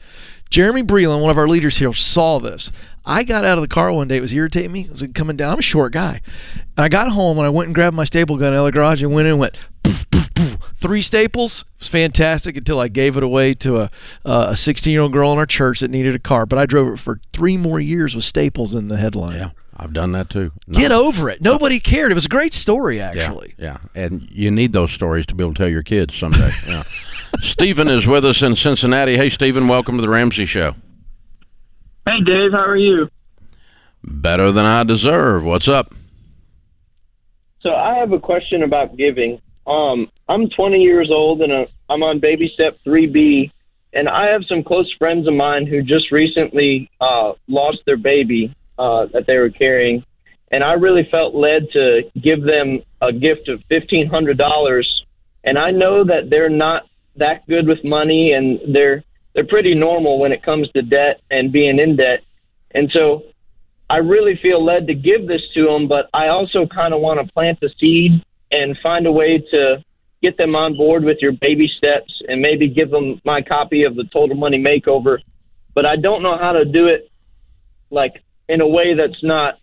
Jeremy 0.52 0.84
Breland, 0.84 1.22
one 1.22 1.32
of 1.32 1.38
our 1.38 1.47
leaders 1.47 1.78
here, 1.78 1.91
saw 1.93 2.39
this. 2.39 2.72
I 3.06 3.24
got 3.24 3.43
out 3.45 3.58
of 3.58 3.64
the 3.64 3.68
car 3.68 3.91
one 3.91 4.08
day. 4.08 4.18
It 4.18 4.22
was 4.22 4.32
irritating 4.34 4.72
me. 4.72 4.82
It 4.82 4.91
was 4.91 5.04
coming 5.16 5.36
down. 5.36 5.54
I'm 5.54 5.60
a 5.60 5.64
short 5.64 5.91
guy, 5.91 6.22
and 6.78 6.84
I 6.86 6.88
got 6.89 7.10
home 7.10 7.38
and 7.39 7.47
I 7.47 7.49
went 7.49 7.68
and 7.68 7.74
grabbed 7.76 7.95
my 7.95 8.04
staple 8.04 8.38
gun 8.38 8.54
out 8.54 8.60
of 8.60 8.66
the 8.66 8.72
garage 8.72 9.02
and 9.02 9.12
went 9.12 9.26
in 9.26 9.32
and 9.32 9.39
went. 9.39 9.56
Poof, 9.82 10.08
poof, 10.12 10.32
poof. 10.36 10.58
Three 10.78 11.02
staples 11.02 11.62
it 11.62 11.80
was 11.80 11.88
fantastic 11.88 12.56
until 12.58 12.80
I 12.80 12.89
gave 12.89 13.18
it 13.18 13.24
away 13.24 13.54
to 13.56 13.78
a 13.82 13.91
uh, 14.26 14.47
a 14.49 14.56
16 14.56 14.91
year 14.91 15.02
old 15.02 15.14
girl 15.14 15.32
in 15.32 15.39
our 15.39 15.45
church 15.47 15.80
that 15.80 15.89
needed 15.89 16.14
a 16.14 16.20
car. 16.20 16.45
But 16.45 16.60
I 16.60 16.66
drove 16.68 16.93
it 16.93 16.97
for 16.99 17.20
three 17.34 17.58
more 17.58 17.80
years 17.80 18.14
with 18.14 18.24
staples 18.26 18.76
in 18.76 18.88
the 18.88 18.97
headline. 18.97 19.36
yeah, 19.38 19.49
I've 19.78 19.93
done 19.93 20.12
that 20.12 20.30
too. 20.30 20.52
No. 20.68 20.78
Get 20.80 20.91
over 20.91 21.28
it. 21.30 21.41
Nobody 21.41 21.80
cared. 21.80 22.12
It 22.12 22.16
was 22.16 22.26
a 22.26 22.30
great 22.30 22.54
story, 22.54 22.97
Yeah, 22.97 23.08
actually. 23.16 23.56
yeah, 23.58 23.78
and 23.95 24.28
you 24.32 24.52
need 24.52 24.74
those 24.74 24.91
stories 24.91 25.26
to 25.28 25.36
be 25.36 25.43
able 25.43 25.54
to 25.56 25.58
tell 25.58 25.70
your 25.70 25.84
kids 25.84 26.14
someday. 26.16 26.52
Yeah. 26.68 26.84
Stephen 27.39 27.88
is 27.88 28.05
with 28.05 28.25
us 28.25 28.41
in 28.41 28.55
Cincinnati. 28.55 29.15
Hey, 29.15 29.29
Stephen, 29.29 29.67
welcome 29.67 29.95
to 29.95 30.01
the 30.01 30.09
Ramsey 30.09 30.45
Show. 30.45 30.75
Hey, 32.05 32.19
Dave, 32.21 32.51
how 32.51 32.65
are 32.65 32.77
you? 32.77 33.09
Better 34.03 34.51
than 34.51 34.65
I 34.65 34.84
deserve. 34.84 35.43
What's 35.43 35.67
up? 35.67 35.93
So 37.61 37.73
I 37.73 37.95
have 37.95 38.11
a 38.11 38.19
question 38.19 38.63
about 38.63 38.97
giving. 38.97 39.39
Um, 39.67 40.11
I'm 40.27 40.49
20 40.49 40.79
years 40.79 41.11
old 41.11 41.41
and 41.41 41.51
uh, 41.51 41.65
I'm 41.89 42.03
on 42.03 42.19
baby 42.19 42.49
step 42.53 42.77
3B, 42.86 43.51
and 43.93 44.09
I 44.09 44.32
have 44.32 44.43
some 44.45 44.63
close 44.63 44.91
friends 44.97 45.27
of 45.27 45.34
mine 45.34 45.67
who 45.67 45.82
just 45.82 46.11
recently 46.11 46.89
uh, 46.99 47.34
lost 47.47 47.79
their 47.86 47.97
baby 47.97 48.55
uh, 48.79 49.05
that 49.13 49.27
they 49.27 49.38
were 49.38 49.49
carrying, 49.49 50.03
and 50.51 50.63
I 50.63 50.73
really 50.73 51.07
felt 51.11 51.36
led 51.36 51.69
to 51.73 52.09
give 52.19 52.43
them 52.43 52.79
a 53.01 53.13
gift 53.13 53.47
of 53.49 53.61
$1,500. 53.69 54.84
And 55.43 55.57
I 55.57 55.71
know 55.71 56.03
that 56.03 56.29
they're 56.29 56.49
not 56.49 56.84
that 57.16 57.47
good 57.47 57.68
with 57.68 57.84
money, 57.84 58.34
and 58.34 58.59
they're 58.74 59.03
they're 59.34 59.45
pretty 59.45 59.76
normal 59.76 60.20
when 60.20 60.32
it 60.32 60.43
comes 60.43 60.70
to 60.72 60.82
debt 60.82 61.22
and 61.30 61.51
being 61.51 61.80
in 61.80 61.95
debt, 61.95 62.24
and 62.72 62.91
so 62.91 63.24
I 63.91 63.97
really 63.97 64.38
feel 64.38 64.64
led 64.64 64.88
to 64.88 64.93
give 64.93 65.28
this 65.28 65.41
to 65.53 65.66
them, 65.66 65.89
but 65.89 66.09
I 66.14 66.30
also 66.30 66.66
kind 66.66 66.93
of 66.93 67.01
want 67.01 67.20
to 67.20 67.34
plant 67.34 67.59
the 67.59 67.70
seed 67.78 68.24
and 68.49 68.78
find 68.82 69.05
a 69.05 69.12
way 69.12 69.39
to 69.51 69.84
get 70.22 70.38
them 70.38 70.55
on 70.55 70.78
board 70.78 71.03
with 71.03 71.18
your 71.20 71.34
baby 71.34 71.70
steps 71.78 72.22
and 72.30 72.41
maybe 72.41 72.70
give 72.70 72.89
them 72.89 73.20
my 73.26 73.41
copy 73.41 73.84
of 73.84 73.95
the 73.95 74.05
Total 74.05 74.38
Money 74.38 74.64
Makeover. 74.64 75.18
But 75.74 75.86
I 75.86 75.97
don't 75.97 76.24
know 76.24 76.38
how 76.38 76.53
to 76.53 76.64
do 76.64 76.88
it 76.88 77.12
like 77.89 78.24
in 78.47 78.62
a 78.62 78.68
way 78.68 78.93
that's 78.93 79.22
not, 79.24 79.59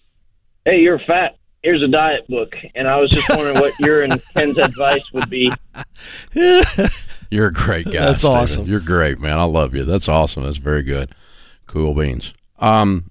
hey, 0.66 0.80
you're 0.80 0.98
fat. 0.98 1.38
Here's 1.62 1.82
a 1.82 1.88
diet 1.88 2.28
book. 2.28 2.54
And 2.74 2.86
I 2.86 3.00
was 3.00 3.08
just 3.08 3.30
wondering 3.30 3.58
what 3.58 3.78
your 3.80 4.02
and 4.02 4.22
Ken's 4.34 4.58
advice 4.62 5.10
would 5.14 5.30
be. 5.30 5.50
You're 7.30 7.48
a 7.48 7.52
great 7.52 7.86
guy. 7.86 8.06
That's 8.06 8.20
Stephen. 8.20 8.36
awesome. 8.36 8.66
You're 8.66 8.80
great, 8.80 9.20
man. 9.20 9.38
I 9.38 9.44
love 9.44 9.74
you. 9.74 9.84
That's 9.84 10.08
awesome. 10.08 10.44
That's 10.44 10.56
very 10.56 10.82
good. 10.82 11.14
Cool 11.66 11.94
beans. 11.94 12.32
Um, 12.58 13.10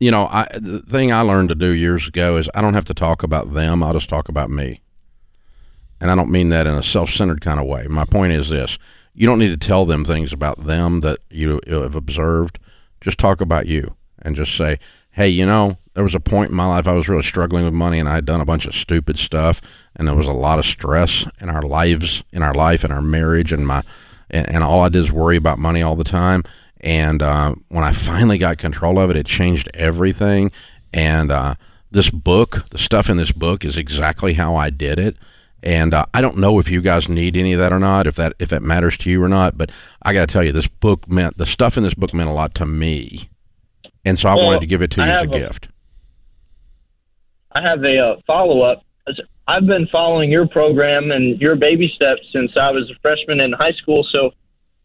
you 0.00 0.10
know, 0.10 0.26
I 0.30 0.48
the 0.54 0.80
thing 0.80 1.12
I 1.12 1.20
learned 1.20 1.50
to 1.50 1.54
do 1.54 1.68
years 1.68 2.08
ago 2.08 2.36
is 2.36 2.50
I 2.54 2.60
don't 2.60 2.74
have 2.74 2.84
to 2.86 2.94
talk 2.94 3.22
about 3.22 3.54
them. 3.54 3.82
I'll 3.82 3.92
just 3.92 4.08
talk 4.08 4.28
about 4.28 4.50
me. 4.50 4.80
And 6.00 6.10
I 6.10 6.14
don't 6.14 6.30
mean 6.30 6.48
that 6.48 6.66
in 6.66 6.74
a 6.74 6.82
self-centered 6.82 7.40
kind 7.40 7.60
of 7.60 7.66
way. 7.66 7.86
My 7.88 8.04
point 8.04 8.32
is 8.32 8.50
this: 8.50 8.76
you 9.14 9.26
don't 9.26 9.38
need 9.38 9.58
to 9.58 9.66
tell 9.66 9.86
them 9.86 10.04
things 10.04 10.32
about 10.32 10.64
them 10.64 11.00
that 11.00 11.20
you 11.30 11.60
have 11.68 11.94
observed. 11.94 12.58
Just 13.00 13.18
talk 13.18 13.40
about 13.40 13.66
you 13.66 13.94
and 14.20 14.34
just 14.34 14.56
say, 14.56 14.78
"Hey, 15.14 15.28
you 15.28 15.46
know, 15.46 15.78
there 15.94 16.04
was 16.04 16.14
a 16.14 16.20
point 16.20 16.50
in 16.50 16.56
my 16.56 16.66
life 16.66 16.86
I 16.86 16.92
was 16.92 17.08
really 17.08 17.22
struggling 17.22 17.64
with 17.64 17.74
money, 17.74 17.98
and 17.98 18.08
I 18.08 18.16
had 18.16 18.24
done 18.24 18.40
a 18.40 18.44
bunch 18.44 18.66
of 18.66 18.74
stupid 18.74 19.18
stuff, 19.18 19.60
and 19.96 20.06
there 20.06 20.16
was 20.16 20.28
a 20.28 20.32
lot 20.32 20.58
of 20.58 20.66
stress 20.66 21.26
in 21.40 21.48
our 21.48 21.62
lives, 21.62 22.22
in 22.32 22.42
our 22.42 22.54
life, 22.54 22.84
in 22.84 22.90
our 22.90 23.02
marriage, 23.02 23.52
and 23.52 23.66
my, 23.66 23.82
and, 24.30 24.48
and 24.48 24.64
all 24.64 24.80
I 24.80 24.88
did 24.88 24.98
is 24.98 25.12
worry 25.12 25.36
about 25.36 25.58
money 25.58 25.82
all 25.82 25.96
the 25.96 26.04
time. 26.04 26.42
And 26.80 27.22
uh, 27.22 27.54
when 27.68 27.84
I 27.84 27.92
finally 27.92 28.38
got 28.38 28.58
control 28.58 28.98
of 28.98 29.10
it, 29.10 29.16
it 29.16 29.26
changed 29.26 29.70
everything. 29.72 30.52
And 30.92 31.32
uh, 31.32 31.54
this 31.90 32.10
book, 32.10 32.66
the 32.70 32.78
stuff 32.78 33.08
in 33.08 33.16
this 33.16 33.32
book, 33.32 33.64
is 33.64 33.78
exactly 33.78 34.34
how 34.34 34.54
I 34.56 34.70
did 34.70 34.98
it. 34.98 35.16
And 35.62 35.94
uh, 35.94 36.04
I 36.12 36.20
don't 36.20 36.36
know 36.36 36.58
if 36.58 36.70
you 36.70 36.82
guys 36.82 37.08
need 37.08 37.36
any 37.36 37.54
of 37.54 37.58
that 37.58 37.72
or 37.72 37.78
not, 37.78 38.06
if 38.06 38.16
that 38.16 38.34
if 38.38 38.50
that 38.50 38.62
matters 38.62 38.98
to 38.98 39.10
you 39.10 39.22
or 39.22 39.30
not. 39.30 39.56
But 39.56 39.70
I 40.02 40.12
got 40.12 40.28
to 40.28 40.32
tell 40.32 40.44
you, 40.44 40.52
this 40.52 40.66
book 40.66 41.08
meant 41.08 41.38
the 41.38 41.46
stuff 41.46 41.78
in 41.78 41.82
this 41.82 41.94
book 41.94 42.12
meant 42.12 42.28
a 42.28 42.34
lot 42.34 42.54
to 42.56 42.66
me, 42.66 43.30
and 44.04 44.18
so 44.18 44.28
I 44.28 44.34
Well, 44.34 44.46
wanted 44.46 44.60
to 44.60 44.66
give 44.66 44.82
it 44.82 44.90
to 44.92 45.02
I 45.02 45.06
you 45.06 45.12
as 45.12 45.22
a 45.24 45.26
a- 45.26 45.30
gift. 45.30 45.68
I 47.52 47.62
have 47.62 47.82
a 47.84 47.98
uh, 47.98 48.16
follow 48.26 48.62
up. 48.62 48.82
I've 49.46 49.66
been 49.66 49.86
following 49.92 50.30
your 50.30 50.48
program 50.48 51.10
and 51.12 51.40
your 51.40 51.54
baby 51.54 51.92
steps 51.94 52.22
since 52.32 52.56
I 52.56 52.70
was 52.70 52.90
a 52.90 52.94
freshman 53.00 53.40
in 53.40 53.52
high 53.52 53.72
school, 53.72 54.06
so 54.12 54.32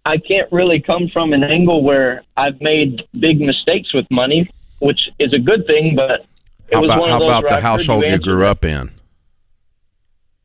I 0.06 0.18
can't 0.18 0.52
really 0.52 0.80
come 0.82 1.08
from 1.12 1.34
an 1.34 1.44
angle 1.44 1.82
where 1.84 2.24
I've 2.38 2.60
made 2.62 3.04
big 3.20 3.40
mistakes 3.40 3.94
with 3.94 4.06
money, 4.12 4.50
which 4.80 5.00
is 5.18 5.34
a 5.34 5.40
good 5.40 5.66
thing. 5.66 5.96
But 5.96 6.26
it 6.68 6.76
How 6.76 6.82
was 6.82 6.92
about 6.92 7.00
one 7.02 7.12
of 7.12 7.20
those 7.20 7.30
about 7.30 7.48
the 7.48 7.60
household 7.62 8.04
you 8.04 8.10
answer 8.12 8.24
grew 8.24 8.46
up 8.46 8.66
in? 8.66 8.92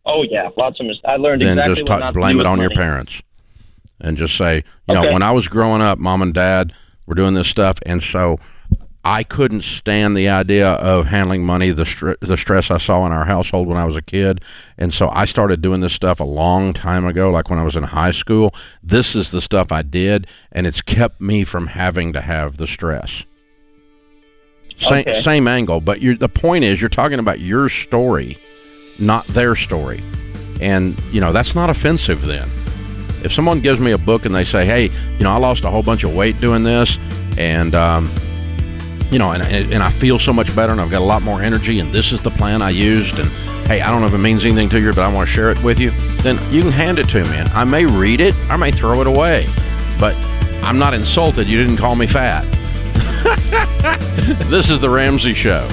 Oh 0.06 0.22
yeah, 0.22 0.48
lots 0.56 0.78
of 0.80 0.86
mistakes. 0.86 1.04
I 1.06 1.16
learned 1.16 1.42
then 1.42 1.58
exactly 1.58 1.74
just 1.74 1.82
what 1.82 1.88
talk, 1.88 2.00
not 2.00 2.12
to 2.14 2.18
blame 2.18 2.40
it 2.40 2.46
on 2.46 2.60
your 2.60 2.70
parents 2.70 3.22
and 4.00 4.16
just 4.16 4.36
say 4.36 4.62
you 4.88 4.94
know 4.94 5.12
when 5.12 5.22
i 5.22 5.30
was 5.30 5.46
growing 5.46 5.80
up 5.80 6.00
mom 6.00 6.20
and 6.20 6.34
dad 6.34 6.72
were 7.06 7.14
doing 7.14 7.34
this 7.34 7.46
stuff 7.46 7.78
and 7.86 8.02
so 8.02 8.38
i 9.05 9.22
couldn't 9.22 9.62
stand 9.62 10.16
the 10.16 10.28
idea 10.28 10.72
of 10.74 11.07
handling 11.07 11.44
money 11.44 11.70
the, 11.70 11.84
str- 11.84 12.12
the 12.20 12.36
stress 12.36 12.70
i 12.70 12.78
saw 12.78 13.05
in 13.05 13.12
our 13.12 13.24
household 13.26 13.68
when 13.68 13.76
i 13.76 13.84
was 13.84 13.96
a 13.96 14.02
kid. 14.02 14.40
And 14.78 14.92
so 14.94 15.09
i 15.11 15.24
started 15.24 15.61
doing 15.61 15.80
this 15.80 15.92
stuff 15.92 16.20
a 16.20 16.24
long 16.24 16.72
time 16.72 17.05
ago 17.07 17.30
like 17.30 17.50
when 17.50 17.59
i 17.59 17.64
was 17.64 17.76
in 17.76 17.82
high 17.84 18.12
school. 18.12 18.55
This 18.82 19.14
is 19.14 19.30
the 19.30 19.40
stuff 19.40 19.70
i 19.70 19.82
did 19.82 20.26
and 20.52 20.66
it's 20.66 20.80
kept 20.82 21.20
me 21.20 21.44
from 21.44 21.66
having 21.68 22.12
to 22.14 22.20
have 22.20 22.57
the 22.57 22.66
stress. 22.66 23.24
Same, 24.76 25.00
Okay. 25.07 25.20
same 25.20 25.46
angle 25.46 25.80
but 25.80 26.00
you're, 26.00 26.16
the 26.16 26.28
point 26.28 26.64
is 26.64 26.80
you're 26.80 26.88
talking 26.88 27.18
about 27.18 27.40
your 27.40 27.68
story 27.68 28.38
not 28.98 29.26
their 29.26 29.55
story. 29.57 30.02
And 30.61 30.96
you 31.12 31.20
know 31.20 31.32
that's 31.32 31.55
not 31.55 31.68
offensive 31.68 32.22
then. 32.24 32.48
If 33.24 33.32
someone 33.32 33.61
gives 33.61 33.80
me 33.80 33.90
a 33.92 33.98
book 33.98 34.24
and 34.24 34.34
they 34.34 34.44
say 34.44 34.64
hey 34.64 34.84
you 35.18 35.24
know 35.24 35.30
i 35.32 35.36
lost 35.36 35.64
a 35.64 35.70
whole 35.70 35.82
bunch 35.82 36.05
of 36.05 36.14
weight 36.14 36.40
doing 36.40 36.62
this 36.62 36.98
and 37.36 37.74
um, 37.74 38.09
you 39.11 39.18
know 39.18 39.32
and, 39.32 39.72
and 39.72 39.82
i 39.82 39.90
feel 39.90 40.18
so 40.18 40.32
much 40.32 40.55
better 40.55 40.72
and 40.72 40.80
i've 40.80 40.90
got 40.90 41.02
a 41.02 41.05
lot 41.05 41.22
more 41.22 41.42
energy 41.42 41.80
and 41.80 41.92
this 41.92 42.12
is 42.12 42.22
the 42.22 42.30
plan 42.30 42.62
i 42.62 42.70
used 42.70 43.18
and 43.18 43.30
hey 43.66 43.80
i 43.80 43.90
don't 43.90 44.00
know 44.00 44.07
if 44.07 44.14
it 44.14 44.18
means 44.18 44.44
anything 44.44 44.68
to 44.68 44.80
you 44.80 44.92
but 44.92 45.05
i 45.05 45.12
want 45.12 45.28
to 45.28 45.32
share 45.32 45.50
it 45.50 45.62
with 45.62 45.78
you 45.78 45.90
then 46.22 46.38
you 46.52 46.62
can 46.62 46.72
hand 46.72 46.98
it 46.98 47.09
to 47.09 47.22
me 47.24 47.36
and 47.36 47.48
i 47.50 47.64
may 47.64 47.84
read 47.84 48.20
it 48.20 48.34
i 48.50 48.57
may 48.57 48.70
throw 48.70 49.00
it 49.00 49.07
away 49.07 49.46
but 49.98 50.14
i'm 50.64 50.78
not 50.78 50.94
insulted 50.94 51.48
you 51.48 51.59
didn't 51.59 51.76
call 51.76 51.94
me 51.94 52.07
fat 52.07 52.42
this 54.48 54.70
is 54.70 54.80
the 54.80 54.88
ramsey 54.88 55.34
show 55.34 55.66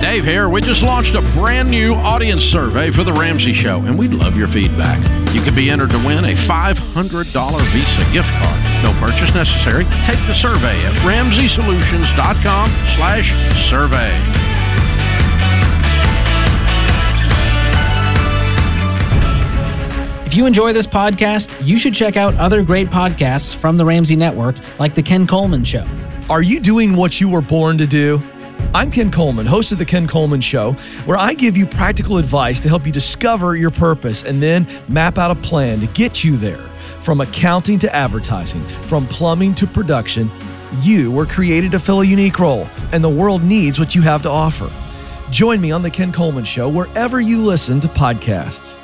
Dave 0.00 0.24
here. 0.24 0.48
We 0.48 0.62
just 0.62 0.82
launched 0.82 1.14
a 1.14 1.22
brand 1.34 1.70
new 1.70 1.94
audience 1.94 2.42
survey 2.42 2.90
for 2.90 3.04
The 3.04 3.12
Ramsey 3.12 3.52
Show, 3.52 3.82
and 3.82 3.98
we'd 3.98 4.14
love 4.14 4.38
your 4.38 4.48
feedback. 4.48 5.17
You 5.38 5.44
could 5.44 5.54
be 5.54 5.70
entered 5.70 5.90
to 5.90 5.98
win 5.98 6.24
a 6.24 6.34
$500 6.34 6.74
Visa 6.74 8.12
gift 8.12 8.28
card. 8.42 8.82
No 8.82 8.92
purchase 8.98 9.32
necessary. 9.36 9.84
Take 10.04 10.18
the 10.26 10.34
survey 10.34 10.84
at 10.84 10.92
RamseySolutions.com 11.06 12.68
slash 12.96 13.32
survey. 13.70 14.12
If 20.26 20.34
you 20.34 20.44
enjoy 20.44 20.72
this 20.72 20.88
podcast, 20.88 21.54
you 21.64 21.78
should 21.78 21.94
check 21.94 22.16
out 22.16 22.34
other 22.34 22.64
great 22.64 22.88
podcasts 22.88 23.54
from 23.54 23.76
the 23.76 23.84
Ramsey 23.84 24.16
Network, 24.16 24.56
like 24.80 24.94
The 24.94 25.04
Ken 25.04 25.24
Coleman 25.24 25.62
Show. 25.62 25.86
Are 26.28 26.42
you 26.42 26.58
doing 26.58 26.96
what 26.96 27.20
you 27.20 27.28
were 27.28 27.42
born 27.42 27.78
to 27.78 27.86
do? 27.86 28.20
I'm 28.74 28.90
Ken 28.90 29.10
Coleman, 29.10 29.46
host 29.46 29.72
of 29.72 29.78
The 29.78 29.86
Ken 29.86 30.06
Coleman 30.06 30.42
Show, 30.42 30.72
where 31.06 31.16
I 31.16 31.32
give 31.32 31.56
you 31.56 31.64
practical 31.64 32.18
advice 32.18 32.60
to 32.60 32.68
help 32.68 32.84
you 32.84 32.92
discover 32.92 33.56
your 33.56 33.70
purpose 33.70 34.24
and 34.24 34.42
then 34.42 34.68
map 34.88 35.16
out 35.16 35.30
a 35.30 35.40
plan 35.40 35.80
to 35.80 35.86
get 35.86 36.22
you 36.22 36.36
there. 36.36 36.58
From 37.00 37.22
accounting 37.22 37.78
to 37.78 37.96
advertising, 37.96 38.62
from 38.82 39.06
plumbing 39.06 39.54
to 39.54 39.66
production, 39.66 40.30
you 40.82 41.10
were 41.10 41.24
created 41.24 41.70
to 41.70 41.78
fill 41.78 42.02
a 42.02 42.04
unique 42.04 42.38
role, 42.38 42.68
and 42.92 43.02
the 43.02 43.08
world 43.08 43.42
needs 43.42 43.78
what 43.78 43.94
you 43.94 44.02
have 44.02 44.20
to 44.22 44.30
offer. 44.30 44.70
Join 45.30 45.62
me 45.62 45.70
on 45.70 45.80
The 45.80 45.90
Ken 45.90 46.12
Coleman 46.12 46.44
Show 46.44 46.68
wherever 46.68 47.22
you 47.22 47.42
listen 47.42 47.80
to 47.80 47.88
podcasts. 47.88 48.76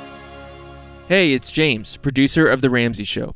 Hey, 1.07 1.33
it's 1.33 1.51
James, 1.51 1.95
producer 1.97 2.47
of 2.47 2.61
The 2.61 2.71
Ramsey 2.71 3.03
Show. 3.03 3.35